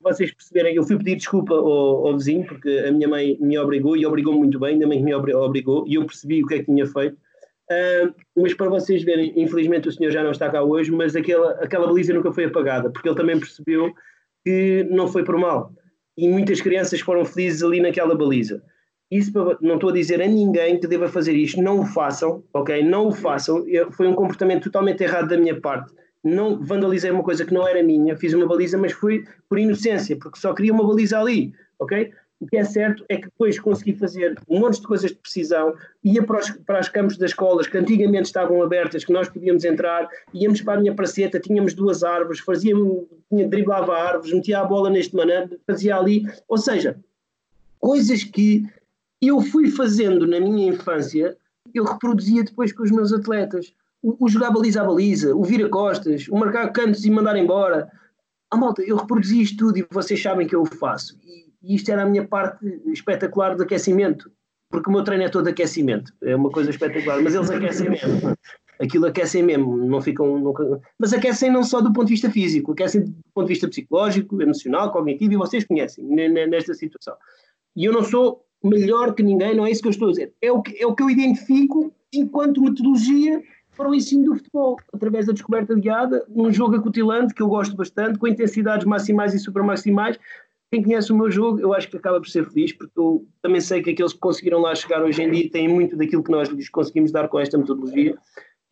vocês 0.00 0.34
perceberem, 0.34 0.74
eu 0.74 0.82
fui 0.82 0.98
pedir 0.98 1.14
desculpa 1.14 1.54
ao, 1.54 2.08
ao, 2.08 2.14
vizinho, 2.14 2.44
porque 2.44 2.68
a 2.86 2.90
minha 2.90 3.06
mãe 3.06 3.38
me 3.40 3.56
obrigou, 3.56 3.96
e 3.96 4.04
obrigou 4.04 4.34
muito 4.34 4.58
bem, 4.58 4.70
ainda 4.70 4.88
bem 4.88 4.98
que 4.98 5.04
me 5.04 5.14
obrigou, 5.14 5.86
e 5.86 5.94
eu 5.94 6.04
percebi 6.04 6.42
o 6.42 6.46
que 6.48 6.54
é 6.54 6.58
que 6.58 6.64
tinha 6.64 6.84
feito. 6.84 7.16
Uh, 7.70 8.12
mas 8.36 8.54
para 8.54 8.68
vocês 8.68 9.04
verem, 9.04 9.32
infelizmente 9.36 9.88
o 9.88 9.92
senhor 9.92 10.10
já 10.10 10.24
não 10.24 10.32
está 10.32 10.50
cá 10.50 10.62
hoje, 10.62 10.90
mas 10.90 11.14
aquela, 11.14 11.52
aquela 11.62 11.86
baliza 11.86 12.12
nunca 12.12 12.32
foi 12.32 12.46
apagada, 12.46 12.90
porque 12.90 13.08
ele 13.08 13.16
também 13.16 13.38
percebeu 13.38 13.92
que 14.44 14.84
não 14.90 15.06
foi 15.06 15.22
por 15.22 15.38
mal. 15.38 15.72
E 16.16 16.28
muitas 16.28 16.60
crianças 16.60 16.98
foram 17.00 17.24
felizes 17.24 17.62
ali 17.62 17.80
naquela 17.80 18.16
baliza. 18.16 18.60
Isso 19.10 19.32
não 19.60 19.76
estou 19.76 19.90
a 19.90 19.92
dizer 19.92 20.20
a 20.20 20.26
ninguém 20.26 20.78
que 20.78 20.86
deva 20.86 21.08
fazer 21.08 21.32
isto, 21.32 21.62
não 21.62 21.80
o 21.80 21.86
façam, 21.86 22.42
ok? 22.52 22.82
Não 22.84 23.08
o 23.08 23.12
façam. 23.12 23.64
Foi 23.92 24.06
um 24.06 24.14
comportamento 24.14 24.64
totalmente 24.64 25.02
errado 25.02 25.28
da 25.28 25.36
minha 25.36 25.58
parte 25.58 25.92
não 26.22 26.60
vandalizei 26.64 27.10
uma 27.10 27.22
coisa 27.22 27.44
que 27.44 27.54
não 27.54 27.66
era 27.66 27.82
minha, 27.82 28.16
fiz 28.16 28.34
uma 28.34 28.46
baliza, 28.46 28.76
mas 28.76 28.92
foi 28.92 29.24
por 29.48 29.58
inocência, 29.58 30.16
porque 30.16 30.38
só 30.38 30.52
queria 30.52 30.72
uma 30.72 30.86
baliza 30.86 31.18
ali, 31.18 31.52
ok? 31.78 32.12
O 32.40 32.46
que 32.46 32.56
é 32.56 32.64
certo 32.64 33.04
é 33.08 33.16
que 33.16 33.24
depois 33.24 33.58
consegui 33.58 33.94
fazer 33.94 34.38
um 34.48 34.60
monte 34.60 34.80
de 34.80 34.86
coisas 34.86 35.10
de 35.10 35.16
precisão, 35.16 35.74
ia 36.04 36.22
para 36.22 36.38
os, 36.38 36.50
para 36.50 36.80
os 36.80 36.88
campos 36.88 37.16
das 37.16 37.30
escolas 37.30 37.66
que 37.66 37.76
antigamente 37.76 38.26
estavam 38.26 38.62
abertas, 38.62 39.04
que 39.04 39.12
nós 39.12 39.28
podíamos 39.28 39.64
entrar, 39.64 40.08
íamos 40.32 40.60
para 40.62 40.74
a 40.74 40.80
minha 40.80 40.94
praceta, 40.94 41.40
tínhamos 41.40 41.74
duas 41.74 42.04
árvores, 42.04 42.38
fazia, 42.38 42.74
tinha, 43.28 43.48
driblava 43.48 43.92
árvores, 43.92 44.32
metia 44.32 44.60
a 44.60 44.64
bola 44.64 44.88
neste 44.88 45.16
mané, 45.16 45.48
fazia 45.66 45.96
ali, 45.96 46.22
ou 46.46 46.58
seja, 46.58 46.96
coisas 47.80 48.22
que 48.22 48.64
eu 49.20 49.40
fui 49.40 49.70
fazendo 49.70 50.26
na 50.26 50.40
minha 50.40 50.68
infância, 50.68 51.36
eu 51.74 51.84
reproduzia 51.84 52.44
depois 52.44 52.72
com 52.72 52.82
os 52.82 52.90
meus 52.90 53.12
atletas 53.12 53.74
o, 54.02 54.24
o 54.24 54.28
jogar 54.28 54.50
baliza 54.50 54.80
a 54.80 54.84
baliza, 54.84 55.34
o 55.34 55.42
vir 55.42 55.64
a 55.64 55.68
costas, 55.68 56.28
o 56.28 56.36
marcar 56.36 56.70
cantos 56.72 57.04
e 57.04 57.10
mandar 57.10 57.36
embora. 57.36 57.90
A 58.50 58.56
malta, 58.56 58.82
eu 58.82 58.96
reproduzi 58.96 59.42
isto 59.42 59.66
tudo 59.66 59.78
e 59.78 59.86
vocês 59.90 60.22
sabem 60.22 60.46
que 60.46 60.54
eu 60.54 60.62
o 60.62 60.66
faço. 60.66 61.18
E, 61.22 61.52
e 61.62 61.74
isto 61.74 61.90
era 61.90 62.02
a 62.02 62.06
minha 62.06 62.26
parte 62.26 62.64
espetacular 62.86 63.56
do 63.56 63.64
aquecimento, 63.64 64.30
porque 64.70 64.88
o 64.88 64.92
meu 64.92 65.02
treino 65.02 65.24
é 65.24 65.28
todo 65.28 65.48
aquecimento, 65.48 66.12
é 66.22 66.36
uma 66.36 66.50
coisa 66.50 66.70
espetacular, 66.70 67.20
mas 67.20 67.34
eles 67.34 67.50
aquecem 67.50 67.90
mesmo. 67.90 68.36
Aquilo 68.80 69.06
aquecem 69.06 69.42
mesmo, 69.42 69.76
não 69.76 70.00
ficam. 70.00 70.54
Mas 70.96 71.12
aquecem 71.12 71.50
não 71.50 71.64
só 71.64 71.80
do 71.80 71.92
ponto 71.92 72.06
de 72.06 72.12
vista 72.12 72.30
físico, 72.30 72.72
aquecem 72.72 73.06
do 73.06 73.14
ponto 73.34 73.46
de 73.46 73.52
vista 73.52 73.68
psicológico, 73.68 74.40
emocional, 74.40 74.92
cognitivo, 74.92 75.32
e 75.32 75.36
vocês 75.36 75.64
conhecem 75.64 76.04
nesta 76.06 76.72
situação. 76.74 77.16
E 77.74 77.84
eu 77.84 77.92
não 77.92 78.04
sou 78.04 78.44
melhor 78.62 79.14
que 79.14 79.22
ninguém, 79.22 79.54
não 79.54 79.66
é 79.66 79.70
isso 79.70 79.82
que 79.82 79.88
eu 79.88 79.92
estou 79.92 80.08
a 80.08 80.10
dizer. 80.12 80.32
É 80.40 80.50
o 80.50 80.62
que, 80.62 80.82
é 80.82 80.86
o 80.86 80.94
que 80.94 81.02
eu 81.02 81.10
identifico 81.10 81.92
enquanto 82.12 82.62
metodologia 82.62 83.42
para 83.76 83.88
o 83.88 83.94
ensino 83.94 84.24
do 84.24 84.34
futebol, 84.34 84.76
através 84.92 85.26
da 85.26 85.32
descoberta 85.32 85.74
guiada, 85.74 86.24
num 86.28 86.52
jogo 86.52 86.74
acutilante 86.74 87.32
que 87.32 87.40
eu 87.40 87.48
gosto 87.48 87.76
bastante, 87.76 88.18
com 88.18 88.26
intensidades 88.26 88.84
maximais 88.84 89.34
e 89.34 89.38
supermaximais. 89.38 90.18
Quem 90.70 90.82
conhece 90.82 91.12
o 91.12 91.16
meu 91.16 91.30
jogo, 91.30 91.60
eu 91.60 91.72
acho 91.72 91.88
que 91.88 91.96
acaba 91.96 92.20
por 92.20 92.28
ser 92.28 92.44
feliz, 92.44 92.72
porque 92.72 92.98
eu 92.98 93.24
também 93.40 93.60
sei 93.60 93.80
que 93.80 93.90
aqueles 93.90 94.12
que 94.12 94.18
conseguiram 94.18 94.60
lá 94.60 94.74
chegar 94.74 95.02
hoje 95.02 95.22
em 95.22 95.30
dia 95.30 95.48
têm 95.50 95.68
muito 95.68 95.96
daquilo 95.96 96.24
que 96.24 96.30
nós 96.30 96.48
lhes 96.48 96.68
conseguimos 96.68 97.12
dar 97.12 97.28
com 97.28 97.38
esta 97.38 97.56
metodologia. 97.56 98.18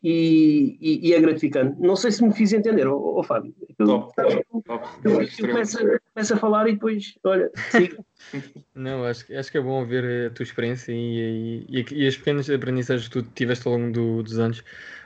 E, 0.09 0.79
e, 0.81 1.09
e, 1.09 1.15
é 1.15 1.21
gratificante. 1.21 1.75
Não 1.81 1.97
sei 1.97 2.13
se 2.13 2.23
me 2.25 2.33
fiz 2.33 2.53
entender, 2.53 2.87
ô, 2.87 3.21
Fábio. 3.25 3.53
Eu, 3.77 3.87
top, 3.87 4.15
top, 4.15 4.87
eu, 5.03 5.21
eu 5.21 5.49
começo, 5.49 5.79
começo, 6.15 6.35
a 6.35 6.37
falar 6.37 6.69
e 6.69 6.75
depois, 6.75 7.19
olha, 7.25 7.51
siga. 7.73 7.99
Não, 8.73 9.05
acho, 9.05 9.25
acho 9.37 9.51
que 9.51 9.59
é 9.59 9.61
bom 9.61 9.85
ver 9.85 10.29
a 10.29 10.31
tua 10.31 10.45
experiência 10.45 10.93
e, 10.93 11.67
e, 11.69 11.85
e 11.91 12.07
as 12.07 12.17
pequenas 12.17 12.49
aprendizagens 12.49 13.09
que 13.09 13.21
tu 13.21 13.29
tiveste 13.35 13.67
ao 13.67 13.75
longo 13.75 13.91
do, 13.91 14.23
dos 14.23 14.39
anos. 14.39 14.63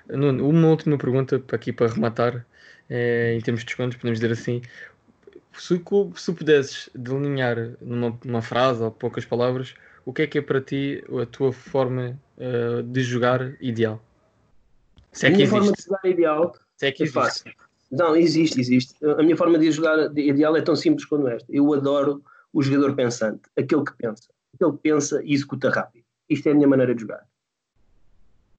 Nuno, 0.07 0.47
uma 0.47 0.69
última 0.69 0.99
pergunta 0.99 1.43
aqui 1.51 1.73
para 1.73 1.91
rematar, 1.91 2.45
é, 2.91 3.35
em 3.35 3.41
termos 3.41 3.61
de 3.61 3.69
descontos, 3.69 3.97
podemos 3.97 4.21
dizer 4.21 4.33
assim. 4.33 4.61
Se, 5.55 5.83
se 6.15 6.33
pudesses 6.35 6.91
delinear 6.95 7.71
numa, 7.81 8.19
numa 8.23 8.43
frase 8.43 8.83
ou 8.83 8.91
poucas 8.91 9.25
palavras, 9.25 9.73
o 10.05 10.13
que 10.13 10.23
é 10.23 10.27
que 10.27 10.37
é 10.37 10.43
para 10.43 10.61
ti 10.61 11.03
a 11.23 11.25
tua 11.25 11.55
forma 11.55 12.21
uh, 12.37 12.83
de 12.83 13.01
jogar 13.01 13.55
ideal? 13.63 14.05
Se 15.13 15.27
é 15.27 15.29
a 15.29 15.33
minha 15.33 15.45
existe. 15.45 15.59
forma 15.59 15.73
de 15.73 15.83
jogar 15.83 16.05
ideal 16.05 16.55
Se 16.77 16.87
é 16.87 16.93
que 16.93 17.03
existe. 17.03 17.15
Fácil. 17.15 17.53
Não, 17.91 18.15
existe, 18.17 18.61
existe. 18.61 18.95
A 19.05 19.23
minha 19.23 19.37
forma 19.37 19.59
de 19.59 19.71
jogar 19.73 20.17
ideal 20.17 20.57
é 20.57 20.63
tão 20.63 20.77
simples 20.77 21.05
quanto 21.05 21.29
esta. 21.29 21.47
Eu 21.51 21.73
adoro 21.75 22.23
o 22.53 22.63
jogador 22.63 22.95
pensante, 22.95 23.43
aquele 23.57 23.85
que 23.85 23.93
pensa. 23.95 24.29
Aquele 24.55 24.73
que 24.73 24.79
pensa 24.79 25.21
e 25.25 25.35
executa 25.35 25.71
rápido. 25.71 26.05
Isto 26.29 26.49
é 26.49 26.53
a 26.53 26.55
minha 26.55 26.69
maneira 26.69 26.95
de 26.95 27.01
jogar. 27.01 27.27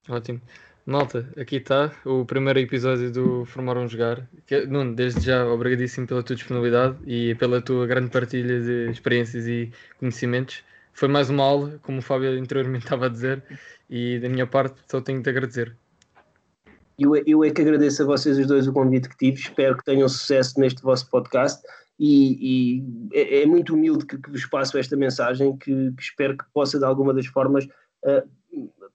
Ótimo. 0.08 0.40
Malta, 0.84 1.28
aqui 1.36 1.56
está 1.56 1.92
o 2.04 2.24
primeiro 2.24 2.58
episódio 2.58 3.10
do 3.12 3.44
Formar 3.44 3.78
um 3.78 3.88
Jogar. 3.88 4.28
Nuno, 4.68 4.96
desde 4.96 5.20
já, 5.20 5.46
obrigadíssimo 5.46 6.08
pela 6.08 6.24
tua 6.24 6.34
disponibilidade 6.34 6.96
e 7.06 7.36
pela 7.36 7.62
tua 7.62 7.86
grande 7.86 8.10
partilha 8.10 8.60
de 8.60 8.90
experiências 8.90 9.46
e 9.46 9.70
conhecimentos. 10.00 10.64
Foi 10.92 11.08
mais 11.08 11.30
uma 11.30 11.44
aula, 11.44 11.78
como 11.82 12.00
o 12.00 12.02
Fábio 12.02 12.30
anteriormente 12.32 12.82
estava 12.84 13.06
a 13.06 13.08
dizer, 13.08 13.42
e 13.88 14.18
da 14.18 14.28
minha 14.28 14.46
parte 14.46 14.74
só 14.88 15.00
tenho 15.00 15.22
de 15.22 15.30
agradecer. 15.30 15.76
Eu, 17.02 17.16
eu 17.26 17.44
é 17.44 17.50
que 17.50 17.60
agradeço 17.62 18.02
a 18.02 18.06
vocês 18.06 18.38
os 18.38 18.46
dois 18.46 18.68
o 18.68 18.72
convite 18.72 19.08
que 19.08 19.16
tive, 19.16 19.38
espero 19.38 19.76
que 19.76 19.84
tenham 19.84 20.08
sucesso 20.08 20.58
neste 20.60 20.82
vosso 20.82 21.08
podcast 21.10 21.62
e, 21.98 22.80
e 22.80 22.84
é, 23.12 23.42
é, 23.42 23.46
muito 23.46 23.74
humilde 23.74 24.06
que, 24.06 24.18
que, 24.18 24.30
vos 24.30 24.46
passo 24.46 24.78
esta 24.78 24.96
mensagem 24.96 25.56
que, 25.56 25.92
que 25.92 26.02
espero 26.02 26.36
que 26.36 26.44
possa 26.52 26.78
de 26.78 26.84
alguma 26.84 27.12
das 27.12 27.26
formas 27.26 27.64
uh, 27.64 28.28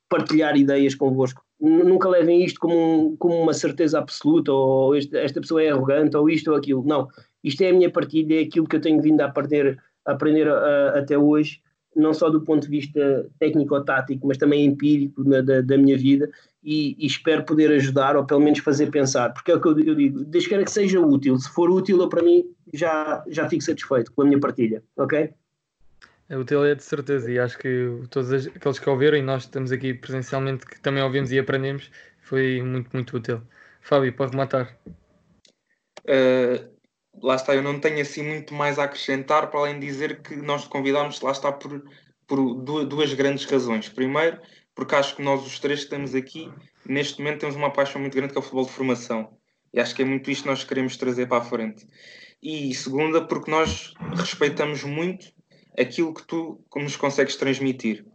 partilhar 0.10 0.56
ideias 0.56 0.96
convosco. 0.96 1.44
Nunca 1.60 2.08
levem 2.08 2.44
isto 2.44 2.60
como, 2.60 2.76
um, 2.76 3.18
como 3.18 3.36
uma 3.36 3.54
certeza 3.54 4.00
absoluta, 4.00 4.52
ou 4.52 4.96
este, 4.96 5.18
esta 5.18 5.42
pessoa 5.42 5.64
é 5.64 5.70
arrogante, 5.70 6.16
ou 6.16 6.30
isto 6.30 6.52
ou 6.52 6.58
aquilo. 6.58 6.84
Não, 6.86 7.08
isto 7.44 7.62
é 7.62 7.70
a 7.70 7.74
minha 7.74 7.90
partilha, 7.90 8.40
é 8.40 8.44
aquilo 8.44 8.68
que 8.68 8.76
eu 8.76 8.82
tenho 8.82 9.02
vindo 9.02 9.22
a 9.22 9.26
aprender, 9.26 9.78
a 10.06 10.12
aprender 10.12 10.48
a, 10.48 11.00
até 11.00 11.18
hoje, 11.18 11.60
não 11.98 12.14
só 12.14 12.30
do 12.30 12.42
ponto 12.42 12.64
de 12.64 12.70
vista 12.70 13.30
técnico-tático, 13.40 14.28
mas 14.28 14.38
também 14.38 14.66
empírico 14.66 15.24
na, 15.24 15.42
da, 15.42 15.62
da, 15.62 15.78
minha 15.78 15.98
vida, 15.98 16.30
e, 16.64 16.96
e, 17.00 17.08
espero 17.08 17.44
poder 17.44 17.72
ajudar, 17.72 18.16
ou 18.16 18.26
pelo 18.26 18.42
menos 18.42 18.60
fazer 18.60 18.92
pensar, 18.92 19.34
porque 19.34 19.52
é 19.52 19.56
o 19.56 19.62
que 19.62 19.68
eu, 19.68 19.80
eu 19.80 19.96
digo, 19.96 20.24
desde 20.26 20.64
que 20.64 20.72
seja 20.72 21.00
útil, 21.00 21.38
se 21.38 21.50
for 21.50 21.70
útil, 21.70 22.00
eu, 22.00 22.10
para 22.10 22.22
mim 22.22 22.46
já, 22.74 23.24
já 23.28 23.50
fico 23.50 23.64
satisfeito 23.64 24.12
com 24.14 24.22
a 24.22 24.26
minha 24.26 24.40
partilha, 24.40 24.84
ok? 24.96 25.34
É 26.30 26.38
útil 26.38 26.66
é 26.66 26.76
de 26.76 26.84
certeza 26.84 27.32
e 27.32 27.40
acho 27.40 27.58
que 27.58 28.02
todos 28.10 28.48
aqueles 28.48 28.80
que 28.80 28.90
ouviram 28.90 29.18
e 29.18 29.22
nós 29.22 29.44
estamos 29.44 29.72
aqui 29.72 29.94
presencialmente 29.94 30.66
que 30.66 30.80
também 30.82 31.02
ouvimos 31.02 31.32
e 31.32 31.40
aprendemos 31.40 31.90
foi 32.22 32.62
muito, 32.62 32.90
muito 32.92 33.16
útil. 33.16 33.42
Fábio, 33.80 34.12
pode 34.12 34.36
matar. 34.36 34.78
Uh, 36.04 36.77
lá 37.22 37.36
está, 37.36 37.56
eu 37.56 37.64
não 37.64 37.80
tenho 37.80 38.02
assim 38.02 38.24
muito 38.24 38.54
mais 38.54 38.78
a 38.80 38.84
acrescentar 38.84 39.50
para 39.50 39.60
além 39.60 39.80
de 39.80 39.86
dizer 39.86 40.22
que 40.22 40.36
nós 40.36 40.64
te 40.64 40.70
convidámos, 40.70 41.22
lá 41.22 41.32
está, 41.32 41.52
por, 41.52 41.84
por 42.28 42.54
duas 42.86 43.14
grandes 43.14 43.46
razões. 43.46 43.90
Primeiro, 43.90 44.40
porque 44.76 44.96
acho 44.96 45.16
que 45.16 45.22
nós 45.22 45.46
os 45.46 45.60
três 45.60 45.80
que 45.80 45.86
estamos 45.86 46.14
aqui, 46.14 46.52
neste 46.86 47.20
momento 47.20 47.42
temos 47.42 47.56
uma 47.56 47.72
paixão 47.72 48.00
muito 48.00 48.16
grande 48.16 48.32
que 48.32 48.38
é 48.38 48.42
o 48.42 48.44
futebol 48.44 48.66
de 48.66 48.72
formação. 48.72 49.38
E 49.74 49.80
acho 49.80 49.96
que 49.96 50.02
é 50.02 50.06
muito 50.06 50.30
isto 50.32 50.44
que 50.44 50.50
nós 50.50 50.64
queremos 50.64 50.98
trazer 50.98 51.28
para 51.28 51.40
a 51.40 51.46
frente. 51.46 51.86
E 52.42 52.74
segunda, 52.74 53.26
porque 53.26 53.50
nós 53.50 53.94
respeitamos 54.16 54.84
muito 54.84 55.28
aquilo 55.78 56.14
que 56.14 56.26
tu 56.26 56.64
nos 56.76 56.96
consegues 56.96 57.36
transmitir. 57.36 58.06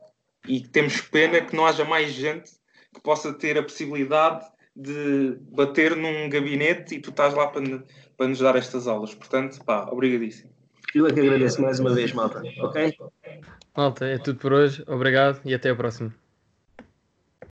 E 0.46 0.60
temos 0.60 1.00
pena 1.00 1.40
que 1.40 1.54
não 1.54 1.66
haja 1.66 1.84
mais 1.84 2.12
gente 2.12 2.50
que 2.94 3.00
possa 3.00 3.32
ter 3.32 3.58
a 3.58 3.62
possibilidade 3.62 4.44
de 4.74 5.36
bater 5.50 5.96
num 5.96 6.28
gabinete 6.28 6.94
e 6.94 7.00
tu 7.00 7.10
estás 7.10 7.34
lá 7.34 7.46
para, 7.46 7.62
para 8.22 8.28
nos 8.28 8.38
dar 8.38 8.54
estas 8.54 8.86
aulas. 8.86 9.12
Portanto, 9.12 9.58
pá, 9.64 9.88
obrigadíssimo. 9.90 10.48
Eu 10.94 11.08
é 11.08 11.12
que 11.12 11.18
agradeço 11.18 11.60
mais 11.60 11.80
uma 11.80 11.92
vez, 11.92 12.12
malta. 12.12 12.40
Ok? 12.60 12.96
Malta, 13.76 14.06
é 14.06 14.16
tudo 14.16 14.38
por 14.38 14.52
hoje. 14.52 14.84
Obrigado 14.86 15.40
e 15.44 15.52
até 15.52 15.70
a 15.70 15.74
próxima. 15.74 16.14